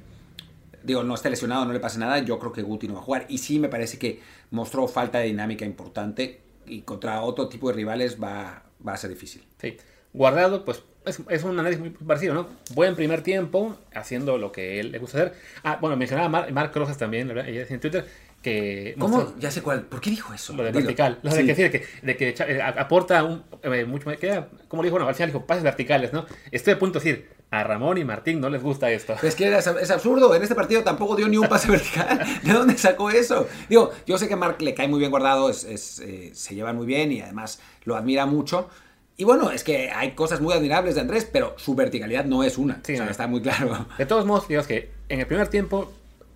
Digo, 0.84 1.04
no 1.04 1.14
esté 1.14 1.30
lesionado, 1.30 1.66
no 1.66 1.74
le 1.74 1.80
pase 1.80 2.00
nada, 2.00 2.18
yo 2.20 2.40
creo 2.40 2.52
que 2.52 2.64
Guti 2.64 2.88
no 2.88 2.96
va 2.96 3.02
a 3.02 3.04
jugar. 3.04 3.26
Y 3.30 3.38
sí 3.38 3.60
me 3.60 3.70
parece 3.70 4.00
que 4.00 4.20
mostró 4.50 4.88
falta 4.88 5.20
de 5.20 5.26
dinámica 5.26 5.66
importante. 5.66 6.42
Y 6.66 6.82
contra 6.82 7.22
otro 7.22 7.50
tipo 7.50 7.68
de 7.70 7.74
rivales 7.76 8.18
va, 8.22 8.64
va 8.86 8.94
a 8.94 8.98
ser 8.98 9.10
difícil. 9.10 9.44
Sí. 9.60 9.78
Guardado, 10.14 10.66
pues 10.66 10.84
es, 11.06 11.20
es 11.30 11.44
un 11.44 11.58
análisis 11.60 11.80
muy 11.80 11.90
parecido, 11.92 12.34
¿no? 12.34 12.48
Buen 12.74 12.96
primer 12.96 13.22
tiempo, 13.22 13.78
haciendo 13.94 14.38
lo 14.38 14.52
que 14.52 14.80
él 14.80 14.92
le 14.92 15.00
gusta 15.00 15.20
hacer. 15.20 15.34
Ah, 15.64 15.78
bueno, 15.80 15.96
mencionaba 15.98 16.26
a 16.28 16.30
Mar- 16.30 16.52
Mark 16.52 16.72
Rosas 16.76 16.98
también. 16.98 17.30
Ella 17.32 17.66
en 17.70 17.80
Twitter, 17.80 18.06
que... 18.42 18.96
¿Cómo? 18.98 19.18
mostró 19.18 19.40
Ya 19.40 19.52
sé 19.52 19.62
cuál. 19.62 19.84
¿Por 19.84 20.02
qué 20.02 20.10
dijo 20.10 20.34
eso? 20.34 20.54
Lo 20.54 20.64
de 20.64 20.72
Dilo. 20.72 20.86
vertical. 20.86 21.20
Lo 21.22 21.30
de 21.32 21.42
Sí. 21.42 21.48
que 21.48 21.56
de 21.56 21.72
que, 21.72 21.86
de 22.02 22.18
que 22.18 22.30
eh, 22.48 22.62
aporta 22.62 23.24
un, 23.24 23.44
eh, 23.64 23.86
mucho 23.86 24.10
más... 24.10 24.18
que, 24.18 24.44
como 24.68 24.82
le 24.84 24.88
dijo, 24.88 24.96
bueno, 24.96 25.08
al 25.08 25.16
final 25.16 25.30
dijo, 25.30 25.46
pases 25.46 25.64
verticales, 25.64 26.12
¿no? 26.14 26.26
Estoy 26.52 26.74
a 26.74 26.80
punto 26.80 27.00
de 27.00 27.06
decir, 27.06 27.30
a 27.52 27.64
Ramón 27.64 27.98
y 27.98 28.06
Martín 28.06 28.40
no 28.40 28.50
les 28.50 28.64
gusta 28.64 28.90
esto. 28.90 29.14
Es 29.22 29.36
que 29.36 29.56
es, 29.56 29.68
es 29.68 29.92
absurdo. 29.92 30.34
En 30.34 30.42
este 30.42 30.56
partido 30.56 30.84
tampoco 30.84 31.16
dio 31.16 31.28
ni 31.28 31.38
un 31.38 31.48
pase 31.48 31.68
vertical. 31.72 32.20
¿De 32.44 32.54
dónde 32.54 32.78
sacó 32.78 33.10
eso? 33.12 33.48
Digo, 33.70 33.92
yo 34.08 34.18
sé 34.18 34.28
que 34.28 34.36
a 34.36 34.38
Mark 34.38 34.62
le 34.62 34.74
cae 34.74 34.88
muy 34.88 35.00
bien 35.00 35.12
guardado, 35.12 35.50
es, 35.50 35.64
es, 35.66 36.00
eh, 36.00 36.32
se 36.34 36.56
llevan 36.56 36.78
muy 36.78 36.86
bien 36.86 37.12
y 37.12 37.22
además 37.22 37.60
lo 37.84 37.96
admira 37.96 38.26
mucho. 38.26 38.70
Y 39.18 39.24
bueno, 39.26 39.52
es 39.52 39.64
que 39.64 39.92
hay 39.92 40.12
cosas 40.14 40.42
muy 40.42 40.54
admirables 40.54 40.96
de 40.96 41.02
Andrés, 41.02 41.30
pero 41.32 41.54
su 41.58 41.76
verticalidad 41.76 42.26
no 42.26 42.44
es 42.44 42.58
una. 42.58 42.80
Sí, 42.84 42.94
o 42.94 42.96
sea, 42.96 43.06
no. 43.06 43.12
está 43.12 43.28
muy 43.28 43.42
claro. 43.42 43.86
De 43.98 44.06
todos 44.06 44.26
modos, 44.26 44.48
digamos 44.48 44.66
que 44.68 44.90
en 45.10 45.20
el 45.20 45.28
primer 45.28 45.48
tiempo 45.50 45.92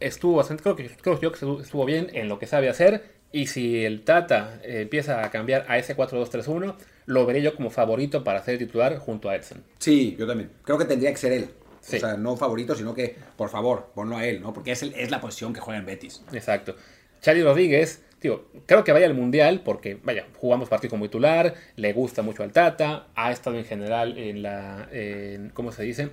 estuvo 0.08 0.36
bastante, 0.38 0.64
creo 0.64 0.76
que 0.76 0.90
creo 1.02 1.20
yo 1.20 1.32
que 1.32 1.36
estuvo- 1.62 1.86
bien 1.86 2.10
en 2.14 2.30
lo 2.30 2.40
que 2.40 2.48
sabe 2.48 2.70
hacer. 2.70 3.04
Y 3.32 3.48
si 3.48 3.84
el 3.84 4.04
Tata 4.04 4.60
eh, 4.64 4.82
empieza 4.82 5.26
a 5.26 5.30
cambiar 5.32 5.66
a 5.68 5.78
ese 5.78 5.96
4-2-3-1, 5.96 6.76
lo 7.06 7.26
veré 7.26 7.42
yo 7.42 7.56
como 7.56 7.70
favorito 7.70 8.24
para 8.24 8.42
ser 8.44 8.58
titular 8.58 8.98
junto 8.98 9.30
a 9.30 9.36
Edson. 9.36 9.64
Sí, 9.80 10.16
yo 10.18 10.26
también. 10.26 10.50
Creo 10.64 10.78
que 10.78 10.86
tendría 10.86 11.12
que 11.12 11.18
ser 11.18 11.34
él. 11.34 11.50
Sí. 11.82 11.98
O 11.98 12.00
sea, 12.00 12.16
no 12.18 12.36
favorito, 12.38 12.74
sino 12.76 12.94
que, 12.96 13.16
por 13.38 13.50
favor, 13.50 13.92
ponlo 13.94 14.18
a 14.18 14.26
él, 14.26 14.42
¿no? 14.42 14.54
Porque 14.54 14.72
es, 14.72 14.82
el- 14.84 14.94
es 14.96 15.12
la 15.12 15.20
posición 15.22 15.54
que 15.54 15.60
juega 15.60 15.80
en 15.80 15.86
Betis. 15.86 16.24
Exacto. 16.34 16.76
Charlie 17.22 17.44
Rodríguez, 17.44 18.04
digo, 18.22 18.48
creo 18.66 18.84
que 18.84 18.92
vaya 18.92 19.06
al 19.06 19.14
Mundial 19.14 19.62
porque, 19.66 20.00
vaya, 20.04 20.26
jugamos 20.38 20.70
partido 20.70 20.92
como 20.92 21.06
titular, 21.06 21.54
le 21.76 21.94
gusta 21.94 22.22
mucho 22.22 22.42
al 22.44 22.52
Tata, 22.52 23.08
ha 23.16 23.32
estado 23.32 23.58
en 23.58 23.66
general 23.66 24.18
en 24.18 24.42
la, 24.42 24.88
en- 24.92 25.50
¿cómo 25.50 25.72
se 25.72 25.84
dice? 25.84 26.10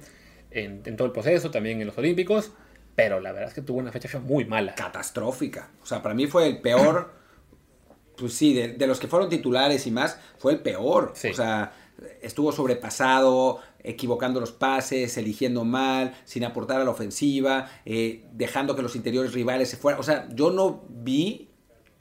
En, 0.50 0.83
en 0.85 0.96
todo 0.96 1.07
el 1.07 1.12
proceso, 1.12 1.50
también 1.50 1.81
en 1.81 1.87
los 1.87 1.96
Olímpicos, 1.96 2.52
pero 2.94 3.20
la 3.20 3.33
verdad 3.33 3.48
es 3.48 3.55
que 3.55 3.62
tuvo 3.62 3.78
una 3.78 3.92
fecha 3.92 4.18
muy 4.20 4.44
mala. 4.44 4.74
catastrófica. 4.74 5.70
O 5.83 5.87
sea, 5.87 6.02
para 6.02 6.14
mí 6.14 6.26
fue 6.26 6.46
el 6.46 6.61
peor. 6.61 7.12
Pues 8.16 8.35
sí, 8.35 8.52
de, 8.55 8.68
de 8.68 8.87
los 8.87 9.00
que 9.00 9.09
fueron 9.09 9.28
titulares 9.28 9.87
y 9.87 9.90
más, 9.90 10.18
fue 10.38 10.52
el 10.52 10.61
peor. 10.61 11.12
Sí. 11.14 11.28
O 11.28 11.35
sea, 11.35 11.72
estuvo 12.20 12.52
sobrepasado, 12.52 13.61
equivocando 13.83 14.38
los 14.38 14.52
pases, 14.52 15.16
eligiendo 15.16 15.64
mal, 15.64 16.14
sin 16.24 16.44
aportar 16.44 16.81
a 16.81 16.85
la 16.85 16.90
ofensiva, 16.90 17.70
eh, 17.85 18.26
dejando 18.33 18.76
que 18.76 18.83
los 18.83 18.94
interiores 18.96 19.33
rivales 19.33 19.70
se 19.70 19.76
fueran. 19.76 19.98
O 20.00 20.05
sea, 20.05 20.28
yo 20.35 20.50
no 20.50 20.85
vi 20.88 21.48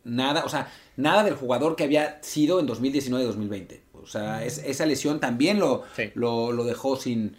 nada, 0.04 0.44
o 0.46 0.50
sea, 0.50 0.72
nada 0.98 1.24
del 1.24 1.36
jugador 1.36 1.76
que 1.76 1.86
había 1.86 2.20
sido 2.22 2.60
en 2.60 2.68
2019-2020. 2.68 3.80
O 3.94 4.06
sea, 4.08 4.44
es- 4.44 4.58
esa 4.60 4.86
lesión 4.86 5.20
también 5.20 5.60
lo, 5.60 5.84
Sí. 5.96 6.12
lo, 6.16 6.52
lo 6.52 6.66
dejó 6.66 6.98
sin, 6.98 7.38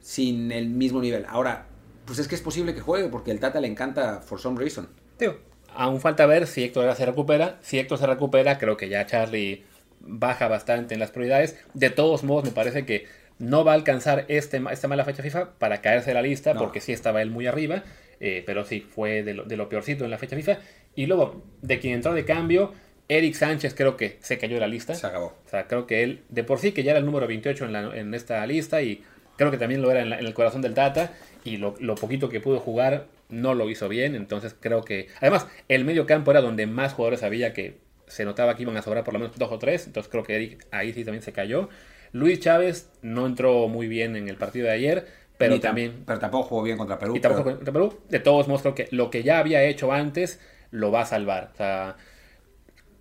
sin 0.00 0.52
el 0.52 0.68
mismo 0.68 1.00
nivel. 1.00 1.26
Ahora, 1.28 1.66
pues 2.06 2.18
es 2.18 2.28
que 2.28 2.34
es 2.34 2.40
posible 2.40 2.74
que 2.74 2.80
juegue 2.80 3.08
porque 3.08 3.30
el 3.30 3.40
Tata 3.40 3.60
le 3.60 3.68
encanta 3.68 4.20
for 4.20 4.40
some 4.40 4.58
reason. 4.58 4.88
Digo, 5.18 5.38
aún 5.74 6.00
falta 6.00 6.24
ver 6.26 6.46
si 6.46 6.64
Héctor 6.64 6.94
se 6.94 7.04
recupera. 7.06 7.58
Si 7.62 7.78
Héctor 7.78 7.98
se 7.98 8.06
recupera, 8.06 8.58
creo 8.58 8.76
que 8.76 8.88
ya 8.88 9.04
Charlie 9.06 9.64
baja 10.00 10.48
bastante 10.48 10.94
en 10.94 11.00
las 11.00 11.10
prioridades. 11.10 11.56
De 11.74 11.90
todos 11.90 12.22
modos, 12.24 12.44
me 12.44 12.50
parece 12.52 12.86
que 12.86 13.06
no 13.38 13.64
va 13.64 13.72
a 13.72 13.74
alcanzar 13.74 14.24
este, 14.28 14.62
esta 14.70 14.88
mala 14.88 15.04
fecha 15.04 15.22
FIFA 15.22 15.58
para 15.58 15.80
caerse 15.82 16.10
de 16.10 16.14
la 16.14 16.22
lista, 16.22 16.54
No. 16.54 16.60
porque 16.60 16.80
sí 16.80 16.92
estaba 16.92 17.20
él 17.22 17.30
muy 17.30 17.46
arriba, 17.46 17.82
eh, 18.20 18.42
pero 18.46 18.64
sí 18.64 18.80
fue 18.80 19.22
de 19.22 19.34
lo, 19.34 19.44
de 19.44 19.56
lo 19.56 19.68
peorcito 19.68 20.04
en 20.04 20.10
la 20.10 20.18
fecha 20.18 20.36
FIFA. 20.36 20.58
Y 20.94 21.06
luego, 21.06 21.42
de 21.60 21.78
quien 21.78 21.94
entró 21.94 22.14
de 22.14 22.24
cambio, 22.24 22.72
Eric 23.08 23.34
Sánchez 23.34 23.74
creo 23.74 23.96
que 23.96 24.16
se 24.22 24.38
cayó 24.38 24.54
de 24.54 24.60
la 24.60 24.68
lista. 24.68 24.94
Se 24.94 25.06
acabó. 25.06 25.34
O 25.44 25.48
sea, 25.48 25.66
creo 25.66 25.86
que 25.86 26.02
él, 26.02 26.22
de 26.28 26.44
por 26.44 26.58
sí, 26.58 26.72
que 26.72 26.82
ya 26.82 26.92
era 26.92 27.00
el 27.00 27.06
número 27.06 27.26
28 27.26 27.64
en, 27.66 27.72
la- 27.72 27.96
en 27.96 28.14
esta 28.14 28.46
lista 28.46 28.80
y 28.82 29.02
creo 29.36 29.50
que 29.50 29.58
también 29.58 29.82
lo 29.82 29.90
era 29.90 30.00
en, 30.00 30.10
la- 30.10 30.18
en 30.18 30.26
el 30.26 30.32
corazón 30.34 30.62
del 30.62 30.72
Tata 30.74 31.12
y 31.46 31.56
lo, 31.56 31.74
lo 31.80 31.94
poquito 31.94 32.28
que 32.28 32.40
pudo 32.40 32.58
jugar 32.60 33.06
no 33.28 33.54
lo 33.54 33.68
hizo 33.70 33.88
bien, 33.88 34.14
entonces 34.14 34.54
creo 34.58 34.82
que... 34.82 35.08
Además, 35.20 35.46
el 35.68 35.84
medio 35.84 36.06
campo 36.06 36.30
era 36.30 36.40
donde 36.40 36.66
más 36.66 36.92
jugadores 36.92 37.22
había 37.22 37.52
que 37.52 37.78
se 38.06 38.24
notaba 38.24 38.54
que 38.56 38.62
iban 38.62 38.76
a 38.76 38.82
sobrar 38.82 39.02
por 39.04 39.14
lo 39.14 39.20
menos 39.20 39.36
dos 39.36 39.50
o 39.50 39.58
tres, 39.58 39.86
entonces 39.86 40.10
creo 40.10 40.22
que 40.22 40.36
Eric 40.36 40.66
ahí 40.70 40.92
sí 40.92 41.04
también 41.04 41.22
se 41.22 41.32
cayó. 41.32 41.68
Luis 42.12 42.38
Chávez 42.40 42.90
no 43.02 43.26
entró 43.26 43.66
muy 43.68 43.88
bien 43.88 44.14
en 44.16 44.28
el 44.28 44.36
partido 44.36 44.66
de 44.66 44.72
ayer, 44.72 45.06
pero 45.38 45.54
Ni 45.54 45.60
también... 45.60 46.04
Pero 46.06 46.18
tampoco 46.18 46.44
jugó 46.48 46.62
bien 46.62 46.78
contra 46.78 46.98
Perú. 46.98 47.16
Y 47.16 47.20
tampoco 47.20 47.44
pero- 47.44 47.56
contra 47.56 47.72
Perú. 47.72 47.98
De 48.08 48.20
todos 48.20 48.46
modos, 48.48 48.62
creo 48.62 48.74
que 48.74 48.88
lo 48.90 49.10
que 49.10 49.22
ya 49.22 49.38
había 49.38 49.62
hecho 49.64 49.92
antes 49.92 50.40
lo 50.70 50.90
va 50.92 51.00
a 51.02 51.06
salvar. 51.06 51.50
O 51.52 51.56
sea, 51.56 51.96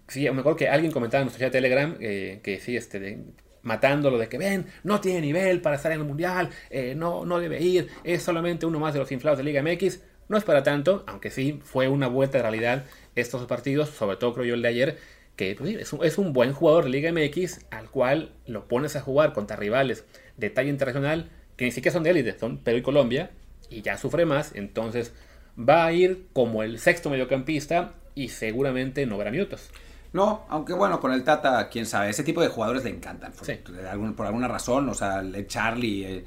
sí, 0.08 0.22
me 0.32 0.40
acuerdo 0.40 0.56
que 0.58 0.68
alguien 0.70 0.92
comentaba 0.92 1.22
en 1.22 1.26
nuestro 1.28 1.40
chat 1.46 1.54
de 1.54 1.58
Telegram 1.60 1.96
eh, 2.00 2.40
que 2.44 2.60
sí, 2.60 2.76
este, 2.76 3.00
de- 3.00 3.20
matándolo 3.66 4.18
de 4.18 4.30
que 4.30 4.38
ven, 4.38 4.68
no 4.84 5.02
tiene 5.02 5.20
nivel 5.20 5.60
para 5.60 5.76
estar 5.76 5.92
en 5.92 6.00
el 6.00 6.06
mundial, 6.06 6.50
eh, 6.70 6.96
no, 6.96 7.26
no 7.26 7.40
debe 7.40 7.62
ir, 7.62 7.90
es 8.06 8.24
solamente 8.24 8.66
uno 8.66 8.80
más 8.80 8.94
de 8.94 9.00
los 9.00 9.12
inflados 9.12 9.38
de 9.38 9.44
Liga 9.44 9.62
MX. 9.62 10.00
No 10.28 10.38
es 10.38 10.44
para 10.44 10.64
tanto, 10.64 11.04
aunque 11.06 11.30
sí 11.30 11.60
fue 11.64 11.88
una 11.88 12.08
vuelta 12.08 12.38
de 12.38 12.44
realidad 12.44 12.86
estos 13.16 13.42
dos 13.42 13.50
partidos, 13.50 13.90
sobre 13.90 14.18
todo 14.18 14.34
creo 14.34 14.46
yo 14.46 14.54
el 14.56 14.62
de 14.62 14.68
ayer, 14.70 14.98
que 15.36 15.56
pues, 15.56 15.76
es, 15.76 15.94
un, 15.94 16.04
es 16.04 16.18
un 16.18 16.32
buen 16.32 16.54
jugador 16.54 16.86
de 16.86 16.92
Liga 16.92 17.12
MX 17.12 17.60
al 17.70 17.90
cual 17.90 18.32
lo 18.48 18.68
pones 18.68 18.96
a 18.96 19.02
jugar 19.02 19.34
contra 19.34 19.56
rivales 19.58 20.06
de 20.38 20.50
talla 20.50 20.70
internacional 20.70 21.30
que 21.58 21.66
ni 21.66 21.72
siquiera 21.72 21.94
son 21.94 22.04
de 22.04 22.12
élite, 22.12 22.38
son 22.38 22.58
Perú 22.58 22.78
y 22.78 22.82
Colombia, 22.82 23.32
y 23.70 23.82
ya 23.82 23.98
sufre 23.98 24.26
más, 24.26 24.54
entonces 24.56 25.14
va 25.58 25.86
a 25.86 25.94
ir 25.94 26.28
como 26.34 26.64
el 26.64 26.80
sexto 26.80 27.10
mediocampista 27.10 27.94
y 28.14 28.30
seguramente 28.30 29.06
no 29.06 29.18
verá 29.18 29.32
minutos. 29.32 29.70
No, 30.16 30.46
aunque 30.50 30.74
bueno, 30.74 31.00
con 31.02 31.12
el 31.12 31.24
Tata, 31.26 31.68
quién 31.70 31.86
sabe, 31.86 32.10
ese 32.10 32.24
tipo 32.24 32.42
de 32.42 32.48
jugadores 32.48 32.84
le 32.86 32.90
encantan. 32.90 33.34
Por, 33.34 33.46
Sí. 33.46 33.60
por 34.16 34.26
alguna 34.26 34.48
razón, 34.48 34.88
o 34.90 34.94
sea, 34.94 35.20
el 35.20 35.46
Charlie. 35.48 36.06
eh, 36.06 36.26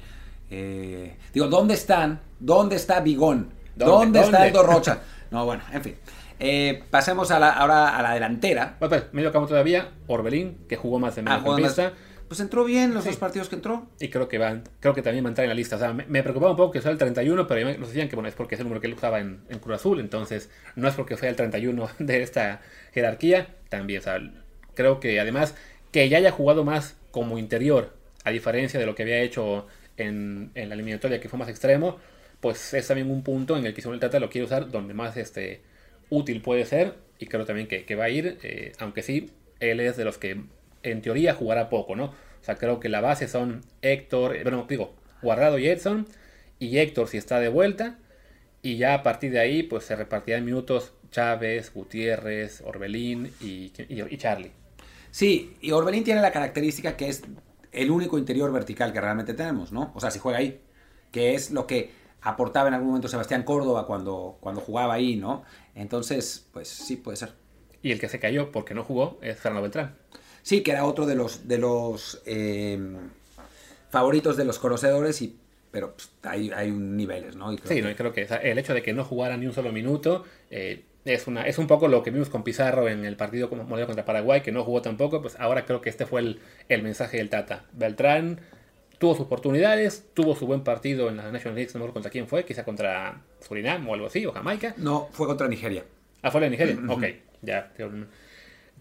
eh, 0.51 1.17
digo, 1.33 1.47
¿dónde 1.47 1.73
están? 1.73 2.19
¿Dónde 2.39 2.75
está 2.75 2.99
Bigón? 3.01 3.49
¿Dónde, 3.75 4.19
¿Dónde? 4.19 4.19
está. 4.21 4.43
Aldo 4.43 4.63
Rocha? 4.73 4.99
No, 5.31 5.45
bueno, 5.45 5.63
en 5.71 5.83
fin. 5.83 5.95
Eh, 6.39 6.83
pasemos 6.89 7.31
a 7.31 7.39
la, 7.39 7.49
ahora 7.51 7.97
a 7.97 8.01
la 8.01 8.13
delantera. 8.13 8.75
Bueno, 8.79 8.89
pues, 8.95 9.11
medio 9.13 9.31
campo 9.31 9.47
todavía, 9.47 9.89
Orbelín, 10.07 10.65
que 10.69 10.75
jugó 10.75 10.99
más 10.99 11.15
de 11.15 11.21
Ah, 11.25 11.39
jugando 11.41 11.63
más- 11.63 11.75
mediocampista. 11.77 12.08
Pues 12.29 12.39
entró 12.39 12.63
bien 12.63 12.93
los 12.93 13.03
Sí. 13.03 13.09
dos 13.09 13.17
partidos 13.19 13.49
que 13.49 13.55
entró. 13.55 13.87
Y 13.99 14.07
creo 14.09 14.29
que 14.29 14.37
va, 14.37 14.61
creo 14.79 14.93
que 14.93 15.01
también 15.01 15.25
va 15.25 15.27
a 15.27 15.31
entrar 15.31 15.43
en 15.43 15.49
la 15.49 15.55
lista. 15.55 15.75
O 15.75 15.79
sea, 15.79 15.91
me, 15.91 16.05
me 16.05 16.23
preocupaba 16.23 16.51
un 16.51 16.57
poco 16.57 16.71
que 16.71 16.81
sea 16.81 16.91
el 16.91 16.97
31, 16.97 17.45
pero 17.47 17.77
nos 17.77 17.89
decían 17.89 18.07
que 18.07 18.15
bueno, 18.15 18.29
es 18.29 18.35
porque 18.35 18.55
es 18.55 18.61
el 18.61 18.65
número 18.67 18.79
que 18.79 18.87
él 18.87 18.93
usaba 18.93 19.19
en, 19.19 19.41
en 19.49 19.59
Cruz 19.59 19.75
Azul. 19.75 19.99
Entonces, 19.99 20.49
no 20.77 20.87
es 20.87 20.93
porque 20.95 21.17
fue 21.17 21.27
el 21.27 21.35
31 21.35 21.89
de 21.99 22.23
esta 22.23 22.61
jerarquía. 22.93 23.47
También, 23.67 23.99
o 23.99 24.03
sea, 24.03 24.19
creo 24.75 24.99
que 25.01 25.19
además 25.19 25.55
que 25.91 26.07
ya 26.07 26.17
haya 26.19 26.31
jugado 26.31 26.63
más 26.63 26.95
como 27.11 27.37
interior 27.37 27.93
a 28.23 28.31
diferencia 28.31 28.79
de 28.79 28.85
lo 28.85 28.95
que 28.95 29.03
había 29.03 29.19
hecho 29.21 29.65
en, 29.97 30.51
en 30.55 30.69
la 30.69 30.75
eliminatoria 30.75 31.19
que 31.19 31.27
fue 31.29 31.39
más 31.39 31.49
extremo, 31.49 31.97
pues 32.39 32.73
es 32.73 32.87
también 32.87 33.09
un 33.09 33.23
punto 33.23 33.57
en 33.57 33.65
el 33.65 33.73
que 33.73 33.81
Simón 33.81 33.99
Tata 33.99 34.19
lo 34.19 34.29
quiere 34.29 34.45
usar 34.45 34.69
donde 34.69 34.93
más 34.93 35.17
este, 35.17 35.61
útil 36.09 36.41
puede 36.41 36.65
ser 36.65 36.93
y 37.17 37.25
creo 37.25 37.45
también 37.45 37.67
que, 37.67 37.85
que 37.85 37.95
va 37.95 38.05
a 38.05 38.09
ir, 38.09 38.37
eh, 38.43 38.71
aunque 38.79 39.01
sí, 39.01 39.31
él 39.59 39.79
es 39.79 39.97
de 39.97 40.05
los 40.05 40.17
que 40.17 40.41
en 40.83 41.01
teoría 41.01 41.33
jugará 41.33 41.69
poco, 41.69 41.95
¿no? 41.95 42.05
O 42.05 42.43
sea, 42.43 42.55
creo 42.55 42.79
que 42.79 42.89
la 42.89 43.01
base 43.01 43.27
son 43.27 43.61
Héctor, 43.81 44.35
eh, 44.35 44.43
bueno, 44.43 44.65
digo, 44.67 44.93
Guardado 45.21 45.59
y 45.59 45.67
Edson, 45.67 46.07
y 46.59 46.77
Héctor 46.77 47.07
si 47.07 47.17
está 47.17 47.39
de 47.39 47.49
vuelta, 47.49 47.97
y 48.61 48.77
ya 48.77 48.93
a 48.93 49.03
partir 49.03 49.31
de 49.31 49.39
ahí, 49.39 49.63
pues 49.63 49.85
se 49.85 49.95
repartirán 49.95 50.45
minutos 50.45 50.93
Chávez, 51.11 51.73
Gutiérrez, 51.73 52.61
Orbelín 52.65 53.31
y, 53.41 53.71
y, 53.89 54.03
y 54.09 54.17
Charlie. 54.17 54.51
Sí, 55.11 55.55
y 55.61 55.71
Orbelín 55.71 56.03
tiene 56.03 56.21
la 56.21 56.31
característica 56.31 56.95
que 56.95 57.09
es 57.09 57.23
el 57.71 57.91
único 57.91 58.17
interior 58.17 58.51
vertical 58.51 58.93
que 58.93 59.01
realmente 59.01 59.33
tenemos, 59.33 59.71
¿no? 59.71 59.91
O 59.95 59.99
sea, 59.99 60.11
si 60.11 60.19
juega 60.19 60.39
ahí, 60.39 60.61
que 61.11 61.35
es 61.35 61.51
lo 61.51 61.67
que 61.67 61.91
aportaba 62.21 62.67
en 62.67 62.73
algún 62.73 62.89
momento 62.89 63.07
Sebastián 63.07 63.43
Córdoba 63.43 63.87
cuando, 63.87 64.37
cuando 64.39 64.61
jugaba 64.61 64.93
ahí, 64.93 65.15
¿no? 65.15 65.43
Entonces, 65.75 66.47
pues 66.51 66.67
sí, 66.67 66.95
puede 66.97 67.17
ser. 67.17 67.33
Y 67.81 67.91
el 67.91 67.99
que 67.99 68.09
se 68.09 68.19
cayó 68.19 68.51
porque 68.51 68.73
no 68.73 68.83
jugó 68.83 69.19
es 69.21 69.39
Fernando 69.39 69.61
Beltrán. 69.63 69.95
Sí, 70.49 70.61
que 70.63 70.71
era 70.71 70.83
otro 70.85 71.05
de 71.05 71.13
los, 71.13 71.47
de 71.47 71.59
los 71.59 72.23
eh, 72.25 72.79
favoritos 73.91 74.35
de 74.35 74.45
los 74.45 74.57
conocedores, 74.57 75.21
y, 75.21 75.35
pero 75.69 75.93
pues, 75.93 76.09
hay, 76.23 76.49
hay 76.49 76.71
niveles, 76.71 77.35
¿no? 77.35 77.53
Y 77.53 77.57
creo 77.57 77.69
Sí, 77.69 77.75
que- 77.75 77.81
no, 77.83 77.91
y 77.91 77.95
creo 77.95 78.13
que 78.13 78.27
el 78.43 78.57
hecho 78.57 78.73
de 78.73 78.81
que 78.81 78.91
no 78.93 79.03
jugara 79.05 79.37
ni 79.37 79.45
un 79.45 79.53
solo 79.53 79.71
minuto 79.71 80.25
eh, 80.49 80.83
es, 81.05 81.27
una, 81.27 81.43
es 81.43 81.59
un 81.59 81.67
poco 81.67 81.87
lo 81.87 82.01
que 82.01 82.09
vimos 82.09 82.29
con 82.29 82.43
Pizarro 82.43 82.89
en 82.89 83.05
el 83.05 83.15
partido 83.15 83.47
como 83.47 83.63
modelo 83.63 83.85
contra 83.85 84.05
Paraguay, 84.05 84.41
que 84.41 84.51
no 84.51 84.63
jugó 84.63 84.81
tampoco, 84.81 85.21
pues 85.21 85.35
ahora 85.39 85.65
creo 85.65 85.81
que 85.81 85.89
este 85.89 86.07
fue 86.07 86.21
el, 86.21 86.39
el 86.67 86.81
mensaje 86.81 87.17
del 87.17 87.29
Tata. 87.29 87.65
Beltrán 87.73 88.39
tuvo 88.97 89.13
sus 89.13 89.27
oportunidades, 89.27 90.03
tuvo 90.15 90.35
su 90.35 90.47
buen 90.47 90.63
partido 90.63 91.09
en 91.09 91.17
la 91.17 91.31
National 91.31 91.55
League, 91.57 91.71
no 91.75 91.85
me 91.85 91.93
contra 91.93 92.09
quién 92.11 92.27
fue, 92.27 92.43
quizá 92.43 92.63
contra 92.65 93.21
Surinam 93.47 93.87
o 93.87 93.93
algo 93.93 94.07
así, 94.07 94.25
o 94.25 94.31
Jamaica. 94.33 94.73
No, 94.77 95.09
fue 95.11 95.27
contra 95.27 95.47
Nigeria. 95.47 95.83
Ah, 96.23 96.31
fue 96.31 96.41
la 96.41 96.49
Nigeria. 96.49 96.75
Ok, 96.89 97.03
ya, 97.43 97.71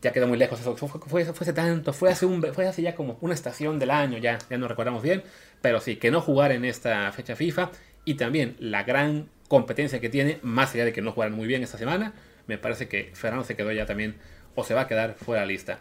ya 0.00 0.12
quedó 0.12 0.26
muy 0.26 0.38
lejos 0.38 0.60
eso. 0.60 0.76
Fue, 0.76 1.22
hace 1.22 1.52
tanto, 1.52 1.92
fue 1.92 2.10
hace, 2.10 2.26
un, 2.26 2.42
fue 2.52 2.66
hace 2.66 2.82
ya 2.82 2.94
como 2.94 3.18
una 3.20 3.34
estación 3.34 3.78
del 3.78 3.90
año, 3.90 4.18
ya, 4.18 4.38
ya 4.48 4.58
no 4.58 4.68
recordamos 4.68 5.02
bien. 5.02 5.22
Pero 5.60 5.80
sí, 5.80 5.96
que 5.96 6.10
no 6.10 6.20
jugar 6.20 6.52
en 6.52 6.64
esta 6.64 7.10
fecha 7.12 7.36
FIFA 7.36 7.70
y 8.04 8.14
también 8.14 8.56
la 8.58 8.84
gran 8.84 9.28
competencia 9.48 10.00
que 10.00 10.08
tiene, 10.08 10.38
más 10.42 10.74
allá 10.74 10.84
de 10.84 10.92
que 10.92 11.02
no 11.02 11.12
jugaran 11.12 11.34
muy 11.34 11.46
bien 11.46 11.62
esta 11.62 11.78
semana, 11.78 12.14
me 12.46 12.58
parece 12.58 12.88
que 12.88 13.10
Fernando 13.14 13.44
se 13.44 13.56
quedó 13.56 13.72
ya 13.72 13.86
también 13.86 14.16
o 14.54 14.64
se 14.64 14.74
va 14.74 14.82
a 14.82 14.86
quedar 14.86 15.14
fuera 15.14 15.40
de 15.40 15.46
la 15.46 15.52
lista. 15.52 15.78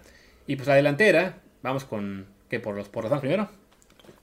Y 0.47 0.55
pues 0.55 0.67
la 0.67 0.75
delantera, 0.75 1.39
vamos 1.61 1.85
con, 1.85 2.27
¿qué? 2.49 2.59
¿Por 2.59 2.75
los, 2.75 2.89
por 2.89 3.09
los 3.09 3.19
primero? 3.19 3.49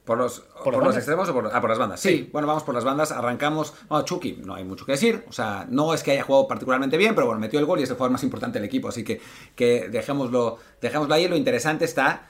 ¿Por 0.04 0.18
los, 0.18 0.40
¿Por 0.62 0.84
los 0.84 0.96
extremos 0.96 1.28
o 1.30 1.32
por, 1.32 1.50
ah, 1.50 1.60
por 1.62 1.70
las 1.70 1.78
bandas? 1.78 1.98
Sí. 1.98 2.08
Sí. 2.10 2.28
bueno, 2.30 2.46
vamos 2.46 2.62
por 2.62 2.74
las 2.74 2.84
bandas. 2.84 3.10
Arrancamos. 3.10 3.72
Bueno, 3.88 4.04
Chucky, 4.04 4.42
no 4.44 4.54
hay 4.54 4.62
mucho 4.64 4.84
que 4.84 4.92
decir. 4.92 5.24
O 5.28 5.32
sea, 5.32 5.66
no 5.70 5.94
es 5.94 6.02
que 6.02 6.10
haya 6.10 6.22
jugado 6.22 6.46
particularmente 6.46 6.98
bien, 6.98 7.14
pero 7.14 7.26
bueno, 7.26 7.40
metió 7.40 7.58
el 7.58 7.64
gol 7.64 7.80
y 7.80 7.84
es 7.84 7.88
el 7.90 7.96
jugador 7.96 8.12
más 8.12 8.22
importante 8.22 8.58
del 8.58 8.66
equipo. 8.66 8.88
Así 8.88 9.02
que, 9.02 9.20
que 9.56 9.88
dejémoslo, 9.88 10.58
dejémoslo 10.82 11.14
ahí. 11.14 11.26
Lo 11.26 11.36
interesante 11.36 11.86
está 11.86 12.28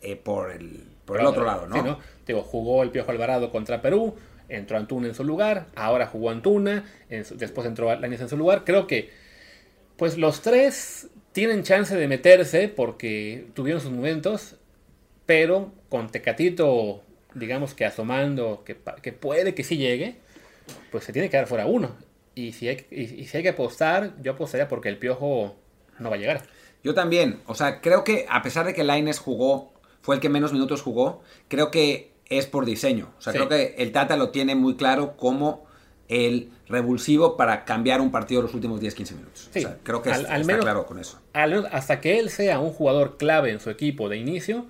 eh, 0.00 0.16
por 0.16 0.50
el, 0.50 0.84
por 1.04 1.20
el 1.20 1.26
otro 1.26 1.44
lado, 1.44 1.68
¿no? 1.68 1.76
Sí, 1.76 1.82
¿no? 1.82 1.98
Digo, 2.26 2.42
jugó 2.42 2.82
el 2.82 2.90
Piojo 2.90 3.12
Alvarado 3.12 3.52
contra 3.52 3.80
Perú, 3.80 4.16
entró 4.48 4.76
Antuna 4.76 5.06
en 5.06 5.14
su 5.14 5.22
lugar, 5.22 5.68
ahora 5.76 6.08
jugó 6.08 6.30
Antuna, 6.30 6.84
en 7.08 7.24
su- 7.24 7.36
después 7.36 7.68
entró 7.68 7.94
Lainez 7.94 8.20
en 8.20 8.28
su 8.28 8.36
lugar. 8.36 8.64
Creo 8.64 8.88
que, 8.88 9.10
pues 9.96 10.18
los 10.18 10.40
tres 10.40 11.06
tienen 11.30 11.62
chance 11.62 11.94
de 11.94 12.08
meterse 12.08 12.66
porque 12.68 13.46
tuvieron 13.54 13.80
sus 13.80 13.92
momentos, 13.92 14.56
pero 15.26 15.72
con 15.88 16.08
Tecatito, 16.08 17.02
digamos 17.34 17.74
que 17.74 17.84
asomando, 17.84 18.62
que, 18.64 18.76
que 19.02 19.12
puede 19.12 19.54
que 19.54 19.64
sí 19.64 19.76
llegue, 19.76 20.16
pues 20.90 21.04
se 21.04 21.12
tiene 21.12 21.28
que 21.30 21.36
dar 21.36 21.46
fuera 21.46 21.66
uno. 21.66 21.90
Y 22.34 22.52
si 22.52 22.68
hay, 22.68 22.86
y, 22.90 23.02
y 23.02 23.26
si 23.26 23.36
hay 23.38 23.42
que 23.42 23.50
apostar, 23.50 24.12
yo 24.22 24.32
apostaría 24.32 24.68
porque 24.68 24.88
el 24.88 24.98
Piojo 24.98 25.56
no 25.98 26.10
va 26.10 26.16
a 26.16 26.18
llegar. 26.18 26.42
Yo 26.84 26.94
también. 26.94 27.40
O 27.46 27.54
sea, 27.54 27.80
creo 27.80 28.04
que 28.04 28.26
a 28.28 28.42
pesar 28.42 28.66
de 28.66 28.74
que 28.74 28.84
Laines 28.84 29.18
jugó, 29.18 29.72
fue 30.02 30.14
el 30.14 30.20
que 30.20 30.28
menos 30.28 30.52
minutos 30.52 30.82
jugó, 30.82 31.22
creo 31.48 31.70
que 31.70 32.12
es 32.28 32.46
por 32.46 32.64
diseño. 32.66 33.12
O 33.18 33.20
sea, 33.22 33.32
Sí. 33.32 33.38
creo 33.38 33.48
que 33.48 33.74
el 33.78 33.92
Tata 33.92 34.16
lo 34.16 34.30
tiene 34.30 34.54
muy 34.54 34.76
claro 34.76 35.16
como 35.16 35.64
el 36.08 36.50
revulsivo 36.68 37.36
para 37.36 37.64
cambiar 37.64 38.00
un 38.00 38.10
partido 38.12 38.42
los 38.42 38.54
últimos 38.54 38.80
10-15 38.80 39.14
minutos. 39.14 39.48
Sí. 39.52 39.60
O 39.60 39.62
sea, 39.68 39.78
creo 39.82 40.02
que 40.02 40.10
es- 40.10 40.16
Al- 40.18 40.26
al 40.26 40.40
está 40.42 40.46
menos- 40.52 40.64
claro 40.64 40.86
con 40.86 40.98
eso. 41.00 41.20
al 41.32 41.50
menos 41.50 41.66
hasta 41.72 42.00
que 42.00 42.18
él 42.18 42.30
sea 42.30 42.60
un 42.60 42.70
jugador 42.70 43.16
clave 43.16 43.50
en 43.50 43.58
su 43.60 43.70
equipo 43.70 44.08
de 44.08 44.18
inicio, 44.18 44.66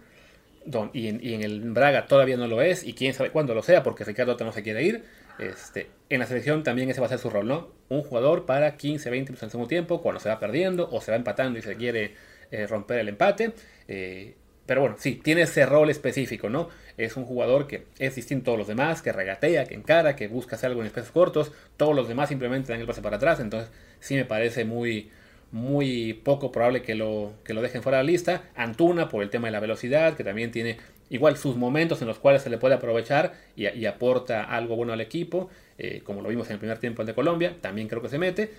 don- 0.66 0.90
y, 0.92 1.08
en, 1.08 1.42
el 1.42 1.60
Braga 1.72 2.06
todavía 2.06 2.36
no 2.36 2.46
lo 2.46 2.62
es, 2.62 2.84
y 2.84 2.92
quién 2.94 3.14
sabe 3.14 3.30
cuándo 3.30 3.54
lo 3.54 3.62
sea, 3.62 3.82
porque 3.82 4.04
Ricardo 4.04 4.36
no 4.44 4.52
se 4.52 4.62
quiere 4.62 4.82
ir, 4.82 5.04
este, 5.38 5.88
en 6.08 6.20
la 6.20 6.26
selección 6.26 6.62
también 6.62 6.90
ese 6.90 7.00
va 7.00 7.06
a 7.06 7.10
ser 7.10 7.18
su 7.18 7.30
rol, 7.30 7.46
¿no? 7.46 7.68
Un 7.88 8.02
jugador 8.02 8.46
para 8.46 8.76
15, 8.76 9.10
20 9.10 9.30
minutos 9.30 9.42
en 9.44 9.50
segundo 9.50 9.68
tiempo, 9.68 10.02
cuando 10.02 10.20
se 10.20 10.28
va 10.28 10.38
perdiendo 10.38 10.88
o 10.90 11.00
se 11.00 11.10
va 11.10 11.16
empatando 11.16 11.58
y 11.58 11.62
se 11.62 11.76
quiere 11.76 12.14
eh, 12.50 12.66
romper 12.66 12.98
el 13.00 13.08
empate. 13.08 13.52
eh, 13.88 14.34
pero 14.66 14.80
bueno, 14.80 14.96
sí, 14.98 15.14
tiene 15.22 15.42
ese 15.42 15.64
rol 15.64 15.90
específico, 15.90 16.48
¿no? 16.50 16.68
Es 16.96 17.16
un 17.16 17.24
jugador 17.24 17.68
que 17.68 17.84
es 18.00 18.16
distinto 18.16 18.54
a 18.54 18.56
los 18.56 18.66
demás, 18.66 19.00
que 19.00 19.12
regatea, 19.12 19.64
que 19.64 19.74
encara, 19.74 20.16
que 20.16 20.26
busca 20.26 20.56
hacer 20.56 20.70
algo 20.70 20.80
en 20.80 20.88
espacios 20.88 21.12
cortos. 21.12 21.52
Todos 21.76 21.94
los 21.94 22.08
demás 22.08 22.28
simplemente 22.28 22.72
dan 22.72 22.80
el 22.80 22.86
pase 22.86 23.00
para 23.00 23.16
atrás. 23.16 23.38
Entonces, 23.38 23.70
sí 24.00 24.16
me 24.16 24.24
parece 24.24 24.64
muy, 24.64 25.10
muy 25.52 26.12
poco 26.12 26.52
probable 26.52 26.82
que 26.82 26.94
lo, 26.94 27.32
que 27.44 27.54
lo 27.54 27.62
dejen 27.62 27.82
fuera 27.82 27.98
de 27.98 28.04
la 28.04 28.10
lista. 28.10 28.44
Antuna 28.54 29.08
por 29.08 29.22
el 29.22 29.30
tema 29.30 29.48
de 29.48 29.52
la 29.52 29.60
velocidad, 29.60 30.16
que 30.16 30.24
también 30.24 30.50
tiene 30.50 30.78
igual 31.08 31.36
sus 31.36 31.56
momentos 31.56 32.02
en 32.02 32.08
los 32.08 32.18
cuales 32.18 32.42
se 32.42 32.50
le 32.50 32.58
puede 32.58 32.74
aprovechar 32.74 33.34
y, 33.54 33.86
aporta 33.86 34.42
algo 34.44 34.76
bueno 34.76 34.92
al 34.92 35.00
equipo, 35.00 35.48
eh, 35.78 36.02
como 36.04 36.20
lo 36.20 36.28
vimos 36.28 36.48
en 36.48 36.54
el 36.54 36.58
primer 36.58 36.78
tiempo 36.78 37.02
ante 37.02 37.14
Colombia, 37.14 37.56
también 37.60 37.88
creo 37.88 38.02
que 38.02 38.08
se 38.08 38.18
mete. 38.18 38.50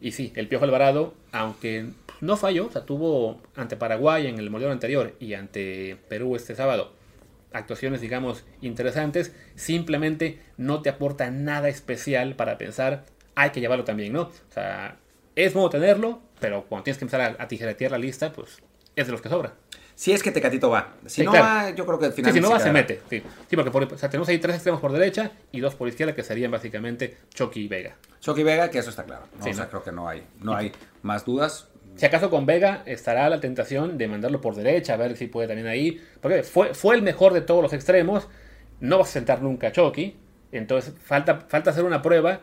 Y 0.00 0.12
sí, 0.12 0.32
el 0.36 0.46
Piojo 0.46 0.64
Alvarado, 0.64 1.14
aunque 1.32 1.86
no 2.20 2.36
falló, 2.36 2.66
o 2.66 2.70
sea, 2.70 2.84
tuvo 2.84 3.40
ante 3.56 3.76
Paraguay 3.76 4.26
en 4.26 4.38
el 4.38 4.50
Mundial 4.50 4.70
anterior 4.70 5.14
y 5.18 5.34
ante 5.34 5.96
Perú 6.08 6.36
este 6.36 6.54
sábado 6.54 6.92
actuaciones, 7.56 8.00
digamos, 8.00 8.44
interesantes, 8.60 9.34
simplemente 9.54 10.40
no 10.56 10.82
te 10.82 10.90
aporta 10.90 11.30
nada 11.30 11.68
especial 11.68 12.36
para 12.36 12.58
pensar, 12.58 13.04
hay 13.34 13.50
que 13.50 13.60
llevarlo 13.60 13.84
también, 13.84 14.12
¿no? 14.12 14.22
O 14.22 14.52
sea, 14.52 14.96
es 15.34 15.54
bueno 15.54 15.70
tenerlo, 15.70 16.20
pero 16.40 16.64
cuando 16.64 16.84
tienes 16.84 16.98
que 16.98 17.04
empezar 17.04 17.20
a, 17.20 17.42
a 17.42 17.48
tijeretear 17.48 17.90
la 17.92 17.98
lista, 17.98 18.32
pues 18.32 18.58
es 18.94 19.06
de 19.06 19.12
los 19.12 19.20
que 19.20 19.28
sobra. 19.28 19.52
Si 19.94 20.12
es 20.12 20.22
que 20.22 20.30
Tecatito 20.30 20.68
va. 20.68 20.94
Si 21.06 21.22
Sí, 21.22 21.24
no 21.24 21.30
claro. 21.30 21.46
va, 21.46 21.70
yo 21.70 21.86
creo 21.86 21.98
que 21.98 22.04
al 22.06 22.12
Sí, 22.12 22.16
final. 22.16 22.32
si 22.34 22.40
no 22.40 22.50
va, 22.50 22.60
se 22.60 22.70
mete. 22.70 23.00
Sí, 23.08 23.22
Sí, 23.48 23.56
porque 23.56 23.70
por- 23.70 23.84
o 23.84 23.96
sea, 23.98 24.10
tenemos 24.10 24.28
ahí 24.28 24.38
tres 24.38 24.56
extremos 24.56 24.78
por 24.80 24.92
derecha 24.92 25.30
y 25.52 25.60
dos 25.60 25.74
por 25.74 25.88
izquierda, 25.88 26.14
que 26.14 26.22
serían 26.22 26.50
básicamente 26.50 27.16
Chucky 27.32 27.60
y 27.64 27.68
Vega. 27.68 27.96
Chucky 28.20 28.42
Vega, 28.42 28.68
que 28.70 28.78
eso 28.78 28.90
está 28.90 29.04
claro. 29.04 29.26
¿no? 29.38 29.42
Sí, 29.44 29.50
o 29.50 29.54
sea, 29.54 29.64
¿no? 29.64 29.70
creo 29.70 29.82
que 29.84 29.92
no 29.92 30.06
hay, 30.08 30.22
no 30.40 30.54
hay 30.54 30.72
más 31.02 31.24
dudas. 31.24 31.68
Si 31.94 32.04
acaso 32.04 32.28
con 32.28 32.44
Vega 32.44 32.82
estará 32.84 33.26
la 33.30 33.40
tentación 33.40 33.96
de 33.96 34.06
mandarlo 34.06 34.42
por 34.42 34.54
derecha, 34.54 34.92
a 34.92 34.96
ver 34.98 35.16
si 35.16 35.28
puede 35.28 35.48
también 35.48 35.66
ahí. 35.66 35.98
Porque 36.20 36.42
fue, 36.42 36.74
fue 36.74 36.94
el 36.94 37.00
mejor 37.00 37.32
de 37.32 37.40
todos 37.40 37.62
los 37.62 37.72
extremos. 37.72 38.28
No 38.80 38.98
vas 38.98 39.08
a 39.08 39.12
sentar 39.12 39.40
nunca 39.40 39.68
a 39.68 39.72
Chucky. 39.72 40.14
Entonces 40.52 40.92
falta, 41.02 41.40
falta 41.48 41.70
hacer 41.70 41.84
una 41.84 42.02
prueba 42.02 42.40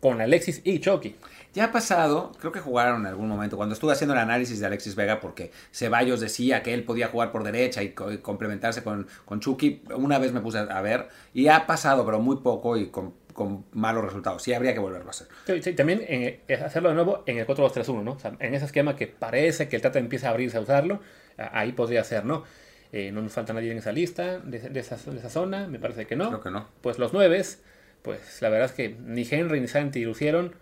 con 0.00 0.20
Alexis 0.20 0.60
y 0.64 0.80
Chucky. 0.80 1.16
Ya 1.52 1.64
ha 1.64 1.72
pasado, 1.72 2.32
creo 2.38 2.52
que 2.52 2.60
jugaron 2.60 3.00
en 3.02 3.06
algún 3.08 3.28
momento, 3.28 3.56
cuando 3.56 3.72
estuve 3.74 3.92
haciendo 3.92 4.14
el 4.14 4.20
análisis 4.20 4.60
de 4.60 4.66
Alexis 4.66 4.94
Vega, 4.94 5.20
porque 5.20 5.50
Ceballos 5.72 6.20
decía 6.20 6.62
que 6.62 6.72
él 6.74 6.84
podía 6.84 7.08
jugar 7.08 7.32
por 7.32 7.42
derecha 7.42 7.82
y, 7.82 7.90
co- 7.90 8.12
y 8.12 8.18
complementarse 8.18 8.82
con, 8.84 9.06
con 9.24 9.40
Chucky, 9.40 9.82
una 9.96 10.18
vez 10.18 10.32
me 10.32 10.40
puse 10.40 10.58
a 10.58 10.80
ver, 10.80 11.08
y 11.34 11.48
ha 11.48 11.66
pasado, 11.66 12.04
pero 12.04 12.20
muy 12.20 12.36
poco 12.36 12.76
y 12.76 12.86
con, 12.90 13.14
con 13.32 13.64
malos 13.72 14.04
resultados. 14.04 14.42
Sí, 14.42 14.52
habría 14.52 14.74
que 14.74 14.78
volverlo 14.80 15.08
a 15.08 15.10
hacer. 15.10 15.26
Sí, 15.46 15.60
sí, 15.62 15.72
también 15.72 16.04
en- 16.06 16.40
es 16.46 16.62
hacerlo 16.62 16.90
de 16.90 16.94
nuevo 16.94 17.24
en 17.26 17.38
el 17.38 17.46
4-2-3-1, 17.46 18.02
¿no? 18.04 18.12
O 18.12 18.18
sea, 18.20 18.32
en 18.38 18.54
ese 18.54 18.66
esquema 18.66 18.94
que 18.94 19.06
parece 19.08 19.68
que 19.68 19.76
el 19.76 19.82
Tata 19.82 19.98
empieza 19.98 20.28
a 20.28 20.30
abrirse 20.30 20.56
a 20.56 20.60
usarlo, 20.60 21.00
ahí 21.36 21.72
podría 21.72 22.04
ser, 22.04 22.24
¿no? 22.24 22.44
Eh, 22.92 23.10
no 23.12 23.22
nos 23.22 23.32
falta 23.32 23.52
nadie 23.52 23.70
en 23.72 23.78
esa 23.78 23.92
lista, 23.92 24.38
de, 24.38 24.58
de 24.60 24.80
esa, 24.80 24.96
de 25.10 25.18
esa 25.18 25.30
zona, 25.30 25.66
me 25.66 25.78
parece 25.78 26.06
que 26.06 26.14
no. 26.16 26.28
Creo 26.28 26.40
que 26.42 26.50
no. 26.50 26.68
Pues 26.80 26.98
los 26.98 27.12
nueves, 27.12 27.62
pues 28.02 28.42
la 28.42 28.48
verdad 28.50 28.66
es 28.66 28.72
que 28.72 28.96
ni 29.04 29.26
Henry 29.28 29.60
ni 29.60 29.68
Santi 29.68 30.04
lucieron 30.04 30.54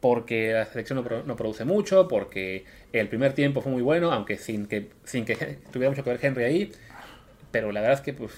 porque 0.00 0.52
la 0.52 0.64
selección 0.66 0.96
no, 0.96 1.04
pro- 1.04 1.22
no 1.24 1.36
produce 1.36 1.64
mucho, 1.64 2.08
porque 2.08 2.64
el 2.92 3.08
primer 3.08 3.32
tiempo 3.34 3.60
fue 3.60 3.72
muy 3.72 3.82
bueno, 3.82 4.12
aunque 4.12 4.36
sin 4.38 4.66
que, 4.66 4.90
sin 5.04 5.24
que 5.24 5.34
tuviera 5.72 5.90
mucho 5.90 6.04
que 6.04 6.10
ver 6.10 6.20
Henry 6.24 6.44
ahí. 6.44 6.72
Pero 7.50 7.72
la 7.72 7.80
verdad 7.80 7.98
es 7.98 8.04
que 8.04 8.12
pues 8.12 8.32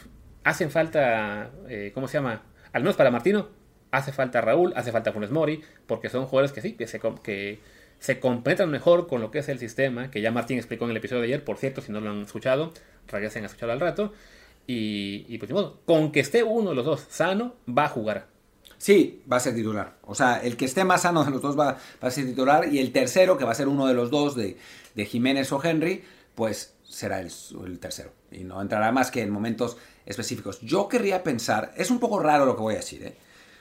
hacen 0.44 0.70
falta, 0.70 1.50
eh, 1.68 1.90
¿cómo 1.94 2.08
se 2.08 2.14
llama? 2.18 2.42
Al 2.72 2.82
menos 2.82 2.96
para 2.96 3.10
Martino, 3.10 3.48
hace 3.90 4.12
falta 4.12 4.40
Raúl, 4.40 4.72
hace 4.76 4.92
falta 4.92 5.12
Funes 5.12 5.30
Mori, 5.30 5.62
porque 5.86 6.08
son 6.08 6.26
jugadores 6.26 6.52
que 6.52 6.60
sí, 6.62 6.72
que 6.74 6.86
se, 6.86 7.00
que 7.22 7.60
se 7.98 8.20
mejor 8.66 9.06
con 9.06 9.20
lo 9.20 9.30
que 9.30 9.40
es 9.40 9.48
el 9.48 9.58
sistema, 9.58 10.10
que 10.10 10.20
ya 10.20 10.30
Martín 10.32 10.56
explicó 10.58 10.84
en 10.86 10.92
el 10.92 10.96
episodio 10.96 11.20
de 11.22 11.28
ayer, 11.28 11.44
por 11.44 11.58
cierto, 11.58 11.82
si 11.82 11.92
no 11.92 12.00
lo 12.00 12.10
han 12.10 12.22
escuchado, 12.22 12.72
regresen 13.08 13.44
a 13.44 13.46
escucharlo 13.46 13.74
al 13.74 13.80
rato. 13.80 14.12
Y, 14.66 15.26
y 15.28 15.38
pues 15.38 15.50
ni 15.50 15.54
modo, 15.54 15.80
con 15.84 16.12
que 16.12 16.20
esté 16.20 16.42
uno 16.44 16.70
de 16.70 16.76
los 16.76 16.84
dos 16.84 17.00
sano, 17.10 17.56
va 17.68 17.84
a 17.84 17.88
jugar. 17.88 18.26
Sí, 18.82 19.22
va 19.30 19.36
a 19.36 19.40
ser 19.40 19.54
titular. 19.54 19.96
O 20.02 20.12
sea, 20.16 20.42
el 20.42 20.56
que 20.56 20.64
esté 20.64 20.82
más 20.82 21.02
sano 21.02 21.24
de 21.24 21.30
los 21.30 21.40
dos 21.40 21.56
va, 21.56 21.78
va 22.02 22.08
a 22.08 22.10
ser 22.10 22.26
titular. 22.26 22.66
Y 22.66 22.80
el 22.80 22.90
tercero, 22.90 23.38
que 23.38 23.44
va 23.44 23.52
a 23.52 23.54
ser 23.54 23.68
uno 23.68 23.86
de 23.86 23.94
los 23.94 24.10
dos, 24.10 24.34
de, 24.34 24.56
de 24.96 25.06
Jiménez 25.06 25.52
o 25.52 25.62
Henry, 25.62 26.02
pues 26.34 26.74
será 26.82 27.20
el, 27.20 27.30
el, 27.64 27.78
tercero. 27.78 28.10
Y 28.32 28.42
no 28.42 28.60
entrará 28.60 28.90
más 28.90 29.12
que 29.12 29.22
en 29.22 29.30
momentos 29.30 29.76
específicos. 30.04 30.60
Yo 30.62 30.88
querría 30.88 31.22
pensar, 31.22 31.72
es 31.76 31.92
un 31.92 32.00
poco 32.00 32.18
raro 32.18 32.44
lo 32.44 32.56
que 32.56 32.62
voy 32.62 32.74
a 32.74 32.78
decir, 32.78 33.04
¿eh? 33.04 33.16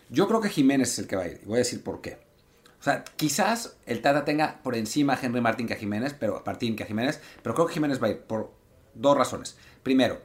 Yo 0.10 0.28
creo 0.28 0.42
que 0.42 0.50
Jiménez 0.50 0.94
es 0.94 0.98
el 0.98 1.06
que 1.08 1.16
va 1.16 1.22
a 1.22 1.28
ir. 1.28 1.40
Y 1.44 1.46
voy 1.46 1.58
a 1.58 1.60
decir 1.60 1.84
por 1.84 2.02
qué. 2.02 2.18
O 2.80 2.84
sea, 2.84 3.04
quizás 3.16 3.76
el 3.86 4.02
Tata 4.02 4.26
tenga 4.26 4.60
por 4.64 4.76
encima 4.76 5.14
a 5.14 5.20
Henry 5.22 5.40
Martín 5.40 5.68
que 5.68 5.76
a 5.76 5.78
Jiménez, 5.78 6.16
pero 6.20 6.42
Martín 6.44 6.76
que 6.76 6.82
a 6.82 6.88
Jiménez, 6.88 7.22
pero 7.44 7.54
creo 7.54 7.68
que 7.68 7.76
Jiménez 7.76 8.02
va 8.02 8.08
a 8.08 8.10
ir 8.10 8.22
por 8.22 8.52
dos 8.96 9.16
razones. 9.16 9.56
Primero, 9.84 10.20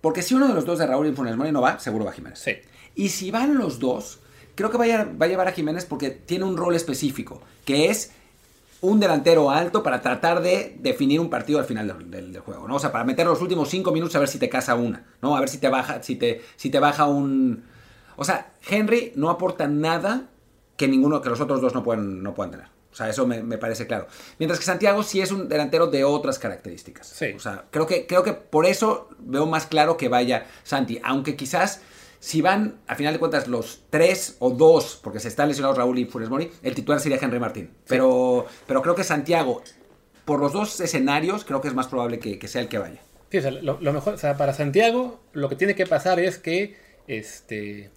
porque 0.00 0.22
si 0.22 0.32
uno 0.32 0.48
de 0.48 0.54
los 0.54 0.64
dos 0.64 0.78
de 0.78 0.86
Raúl 0.86 1.08
y 1.08 1.12
Funes 1.12 1.36
Mori 1.36 1.52
no 1.52 1.60
va, 1.60 1.78
seguro 1.78 2.06
va 2.06 2.12
Jiménez. 2.12 2.38
Sí. 2.38 2.52
Y 2.94 3.10
si 3.10 3.30
van 3.30 3.58
los 3.58 3.78
dos, 3.78 4.19
creo 4.60 4.70
que 4.70 4.78
va 4.78 5.00
a, 5.00 5.04
va 5.04 5.26
a 5.26 5.28
llevar 5.28 5.48
a 5.48 5.52
Jiménez 5.52 5.84
porque 5.84 6.10
tiene 6.10 6.44
un 6.44 6.56
rol 6.56 6.74
específico, 6.74 7.40
que 7.64 7.90
es 7.90 8.12
un 8.82 8.98
delantero 8.98 9.50
alto 9.50 9.82
para 9.82 10.00
tratar 10.00 10.40
de 10.40 10.76
definir 10.78 11.20
un 11.20 11.28
partido 11.28 11.58
al 11.58 11.64
final 11.64 11.86
del, 11.86 12.10
del, 12.10 12.32
del, 12.32 12.42
juego, 12.42 12.66
¿no? 12.66 12.76
O 12.76 12.78
sea, 12.78 12.90
para 12.90 13.04
meter 13.04 13.26
los 13.26 13.40
últimos 13.42 13.68
cinco 13.68 13.92
minutos 13.92 14.16
a 14.16 14.20
ver 14.20 14.28
si 14.28 14.38
te 14.38 14.48
casa 14.48 14.74
una, 14.74 15.04
¿no? 15.20 15.36
A 15.36 15.40
ver 15.40 15.48
si 15.48 15.58
te 15.58 15.68
baja, 15.68 16.02
si 16.02 16.16
te, 16.16 16.42
si 16.56 16.70
te 16.70 16.78
baja 16.78 17.06
un... 17.06 17.64
O 18.16 18.24
sea, 18.24 18.52
Henry 18.68 19.12
no 19.16 19.30
aporta 19.30 19.66
nada 19.66 20.28
que 20.76 20.88
ninguno, 20.88 21.20
que 21.20 21.28
los 21.28 21.40
otros 21.40 21.60
dos 21.60 21.74
no 21.74 21.82
pueden, 21.82 22.22
no 22.22 22.34
puedan 22.34 22.52
tener. 22.52 22.66
O 22.92 22.94
sea, 22.94 23.08
eso 23.08 23.26
me, 23.26 23.42
me, 23.42 23.56
parece 23.56 23.86
claro. 23.86 24.08
Mientras 24.38 24.58
que 24.58 24.64
Santiago 24.64 25.02
sí 25.02 25.20
es 25.20 25.30
un 25.30 25.48
delantero 25.48 25.86
de 25.86 26.02
otras 26.04 26.38
características. 26.38 27.06
Sí. 27.06 27.32
O 27.36 27.38
sea, 27.38 27.66
creo 27.70 27.86
que, 27.86 28.06
creo 28.06 28.24
que 28.24 28.32
por 28.32 28.66
eso 28.66 29.08
veo 29.18 29.46
más 29.46 29.66
claro 29.66 29.96
que 29.96 30.08
vaya 30.08 30.46
Santi. 30.64 31.00
Aunque 31.04 31.36
quizás 31.36 31.82
si 32.20 32.42
van, 32.42 32.76
a 32.86 32.94
final 32.94 33.14
de 33.14 33.18
cuentas, 33.18 33.48
los 33.48 33.84
tres 33.88 34.36
o 34.38 34.50
dos, 34.50 35.00
porque 35.02 35.18
se 35.20 35.28
están 35.28 35.48
lesionados 35.48 35.78
Raúl 35.78 35.98
y 35.98 36.04
Funes 36.04 36.28
Mori, 36.28 36.50
el 36.62 36.74
titular 36.74 37.00
sería 37.00 37.18
Henry 37.20 37.40
Martín. 37.40 37.70
Sí. 37.72 37.86
Pero, 37.88 38.46
pero 38.66 38.82
creo 38.82 38.94
que 38.94 39.04
Santiago, 39.04 39.62
por 40.26 40.38
los 40.38 40.52
dos 40.52 40.80
escenarios, 40.80 41.44
creo 41.44 41.62
que 41.62 41.68
es 41.68 41.74
más 41.74 41.88
probable 41.88 42.18
que, 42.18 42.38
que 42.38 42.46
sea 42.46 42.60
el 42.60 42.68
que 42.68 42.78
vaya. 42.78 43.00
Sí, 43.30 43.38
o 43.38 43.42
sea, 43.42 43.50
lo, 43.50 43.80
lo, 43.80 43.92
mejor, 43.94 44.14
o 44.14 44.18
sea, 44.18 44.36
para 44.36 44.52
Santiago, 44.52 45.18
lo 45.32 45.48
que 45.48 45.56
tiene 45.56 45.74
que 45.74 45.86
pasar 45.86 46.20
es 46.20 46.36
que 46.36 46.76
este. 47.06 47.90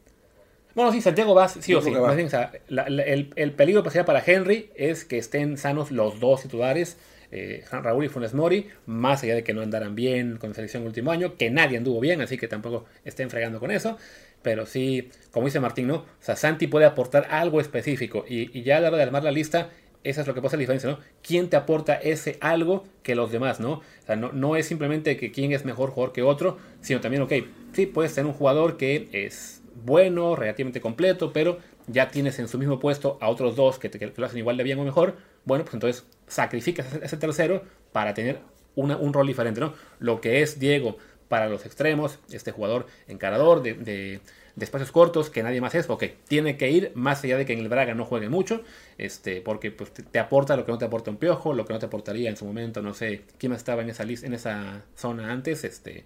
Bueno, 0.74 0.92
sí, 0.92 1.02
Santiago 1.02 1.36
va, 1.36 1.50
sí 1.50 1.74
o 1.76 1.82
sí. 1.82 1.92
Más 1.92 2.16
bien, 2.16 2.28
o 2.28 2.32
sea, 2.32 2.52
la, 2.70 2.88
la, 2.90 3.04
el, 3.04 3.32
el, 3.36 3.52
peligro 3.52 3.84
que 3.84 4.04
para 4.04 4.24
Henry 4.26 4.72
es 4.76 5.06
que 5.06 5.18
estén 5.18 5.58
sanos 5.58 5.92
los 5.92 6.20
dos 6.20 6.44
titulares, 6.44 6.98
eh, 7.36 7.64
Raúl 7.72 8.06
y 8.06 8.10
Funes 8.10 8.36
Mori, 8.36 8.68
más 8.86 9.24
allá 9.24 9.34
de 9.34 9.44
que 9.44 9.56
no 9.56 9.62
andaran 9.62 9.96
bien 9.96 10.38
con 10.38 10.52
la 10.52 10.54
selección 10.54 10.84
el 10.84 10.88
último 10.90 11.12
año, 11.12 11.36
que 11.36 11.50
nadie 11.50 11.78
anduvo 11.78 12.00
bien, 12.00 12.22
así 12.22 12.38
que 12.38 12.48
tampoco 12.48 12.86
estén 13.06 13.32
fregando 13.32 13.60
con 13.60 13.72
eso. 13.72 13.98
Pero 14.44 14.68
sí, 14.68 15.10
como 15.32 15.48
dice 15.48 15.60
Martín, 15.60 15.88
¿no? 15.88 15.96
O 15.96 16.06
sea, 16.20 16.36
Santi 16.36 16.68
puede 16.68 16.86
aportar 16.86 17.28
algo 17.32 17.60
específico 17.60 18.24
y, 18.28 18.62
ya 18.62 18.78
a 18.78 18.82
la 18.82 18.90
hora 18.90 18.98
de 18.98 19.04
armar 19.04 19.24
la 19.24 19.32
lista, 19.32 19.72
esa 20.04 20.22
es 20.22 20.28
lo 20.28 20.36
que 20.36 20.44
pasa 20.44 20.58
la 20.58 20.62
diferencia, 20.62 20.92
¿no? 20.92 21.00
¿Quién 21.24 21.50
te 21.50 21.56
aporta 21.56 21.96
ese 21.96 22.38
algo 22.40 22.84
que 23.02 23.16
los 23.16 23.32
demás, 23.32 23.60
¿no? 23.60 23.72
O 23.72 24.06
sea, 24.06 24.16
no, 24.16 24.32
no 24.32 24.56
es 24.56 24.68
simplemente 24.68 25.18
que 25.18 25.32
quién 25.32 25.54
es 25.54 25.66
mejor 25.66 25.90
jugador 25.90 26.14
que 26.14 26.22
otro, 26.22 26.60
sino 26.82 27.02
también, 27.02 27.24
ok, 27.24 27.34
sí, 27.72 27.88
puedes 27.88 28.14
tener 28.14 28.28
un 28.28 28.38
jugador 28.38 28.78
que 28.78 29.10
es 29.12 29.64
bueno, 29.84 30.36
relativamente 30.36 30.82
completo, 30.82 31.34
pero 31.34 31.58
ya 31.88 32.10
tienes 32.10 32.38
en 32.38 32.48
su 32.48 32.60
mismo 32.60 32.80
puesto 32.80 33.18
a 33.22 33.30
otros 33.30 33.56
dos 33.56 33.80
que, 33.80 33.90
te, 33.90 33.98
que 33.98 34.14
lo 34.16 34.26
hacen 34.26 34.38
igual 34.38 34.58
de 34.58 34.64
bien 34.64 34.78
o 34.78 34.84
mejor, 34.84 35.16
bueno, 35.46 35.66
pues 35.66 35.74
entonces 35.74 36.06
sacrificas 36.28 36.88
ese 37.02 37.18
tercero 37.18 37.64
para 37.92 38.14
tener 38.14 38.40
una, 38.76 38.98
un 38.98 39.14
rol 39.14 39.28
diferente, 39.28 39.60
¿no? 39.60 39.74
Lo 40.00 40.22
que 40.22 40.42
es 40.42 40.60
Diego 40.60 40.98
para 41.28 41.48
los 41.48 41.66
extremos, 41.66 42.20
este 42.32 42.52
jugador 42.52 42.86
encarador 43.08 43.64
de, 43.64 43.74
de, 43.74 44.20
de, 44.56 44.66
espacios 44.66 44.92
cortos 44.92 45.30
que 45.30 45.42
nadie 45.42 45.62
más 45.62 45.74
es, 45.74 45.90
ok, 45.90 46.04
tiene 46.28 46.58
que 46.58 46.70
ir 46.70 46.92
más 46.94 47.24
allá 47.24 47.38
de 47.38 47.46
que 47.46 47.54
en 47.54 47.60
el 47.60 47.70
Braga 47.70 47.96
no 47.96 48.06
juegue 48.06 48.30
mucho, 48.30 48.62
este, 48.98 49.42
porque 49.42 49.72
pues, 49.72 49.92
te, 49.92 50.04
te, 50.04 50.20
aporta 50.20 50.56
lo 50.56 50.66
que 50.66 50.72
no 50.72 50.78
te 50.78 50.86
aporta 50.86 51.10
un 51.10 51.18
piojo, 51.18 51.54
lo 51.54 51.66
que 51.66 51.74
no 51.74 51.80
te 51.80 51.88
aportaría 51.88 52.30
en 52.30 52.38
su 52.38 52.46
momento, 52.46 52.82
no 52.82 52.94
sé, 52.94 53.24
quién 53.40 53.52
más 53.52 53.62
estaba 53.62 53.82
en 53.82 53.90
esa 53.90 54.04
lista, 54.04 54.28
en 54.28 54.34
esa 54.34 54.84
zona 54.96 55.32
antes, 55.32 55.64
este, 55.64 56.06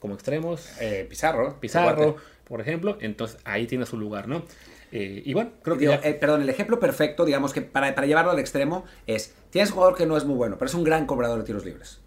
como 0.00 0.14
extremos. 0.14 0.68
Eh, 0.80 1.06
Pizarro. 1.08 1.58
Pizarro, 1.60 2.16
por 2.44 2.60
ejemplo, 2.60 2.98
entonces 3.00 3.38
ahí 3.44 3.66
tiene 3.66 3.86
su 3.86 3.98
lugar, 3.98 4.28
¿no? 4.28 4.44
Eh, 4.90 5.22
y 5.24 5.34
bueno, 5.34 5.50
creo 5.62 5.76
que. 5.76 5.80
Digo, 5.80 5.92
ya... 5.92 6.08
eh, 6.08 6.14
perdón, 6.14 6.42
el 6.42 6.48
ejemplo 6.48 6.80
perfecto, 6.80 7.24
digamos 7.24 7.52
que 7.52 7.62
para, 7.62 7.94
para, 7.94 8.06
llevarlo 8.06 8.30
al 8.30 8.38
extremo, 8.38 8.84
es: 9.06 9.34
tienes 9.50 9.70
un 9.70 9.76
jugador 9.76 9.96
que 9.96 10.06
no 10.06 10.16
es 10.16 10.24
muy 10.24 10.36
bueno, 10.36 10.56
pero 10.58 10.68
es 10.68 10.74
un 10.74 10.84
gran 10.84 11.06
cobrador 11.06 11.38
de 11.38 11.44
tiros 11.44 11.64
libres. 11.64 12.00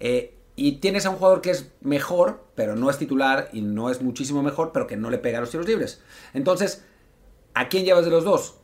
Eh, 0.00 0.34
y 0.56 0.72
tienes 0.72 1.04
a 1.06 1.10
un 1.10 1.16
jugador 1.16 1.40
que 1.40 1.50
es 1.50 1.72
mejor, 1.80 2.44
pero 2.54 2.76
no 2.76 2.88
es 2.88 2.98
titular 2.98 3.48
y 3.52 3.60
no 3.60 3.90
es 3.90 4.02
muchísimo 4.02 4.42
mejor, 4.42 4.70
pero 4.72 4.86
que 4.86 4.96
no 4.96 5.10
le 5.10 5.18
pega 5.18 5.40
los 5.40 5.50
tiros 5.50 5.66
libres. 5.66 6.00
Entonces, 6.32 6.84
¿a 7.54 7.68
quién 7.68 7.84
llevas 7.84 8.04
de 8.04 8.10
los 8.10 8.24
dos? 8.24 8.54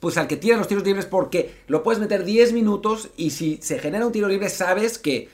Pues 0.00 0.18
al 0.18 0.26
que 0.26 0.36
tira 0.36 0.56
los 0.56 0.68
tiros 0.68 0.84
libres 0.84 1.06
porque 1.06 1.54
lo 1.68 1.82
puedes 1.82 2.00
meter 2.00 2.24
10 2.24 2.52
minutos 2.52 3.10
y 3.16 3.30
si 3.30 3.58
se 3.62 3.78
genera 3.78 4.06
un 4.06 4.12
tiro 4.12 4.28
libre 4.28 4.48
sabes 4.48 4.98
que 4.98 5.28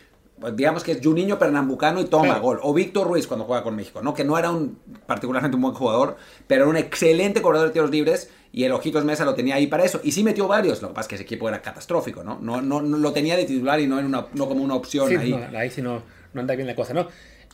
digamos 0.54 0.82
que 0.82 0.92
es 0.92 1.00
Juninho 1.02 1.38
Pernambucano 1.38 2.00
y 2.00 2.04
toma 2.04 2.24
claro. 2.24 2.40
gol. 2.42 2.60
O 2.62 2.74
Víctor 2.74 3.06
Ruiz 3.06 3.26
cuando 3.26 3.44
juega 3.44 3.62
con 3.62 3.76
México, 3.76 4.02
¿no? 4.02 4.14
Que 4.14 4.24
no 4.24 4.38
era 4.38 4.50
un 4.50 4.78
particularmente 5.06 5.56
un 5.56 5.62
buen 5.62 5.74
jugador, 5.74 6.16
pero 6.46 6.62
era 6.62 6.70
un 6.70 6.76
excelente 6.76 7.42
cobrador 7.42 7.68
de 7.68 7.72
tiros 7.72 7.90
libres 7.90 8.30
y 8.52 8.64
el 8.64 8.72
Ojitos 8.72 9.04
Mesa 9.04 9.24
lo 9.24 9.34
tenía 9.34 9.54
ahí 9.54 9.66
para 9.66 9.84
eso. 9.84 10.00
Y 10.02 10.12
sí 10.12 10.22
metió 10.22 10.46
varios, 10.46 10.82
lo 10.82 10.88
que 10.88 10.94
pasa 10.94 11.06
es 11.06 11.08
que 11.08 11.14
ese 11.16 11.24
equipo 11.24 11.48
era 11.48 11.62
catastrófico, 11.62 12.22
¿no? 12.22 12.38
No, 12.40 12.60
no, 12.60 12.82
no 12.82 12.98
lo 12.98 13.12
tenía 13.12 13.36
de 13.36 13.44
titular 13.44 13.80
y 13.80 13.86
no, 13.86 13.98
en 13.98 14.06
una, 14.06 14.26
no 14.34 14.48
como 14.48 14.62
una 14.62 14.74
opción 14.74 15.08
sí, 15.08 15.16
ahí. 15.16 15.30
No, 15.30 15.58
ahí 15.58 15.70
sí 15.70 15.80
no, 15.82 16.02
no 16.32 16.40
anda 16.40 16.54
bien 16.54 16.66
la 16.66 16.74
cosa, 16.74 16.92
¿no? 16.92 17.08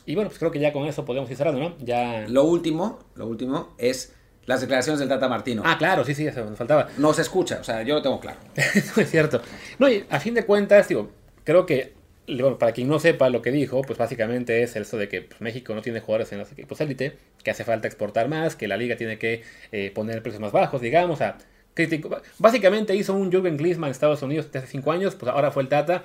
Y 0.05 0.15
bueno, 0.15 0.29
pues 0.29 0.39
creo 0.39 0.51
que 0.51 0.59
ya 0.59 0.73
con 0.73 0.85
eso 0.85 1.05
podemos 1.05 1.29
ir 1.29 1.37
cerrando, 1.37 1.59
¿no? 1.59 1.75
Ya... 1.79 2.25
Lo 2.27 2.43
último, 2.43 2.99
lo 3.15 3.27
último 3.27 3.75
es 3.77 4.13
las 4.45 4.61
declaraciones 4.61 4.99
del 4.99 5.07
Tata 5.07 5.29
Martino. 5.29 5.61
Ah, 5.63 5.77
claro, 5.77 6.03
sí, 6.03 6.15
sí, 6.15 6.25
eso 6.25 6.43
nos 6.43 6.57
faltaba. 6.57 6.87
No 6.97 7.13
se 7.13 7.21
escucha, 7.21 7.59
o 7.61 7.63
sea, 7.63 7.83
yo 7.83 7.93
lo 7.93 8.01
tengo 8.01 8.19
claro. 8.19 8.39
no 8.95 9.01
es 9.03 9.11
cierto. 9.11 9.41
No, 9.77 9.87
y 9.87 10.05
a 10.09 10.19
fin 10.19 10.33
de 10.33 10.43
cuentas, 10.43 10.87
digo, 10.87 11.11
creo 11.43 11.65
que 11.67 11.93
bueno, 12.37 12.57
para 12.57 12.71
quien 12.71 12.87
no 12.87 12.99
sepa 12.99 13.29
lo 13.29 13.41
que 13.41 13.51
dijo, 13.51 13.81
pues 13.81 13.97
básicamente 13.97 14.63
es 14.63 14.75
eso 14.75 14.97
de 14.97 15.07
que 15.07 15.21
pues, 15.21 15.41
México 15.41 15.73
no 15.73 15.81
tiene 15.81 15.99
jugadores 15.99 16.31
en 16.31 16.39
los 16.39 16.51
equipos 16.51 16.79
élite, 16.81 17.17
que 17.43 17.51
hace 17.51 17.63
falta 17.63 17.87
exportar 17.87 18.29
más, 18.29 18.55
que 18.55 18.67
la 18.67 18.77
liga 18.77 18.95
tiene 18.95 19.17
que 19.17 19.43
eh, 19.71 19.91
poner 19.93 20.21
precios 20.21 20.41
más 20.41 20.51
bajos, 20.51 20.81
digamos. 20.81 21.15
O 21.15 21.17
sea, 21.17 21.37
criticó, 21.73 22.21
básicamente 22.37 22.95
hizo 22.95 23.13
un 23.13 23.31
Jürgen 23.31 23.57
Klinsmann 23.57 23.89
en 23.89 23.91
Estados 23.91 24.21
Unidos 24.21 24.47
hace 24.53 24.67
cinco 24.67 24.91
años, 24.91 25.15
pues 25.15 25.31
ahora 25.31 25.51
fue 25.51 25.63
el 25.63 25.69
Tata, 25.69 26.03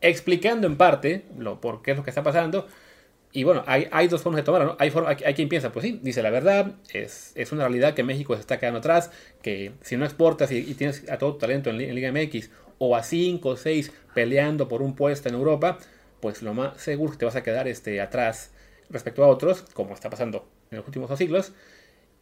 explicando 0.00 0.66
en 0.66 0.76
parte 0.76 1.24
lo, 1.38 1.60
por 1.60 1.82
qué 1.82 1.92
es 1.92 1.96
lo 1.96 2.04
que 2.04 2.10
está 2.10 2.22
pasando. 2.22 2.66
Y 3.32 3.44
bueno, 3.44 3.62
hay, 3.66 3.86
hay 3.92 4.08
dos 4.08 4.22
formas 4.22 4.38
de 4.38 4.42
tomarlo, 4.42 4.70
¿no? 4.70 4.76
Hay, 4.80 4.92
hay, 5.24 5.34
quien 5.34 5.48
piensa, 5.48 5.70
pues 5.70 5.84
sí, 5.84 6.00
dice 6.02 6.20
la 6.20 6.30
verdad, 6.30 6.72
es, 6.92 7.30
es 7.36 7.52
una 7.52 7.62
realidad 7.62 7.94
que 7.94 8.02
México 8.02 8.34
se 8.34 8.40
está 8.40 8.58
quedando 8.58 8.80
atrás, 8.80 9.12
que 9.40 9.72
si 9.82 9.96
no 9.96 10.04
exportas 10.04 10.50
y, 10.50 10.58
y 10.58 10.74
tienes 10.74 11.08
a 11.08 11.18
todo 11.18 11.34
tu 11.34 11.38
talento 11.38 11.70
en, 11.70 11.80
en 11.80 11.94
Liga 11.94 12.10
MX 12.10 12.50
o 12.82 12.96
a 12.96 13.02
5 13.02 13.48
o 13.48 13.56
6 13.56 13.92
peleando 14.14 14.66
por 14.66 14.80
un 14.80 14.96
puesto 14.96 15.28
en 15.28 15.34
Europa, 15.34 15.78
pues 16.20 16.42
lo 16.42 16.54
más 16.54 16.80
seguro 16.80 17.12
es 17.12 17.16
que 17.16 17.20
te 17.20 17.24
vas 17.26 17.36
a 17.36 17.42
quedar 17.42 17.68
este, 17.68 18.00
atrás 18.00 18.50
respecto 18.88 19.22
a 19.22 19.28
otros, 19.28 19.62
como 19.74 19.94
está 19.94 20.08
pasando 20.08 20.48
en 20.70 20.78
los 20.78 20.86
últimos 20.86 21.08
dos 21.08 21.18
siglos. 21.18 21.52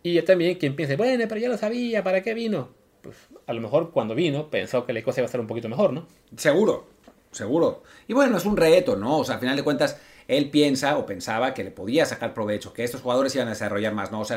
Y 0.03 0.21
también 0.23 0.59
quien 0.59 0.75
piense, 0.77 0.97
bueno, 0.97 1.25
pero 1.29 1.41
ya 1.41 1.49
lo 1.49 1.57
sabía, 1.57 2.03
¿para 2.03 2.23
qué 2.23 2.35
vino? 2.35 2.71
Pues 3.03 3.17
a 3.47 3.53
lo 3.53 3.61
mejor 3.61 3.93
cuando 3.93 4.17
vino 4.17 4.51
pensó 4.51 4.85
que 4.85 4.93
la 4.93 5.03
cosa 5.03 5.21
iba 5.21 5.27
a 5.27 5.29
estar 5.29 5.41
un 5.41 5.47
poquito 5.47 5.69
mejor, 5.69 5.93
¿no? 5.93 6.09
Seguro, 6.37 6.89
seguro. 7.31 7.85
Y 8.09 8.13
bueno, 8.13 8.37
es 8.37 8.45
un 8.45 8.57
reto, 8.57 8.97
¿no? 8.97 9.19
O 9.19 9.25
sea, 9.25 9.37
al 9.37 9.41
final 9.41 9.57
de 9.57 9.63
cuentas, 9.63 10.01
él 10.29 10.51
piensa 10.51 10.99
o 10.99 11.07
pensaba 11.07 11.55
que 11.55 11.65
le 11.65 11.71
podía 11.71 12.05
sacar 12.05 12.35
provecho, 12.35 12.75
que 12.75 12.85
estos 12.85 13.01
jugadores 13.01 13.35
iban 13.35 13.49
a 13.49 13.51
desarrollar 13.51 13.95
más, 13.95 14.13
¿no? 14.13 14.21
O 14.21 14.25
sea, 14.27 14.37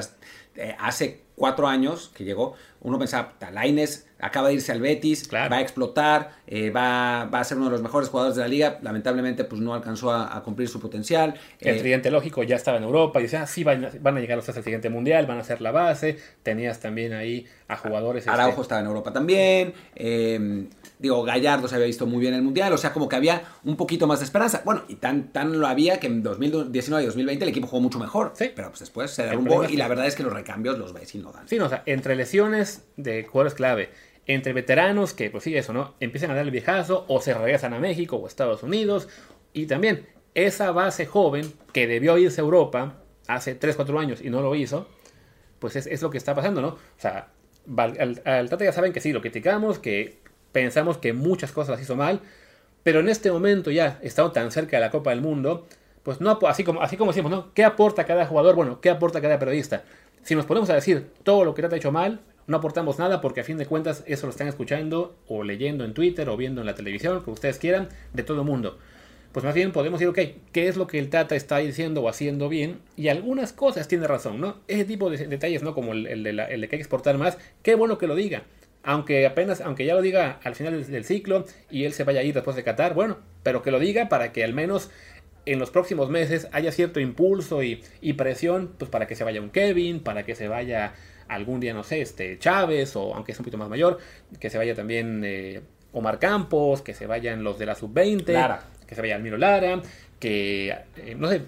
eh, 0.55 0.75
hace 0.79 1.21
cuatro 1.35 1.67
años 1.67 2.11
que 2.15 2.23
llegó, 2.23 2.55
uno 2.79 2.97
pensaba, 2.97 3.33
Talaines 3.39 4.07
acaba 4.19 4.47
de 4.47 4.55
irse 4.55 4.71
al 4.71 4.79
Betis, 4.79 5.27
claro. 5.27 5.49
va 5.49 5.57
a 5.57 5.61
explotar, 5.61 6.31
eh, 6.47 6.69
va, 6.69 7.25
va, 7.25 7.41
a 7.41 7.43
ser 7.43 7.57
uno 7.57 7.65
de 7.65 7.73
los 7.73 7.81
mejores 7.81 8.07
jugadores 8.07 8.37
de 8.37 8.41
la 8.43 8.47
liga, 8.47 8.79
lamentablemente 8.81 9.43
pues 9.43 9.61
no 9.61 9.73
alcanzó 9.73 10.11
a, 10.11 10.35
a 10.35 10.43
cumplir 10.43 10.69
su 10.69 10.79
potencial. 10.79 11.35
El 11.59 11.75
eh, 11.75 11.79
tridente 11.79 12.09
lógico 12.09 12.43
ya 12.43 12.55
estaba 12.55 12.77
en 12.77 12.83
Europa 12.83 13.19
y 13.19 13.23
decía, 13.23 13.41
ah, 13.43 13.47
sí, 13.47 13.63
van, 13.63 13.89
van, 13.99 14.17
a 14.17 14.19
llegar 14.21 14.39
hasta 14.39 14.53
el 14.53 14.63
siguiente 14.63 14.89
mundial, 14.89 15.25
van 15.25 15.39
a 15.39 15.43
ser 15.43 15.61
la 15.61 15.71
base, 15.71 16.17
tenías 16.41 16.79
también 16.79 17.13
ahí 17.13 17.47
a 17.67 17.75
jugadores... 17.75 18.27
Araujo 18.27 18.49
este... 18.49 18.61
estaba 18.61 18.81
en 18.81 18.87
Europa 18.87 19.11
también, 19.11 19.73
eh, 19.95 20.67
digo, 21.01 21.23
Gallardo 21.23 21.67
se 21.67 21.75
había 21.75 21.87
visto 21.87 22.05
muy 22.05 22.19
bien 22.19 22.33
en 22.33 22.39
el 22.39 22.45
mundial, 22.45 22.71
o 22.73 22.77
sea, 22.77 22.93
como 22.93 23.09
que 23.09 23.15
había 23.15 23.41
un 23.63 23.75
poquito 23.75 24.05
más 24.05 24.19
de 24.19 24.25
esperanza. 24.25 24.61
Bueno, 24.63 24.83
y 24.87 24.95
tan, 24.95 25.33
tan 25.33 25.59
lo 25.59 25.65
había 25.65 25.99
que 25.99 26.07
en 26.07 26.21
2019 26.21 27.03
y 27.03 27.05
2020 27.07 27.43
el 27.43 27.49
equipo 27.49 27.67
jugó 27.67 27.81
mucho 27.81 27.97
mejor, 27.97 28.33
sí. 28.35 28.51
pero 28.55 28.69
pues 28.69 28.81
después 28.81 29.09
se 29.09 29.23
derrumbó 29.23 29.63
y 29.65 29.77
la 29.77 29.87
verdad 29.87 30.05
es 30.05 30.15
que 30.15 30.21
los 30.21 30.31
recambios 30.31 30.77
los 30.77 30.93
ves 30.93 31.15
y 31.15 31.17
no 31.17 31.31
dan. 31.31 31.47
Sí, 31.47 31.57
no, 31.57 31.65
o 31.65 31.69
sea, 31.69 31.81
entre 31.87 32.15
lesiones 32.15 32.85
de 32.97 33.23
jugadores 33.23 33.55
clave, 33.55 33.89
entre 34.27 34.53
veteranos 34.53 35.13
que, 35.13 35.31
pues 35.31 35.43
sí, 35.43 35.57
eso, 35.57 35.73
¿no? 35.73 35.95
Empiezan 35.99 36.29
a 36.29 36.35
dar 36.35 36.45
el 36.45 36.51
viejazo 36.51 37.05
o 37.07 37.19
se 37.19 37.33
regresan 37.33 37.73
a 37.73 37.79
México 37.79 38.17
o 38.17 38.27
Estados 38.27 38.61
Unidos. 38.61 39.09
Y 39.53 39.65
también 39.65 40.05
esa 40.35 40.71
base 40.71 41.07
joven 41.07 41.51
que 41.73 41.87
debió 41.87 42.17
irse 42.19 42.41
a 42.41 42.43
Europa 42.43 43.01
hace 43.27 43.55
3, 43.55 43.75
4 43.75 43.99
años 43.99 44.21
y 44.21 44.29
no 44.29 44.41
lo 44.41 44.53
hizo, 44.53 44.87
pues 45.57 45.75
es, 45.75 45.87
es 45.87 46.03
lo 46.03 46.11
que 46.11 46.19
está 46.19 46.35
pasando, 46.35 46.61
¿no? 46.61 46.67
O 46.67 46.79
sea, 46.97 47.29
al, 47.75 48.21
al, 48.23 48.49
Tata 48.49 48.65
ya 48.65 48.71
saben 48.71 48.93
que 48.93 49.01
sí, 49.01 49.11
lo 49.11 49.21
criticamos, 49.21 49.79
que 49.79 50.19
pensamos 50.51 50.97
que 50.97 51.13
muchas 51.13 51.51
cosas 51.51 51.71
las 51.71 51.81
hizo 51.81 51.95
mal, 51.95 52.21
pero 52.83 52.99
en 52.99 53.09
este 53.09 53.31
momento 53.31 53.71
ya, 53.71 53.99
estando 54.01 54.31
tan 54.31 54.51
cerca 54.51 54.77
de 54.77 54.81
la 54.81 54.91
Copa 54.91 55.11
del 55.11 55.21
Mundo, 55.21 55.67
pues 56.03 56.19
no, 56.19 56.39
así 56.47 56.63
como, 56.63 56.81
así 56.81 56.97
como 56.97 57.11
decimos, 57.11 57.31
¿no? 57.31 57.53
¿Qué 57.53 57.63
aporta 57.63 58.05
cada 58.05 58.25
jugador? 58.25 58.55
Bueno, 58.55 58.81
¿qué 58.81 58.89
aporta 58.89 59.21
cada 59.21 59.37
periodista? 59.37 59.83
Si 60.23 60.35
nos 60.35 60.45
ponemos 60.45 60.69
a 60.69 60.75
decir 60.75 61.07
todo 61.23 61.45
lo 61.45 61.53
que 61.53 61.61
Tata 61.61 61.75
ha 61.75 61.77
hecho 61.77 61.91
mal, 61.91 62.21
no 62.47 62.57
aportamos 62.57 62.97
nada 62.99 63.21
porque 63.21 63.41
a 63.41 63.43
fin 63.43 63.57
de 63.57 63.65
cuentas 63.65 64.03
eso 64.07 64.25
lo 64.25 64.31
están 64.31 64.47
escuchando 64.47 65.15
o 65.27 65.43
leyendo 65.43 65.85
en 65.85 65.93
Twitter 65.93 66.27
o 66.29 66.37
viendo 66.37 66.61
en 66.61 66.67
la 66.67 66.75
televisión, 66.75 67.23
que 67.23 67.29
ustedes 67.29 67.59
quieran, 67.59 67.89
de 68.13 68.23
todo 68.23 68.41
el 68.41 68.47
mundo. 68.47 68.77
Pues 69.31 69.45
más 69.45 69.53
bien 69.53 69.71
podemos 69.71 69.99
decir, 69.99 70.09
ok, 70.09 70.41
¿qué 70.51 70.67
es 70.67 70.75
lo 70.75 70.87
que 70.87 70.99
el 70.99 71.09
Tata 71.09 71.35
está 71.35 71.57
diciendo 71.57 72.01
o 72.01 72.09
haciendo 72.09 72.49
bien? 72.49 72.79
Y 72.97 73.07
algunas 73.07 73.53
cosas 73.53 73.87
tiene 73.87 74.05
razón, 74.07 74.41
¿no? 74.41 74.57
Ese 74.67 74.85
tipo 74.85 75.09
de 75.09 75.25
detalles, 75.27 75.63
¿no? 75.63 75.73
Como 75.73 75.93
el, 75.93 76.23
de, 76.23 76.29
el 76.31 76.61
de 76.61 76.67
que 76.67 76.75
hay 76.75 76.79
que 76.79 76.83
exportar 76.83 77.17
más, 77.17 77.37
qué 77.63 77.75
bueno 77.75 77.97
que 77.97 78.07
lo 78.07 78.15
diga. 78.15 78.43
Aunque 78.83 79.25
apenas, 79.25 79.61
aunque 79.61 79.85
ya 79.85 79.93
lo 79.93 80.01
diga 80.01 80.39
al 80.43 80.55
final 80.55 80.85
del, 80.85 81.05
ciclo 81.05 81.45
y 81.69 81.85
él 81.85 81.93
se 81.93 82.03
vaya 82.03 82.21
a 82.21 82.23
ir 82.23 82.33
después 82.33 82.55
de 82.55 82.63
Qatar, 82.63 82.93
bueno, 82.93 83.17
pero 83.43 83.61
que 83.61 83.71
lo 83.71 83.79
diga 83.79 84.09
para 84.09 84.31
que 84.31 84.43
al 84.43 84.53
menos 84.53 84.89
en 85.45 85.59
los 85.59 85.69
próximos 85.69 86.09
meses 86.09 86.47
haya 86.51 86.71
cierto 86.71 86.99
impulso 86.99 87.61
y, 87.63 87.83
presión, 88.13 88.73
pues 88.77 88.89
para 88.89 89.07
que 89.07 89.15
se 89.15 89.23
vaya 89.23 89.41
un 89.41 89.49
Kevin, 89.49 89.99
para 89.99 90.23
que 90.23 90.35
se 90.35 90.47
vaya 90.47 90.93
algún 91.27 91.59
día, 91.59 91.73
no 91.73 91.83
sé, 91.83 92.01
este 92.01 92.37
Chávez, 92.39 92.95
o 92.95 93.13
aunque 93.15 93.31
es 93.31 93.39
un 93.39 93.43
poquito 93.43 93.57
más 93.57 93.69
mayor, 93.69 93.99
que 94.39 94.49
se 94.49 94.57
vaya 94.57 94.75
también 94.75 95.21
eh, 95.23 95.61
Omar 95.93 96.19
Campos, 96.19 96.81
que 96.81 96.93
se 96.93 97.07
vayan 97.07 97.43
los 97.43 97.57
de 97.57 97.65
la 97.65 97.75
sub-20, 97.75 98.59
que 98.85 98.95
se 98.95 99.01
vaya 99.01 99.15
Almiro 99.15 99.37
Lara, 99.37 99.81
que, 100.19 100.75
eh, 100.97 101.15
no 101.17 101.29
sé, 101.29 101.41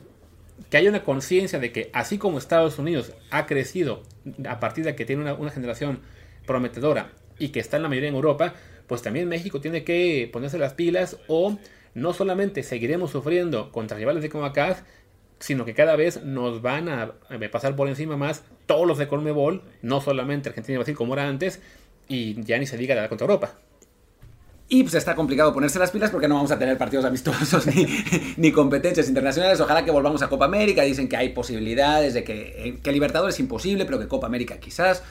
que 0.70 0.78
haya 0.78 0.90
una 0.90 1.04
conciencia 1.04 1.60
de 1.60 1.72
que 1.72 1.90
así 1.94 2.18
como 2.18 2.38
Estados 2.38 2.80
Unidos 2.80 3.14
ha 3.32 3.46
crecido 3.46 4.04
a 4.48 4.60
partir 4.60 4.86
de 4.86 4.96
que 4.96 5.06
tiene 5.06 5.34
una, 5.34 5.52
generación 5.52 6.00
prometedora 6.46 7.12
y 7.44 7.50
que 7.50 7.60
está 7.60 7.76
en 7.76 7.84
la 7.84 7.90
mayoría 7.90 8.08
en 8.08 8.16
Europa, 8.16 8.54
pues 8.88 9.02
también 9.02 9.28
México 9.28 9.60
tiene 9.60 9.84
que 9.84 10.30
ponerse 10.32 10.58
las 10.58 10.74
pilas 10.74 11.18
o 11.28 11.58
no 11.94 12.14
solamente 12.14 12.64
seguiremos 12.64 13.12
sufriendo 13.12 13.70
contra 13.74 13.98
rivales 13.98 14.24
de 14.24 14.30
CONCACAF, 14.30 14.82
sino 15.40 15.66
que 15.66 15.74
cada 15.74 15.98
vez 15.98 16.24
nos 16.24 16.62
van 16.62 16.88
a 16.88 17.12
pasar 17.52 17.76
por 17.76 17.90
encima 17.90 18.16
más 18.16 18.44
todos 18.66 18.88
los 18.88 18.98
de 18.98 19.10
Conmebol, 19.10 19.62
no 19.82 20.00
solamente 20.00 20.48
Argentina 20.48 20.76
y 20.76 20.78
Brasil 20.78 20.96
como 20.96 21.16
era 21.16 21.28
antes, 21.28 21.62
y 22.08 22.42
ya 22.44 22.58
ni 22.58 22.66
se 22.66 22.78
diga 22.78 22.96
la 22.96 23.10
contra 23.10 23.26
Europa. 23.26 23.56
Y 24.70 24.84
pues 24.84 24.96
está 24.96 25.16
complicado 25.16 25.54
ponerse 25.54 25.80
las 25.80 25.92
pilas 25.92 26.12
porque 26.12 26.30
no 26.30 26.36
vamos 26.36 26.52
a 26.52 26.58
tener 26.58 26.78
partidos 26.78 27.04
amistosos 27.04 27.68
ni, 28.38 28.52
competencias 28.54 29.10
internacionales. 29.10 29.60
Ojalá 29.60 29.84
que 29.84 29.92
volvamos 29.92 30.22
a 30.24 30.30
Copa 30.30 30.46
América. 30.46 30.84
Dicen 30.84 31.10
que 31.10 31.18
hay 31.18 31.30
posibilidades 31.30 32.14
de 32.14 32.24
que, 32.24 32.56
eh, 32.58 32.80
que 32.82 32.92
Libertadores 32.94 33.36
es 33.36 33.42
imposible, 33.42 33.84
pero 33.84 34.00
que 34.00 34.08
Copa 34.08 34.28
América 34.28 34.58
quizás. 34.60 35.04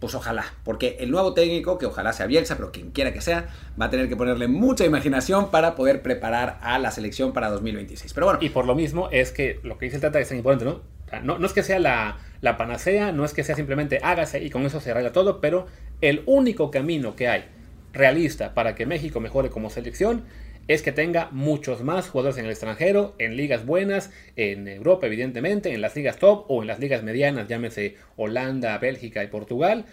Pues 0.00 0.14
ojalá, 0.14 0.44
porque 0.64 0.96
el 1.00 1.10
nuevo 1.10 1.34
técnico, 1.34 1.76
que 1.76 1.86
ojalá 1.86 2.12
sea 2.12 2.26
Bielsa, 2.26 2.56
pero 2.56 2.70
quien 2.70 2.92
quiera 2.92 3.12
que 3.12 3.20
sea, 3.20 3.48
va 3.80 3.86
a 3.86 3.90
tener 3.90 4.08
que 4.08 4.16
ponerle 4.16 4.46
mucha 4.46 4.84
imaginación 4.84 5.50
para 5.50 5.74
poder 5.74 6.02
preparar 6.02 6.58
a 6.62 6.78
la 6.78 6.92
selección 6.92 7.32
para 7.32 7.50
2026. 7.50 8.14
Pero 8.14 8.26
bueno. 8.26 8.38
Y 8.40 8.50
por 8.50 8.64
lo 8.64 8.76
mismo 8.76 9.08
es 9.10 9.32
que 9.32 9.58
lo 9.64 9.76
que 9.76 9.86
dice 9.86 9.96
el 9.96 10.02
Tata 10.02 10.20
es 10.20 10.28
tan 10.28 10.38
importante, 10.38 10.64
¿no? 10.64 10.82
No, 11.22 11.38
no 11.38 11.46
es 11.46 11.52
que 11.52 11.62
sea 11.62 11.78
la, 11.80 12.18
la 12.40 12.56
panacea, 12.56 13.12
no 13.12 13.24
es 13.24 13.32
que 13.32 13.42
sea 13.42 13.56
simplemente 13.56 13.98
hágase 14.02 14.42
y 14.44 14.50
con 14.50 14.64
eso 14.66 14.80
se 14.80 14.90
arregla 14.90 15.12
todo, 15.12 15.40
pero 15.40 15.66
el 16.00 16.22
único 16.26 16.70
camino 16.70 17.16
que 17.16 17.28
hay 17.28 17.46
realista 17.92 18.54
para 18.54 18.74
que 18.74 18.86
México 18.86 19.18
mejore 19.18 19.50
como 19.50 19.70
selección 19.70 20.24
es 20.68 20.82
que 20.82 20.92
tenga 20.92 21.30
muchos 21.32 21.82
más 21.82 22.10
jugadores 22.10 22.38
en 22.38 22.44
el 22.44 22.50
extranjero, 22.50 23.14
en 23.18 23.36
ligas 23.36 23.64
buenas, 23.64 24.10
en 24.36 24.68
Europa 24.68 25.06
evidentemente, 25.06 25.72
en 25.72 25.80
las 25.80 25.96
ligas 25.96 26.18
top 26.18 26.44
o 26.48 26.60
en 26.60 26.68
las 26.68 26.78
ligas 26.78 27.02
medianas, 27.02 27.48
llámese 27.48 27.96
Holanda, 28.16 28.76
Bélgica 28.76 29.24
y 29.24 29.28
Portugal. 29.28 29.86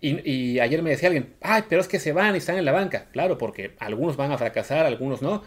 Y, 0.00 0.58
ayer 0.60 0.82
me 0.82 0.90
decía 0.90 1.08
alguien, 1.08 1.34
ay, 1.40 1.64
pero 1.68 1.80
es 1.80 1.88
que 1.88 1.98
se 1.98 2.12
van 2.12 2.34
y 2.34 2.38
están 2.38 2.56
en 2.56 2.64
la 2.64 2.72
banca. 2.72 3.06
Claro, 3.12 3.38
porque 3.38 3.72
algunos 3.78 4.16
van 4.16 4.30
a 4.30 4.38
fracasar, 4.38 4.86
algunos 4.86 5.20
no. 5.20 5.42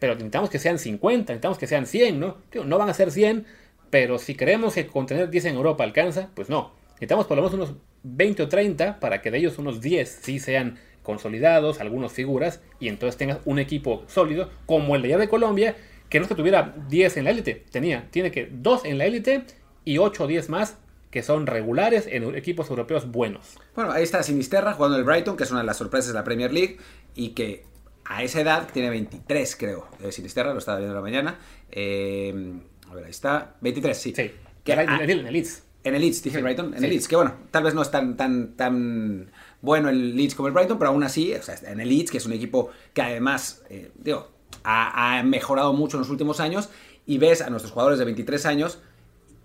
Pero 0.00 0.14
necesitamos 0.14 0.50
que 0.50 0.58
sean 0.58 0.78
50, 0.78 1.32
necesitamos 1.32 1.58
que 1.58 1.66
sean 1.66 1.86
100, 1.86 2.20
¿no? 2.20 2.38
no 2.64 2.78
van 2.78 2.88
a 2.88 2.94
ser 2.94 3.10
100, 3.10 3.46
pero 3.90 4.18
si 4.18 4.34
creemos 4.34 4.74
que 4.74 4.86
con 4.86 5.06
tener 5.06 5.30
10 5.30 5.46
en 5.46 5.54
Europa 5.54 5.84
alcanza, 5.84 6.30
pues 6.34 6.48
no. 6.48 6.72
Necesitamos 6.94 7.26
por 7.26 7.36
lo 7.36 7.42
menos 7.42 7.54
unos 7.54 7.74
20 8.02 8.42
o 8.42 8.48
30 8.48 9.00
para 9.00 9.22
que 9.22 9.30
de 9.30 9.38
ellos 9.38 9.58
unos 9.58 9.80
10 9.80 10.20
sí 10.22 10.38
sean 10.38 10.78
consolidados, 11.04 11.80
algunas 11.80 12.12
figuras, 12.12 12.60
y 12.80 12.88
entonces 12.88 13.16
tengas 13.16 13.38
un 13.44 13.60
equipo 13.60 14.02
sólido, 14.08 14.50
como 14.66 14.96
el 14.96 15.02
de 15.02 15.08
allá 15.08 15.18
de 15.18 15.28
Colombia, 15.28 15.76
que 16.08 16.18
no 16.18 16.24
es 16.24 16.28
que 16.28 16.34
tuviera 16.34 16.74
10 16.88 17.18
en 17.18 17.24
la 17.24 17.30
élite, 17.30 17.64
tenía, 17.70 18.08
tiene 18.10 18.32
que 18.32 18.48
2 18.50 18.86
en 18.86 18.98
la 18.98 19.04
élite 19.04 19.44
y 19.84 19.98
8 19.98 20.24
o 20.24 20.26
10 20.26 20.48
más 20.48 20.78
que 21.14 21.22
son 21.22 21.46
regulares 21.46 22.08
en 22.10 22.34
equipos 22.34 22.70
europeos 22.70 23.08
buenos. 23.08 23.56
Bueno, 23.76 23.92
ahí 23.92 24.02
está 24.02 24.24
Sinisterra 24.24 24.72
jugando 24.72 24.96
el 24.96 25.04
Brighton, 25.04 25.36
que 25.36 25.44
es 25.44 25.50
una 25.52 25.60
de 25.60 25.66
las 25.66 25.76
sorpresas 25.76 26.08
de 26.08 26.14
la 26.14 26.24
Premier 26.24 26.52
League, 26.52 26.78
y 27.14 27.28
que 27.30 27.62
a 28.04 28.24
esa 28.24 28.40
edad 28.40 28.68
tiene 28.72 28.90
23, 28.90 29.54
creo. 29.54 29.86
Eh, 30.02 30.10
Sinisterra, 30.10 30.52
lo 30.52 30.58
estaba 30.58 30.78
viendo 30.78 30.92
la 30.92 31.00
mañana. 31.00 31.38
Eh, 31.70 32.54
a 32.90 32.94
ver, 32.94 33.04
ahí 33.04 33.10
está. 33.10 33.54
23, 33.60 33.96
sí. 33.96 34.12
Sí. 34.16 34.32
Que, 34.64 34.72
en, 34.72 34.88
el 34.90 35.32
Leeds. 35.32 35.62
En 35.84 35.94
el 35.94 36.00
Leeds, 36.00 36.22
dije 36.22 36.40
Brighton. 36.40 36.74
En 36.74 36.82
el 36.82 36.90
Leeds, 36.90 37.06
que 37.06 37.14
bueno, 37.14 37.34
tal 37.50 37.62
vez 37.62 37.74
no 37.74 37.82
es 37.82 37.90
tan, 37.90 38.16
tan, 38.16 38.56
tan 38.56 39.30
bueno 39.60 39.90
el 39.90 40.16
Leeds 40.16 40.34
como 40.34 40.48
el 40.48 40.54
Brighton, 40.54 40.78
pero 40.78 40.90
aún 40.90 41.04
así, 41.04 41.34
o 41.34 41.42
sea, 41.42 41.56
en 41.70 41.78
el 41.78 41.90
Leeds, 41.90 42.10
que 42.10 42.16
es 42.16 42.26
un 42.26 42.32
equipo 42.32 42.70
que 42.94 43.02
además, 43.02 43.62
eh, 43.68 43.90
digo, 43.96 44.30
ha, 44.64 45.22
mejorado 45.24 45.74
mucho 45.74 45.98
en 45.98 46.00
los 46.00 46.10
últimos 46.10 46.40
años, 46.40 46.70
y 47.04 47.18
ves 47.18 47.42
a 47.42 47.50
nuestros 47.50 47.72
jugadores 47.72 47.98
de 47.98 48.06
23 48.06 48.46
años 48.46 48.78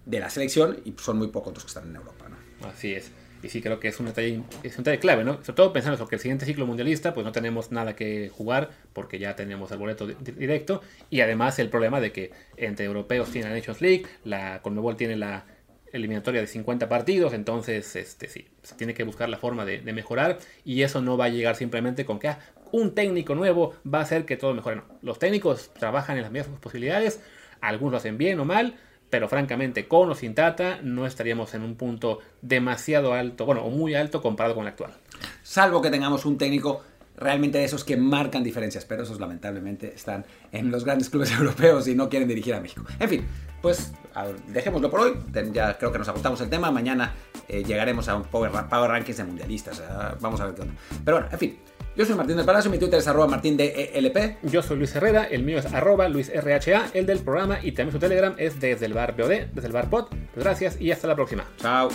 de 0.05 0.21
la 0.21 0.29
selección, 0.29 0.79
y 0.85 0.93
son 0.97 1.17
muy 1.17 1.27
pocos 1.27 1.53
los 1.53 1.63
que 1.63 1.67
están 1.67 1.89
en 1.89 1.97
Europa, 1.97 2.29
¿no? 2.29 2.67
Así 2.67 2.93
es. 2.93 3.11
Y 3.43 3.49
sí 3.49 3.61
creo 3.61 3.79
que 3.81 3.89
es 3.89 3.99
un 3.99 4.05
detalle, 4.05 4.41
es 4.63 4.77
un 4.77 4.83
detalle 4.83 4.99
clave, 4.99 5.25
¿no? 5.25 5.33
Sobre 5.43 5.53
todo 5.53 5.73
pensando 5.73 6.07
que 6.07 6.15
el 6.15 6.21
siguiente 6.21 6.45
ciclo 6.45 6.65
mundialista, 6.65 7.13
pues 7.13 7.25
no 7.25 7.33
tenemos 7.33 7.71
nada 7.71 7.95
que 7.95 8.29
jugar 8.29 8.69
porque 8.93 9.19
ya 9.19 9.35
tenemos 9.35 9.71
el 9.71 9.77
boleto 9.77 10.07
directo. 10.07 10.81
Y 11.09 11.21
además 11.21 11.57
el 11.59 11.69
problema 11.69 12.01
de 12.01 12.11
que 12.11 12.31
entre 12.57 12.85
europeos 12.85 13.29
tiene 13.29 13.49
la 13.49 13.55
Nations 13.55 13.79
League, 13.79 14.05
la 14.25 14.61
Conmebol 14.61 14.97
tiene 14.97 15.15
la 15.15 15.45
eliminatoria 15.93 16.41
de 16.41 16.47
50 16.47 16.89
partidos, 16.89 17.33
entonces 17.33 17.95
este, 17.95 18.27
sí, 18.27 18.47
se 18.63 18.75
tiene 18.75 18.93
que 18.93 19.03
buscar 19.03 19.29
la 19.29 19.37
forma 19.37 19.65
de, 19.65 19.81
mejorar 19.93 20.37
y 20.63 20.83
eso 20.83 21.01
no 21.01 21.17
va 21.17 21.25
a 21.25 21.29
llegar 21.29 21.55
simplemente 21.55 22.05
con 22.05 22.19
que 22.19 22.27
ah, 22.27 22.39
un 22.71 22.93
técnico 22.93 23.35
nuevo 23.35 23.73
va 23.91 23.99
a 23.99 24.03
hacer 24.03 24.25
que 24.25 24.37
todo 24.37 24.53
mejore. 24.53 24.77
No. 24.77 24.83
Los 25.01 25.19
técnicos 25.19 25.71
trabajan 25.73 26.17
en 26.17 26.23
las 26.23 26.31
mismas 26.31 26.59
posibilidades, 26.59 27.21
algunos 27.61 27.91
lo 27.93 27.97
hacen 27.97 28.17
bien 28.17 28.39
o 28.39 28.45
mal, 28.45 28.75
pero 29.09 29.27
francamente 29.27 29.87
con 29.87 30.09
o 30.09 30.15
sin 30.15 30.35
Tata 30.35 30.79
no 30.83 31.05
estaríamos 31.05 31.53
en 31.53 31.63
un 31.63 31.75
punto 31.75 32.19
demasiado 32.41 33.13
alto, 33.13 33.45
bueno, 33.45 33.63
o 33.63 33.69
muy 33.69 33.95
alto 33.95 34.21
comparado 34.21 34.55
con 34.55 34.63
el 34.63 34.69
actual. 34.69 34.93
Salvo 35.41 35.81
que 35.81 35.89
tengamos 35.89 36.25
un 36.25 36.37
técnico 36.37 36.83
realmente 37.19 37.57
de 37.57 37.65
esos 37.65 37.83
que 37.83 37.97
marcan 37.97 38.43
diferencias, 38.43 38.85
pero 38.85 39.03
esos 39.03 39.19
lamentablemente 39.19 39.93
están 39.93 40.25
en 40.51 40.71
los 40.71 40.85
grandes 40.85 41.09
clubes 41.09 41.31
europeos 41.37 41.87
y 41.87 41.95
no 41.95 42.09
quieren 42.09 42.27
dirigir 42.27 42.53
a 42.53 42.61
México. 42.61 42.83
En 42.99 43.09
fin, 43.09 43.25
pues 43.61 43.91
dejémoslo 44.47 44.89
por 44.89 45.01
hoy, 45.01 45.13
ya 45.53 45.77
creo 45.77 45.91
que 45.91 45.99
nos 45.99 46.07
ajustamos 46.09 46.41
el 46.41 46.49
tema, 46.49 46.71
mañana 46.71 47.13
eh, 47.47 47.63
llegaremos 47.63 48.07
a 48.09 48.15
un 48.15 48.23
Power, 48.23 48.51
power 48.69 48.89
Rankings 48.89 49.17
de 49.17 49.23
mundialistas, 49.23 49.81
vamos 50.19 50.39
a 50.41 50.45
ver 50.45 50.55
qué 50.55 50.61
onda. 50.61 50.73
Pero 51.03 51.17
bueno, 51.17 51.29
en 51.31 51.39
fin, 51.39 51.59
yo 51.95 52.05
soy 52.05 52.15
Martín 52.15 52.37
del 52.37 52.45
Palacio, 52.45 52.71
mi 52.71 52.77
Twitter 52.77 52.99
es 52.99 53.07
arroba 53.07 53.27
martín 53.27 53.57
de 53.57 53.91
ELP. 53.93 54.37
Yo 54.43 54.61
soy 54.61 54.77
Luis 54.77 54.95
Herrera, 54.95 55.25
el 55.25 55.43
mío 55.43 55.57
es 55.57 55.65
arroba 55.65 56.07
luisrha, 56.07 56.87
el 56.93 57.05
del 57.05 57.19
programa 57.19 57.59
y 57.61 57.73
también 57.73 57.91
su 57.91 57.99
Telegram 57.99 58.33
es 58.37 58.59
desde 58.59 58.85
el 58.85 58.93
bar 58.93 59.17
POD, 59.17 59.47
desde 59.53 59.67
el 59.67 59.73
bar 59.73 59.89
POD. 59.89 60.05
Pues 60.33 60.45
gracias 60.45 60.79
y 60.79 60.91
hasta 60.91 61.07
la 61.07 61.15
próxima. 61.15 61.43
Chao. 61.57 61.89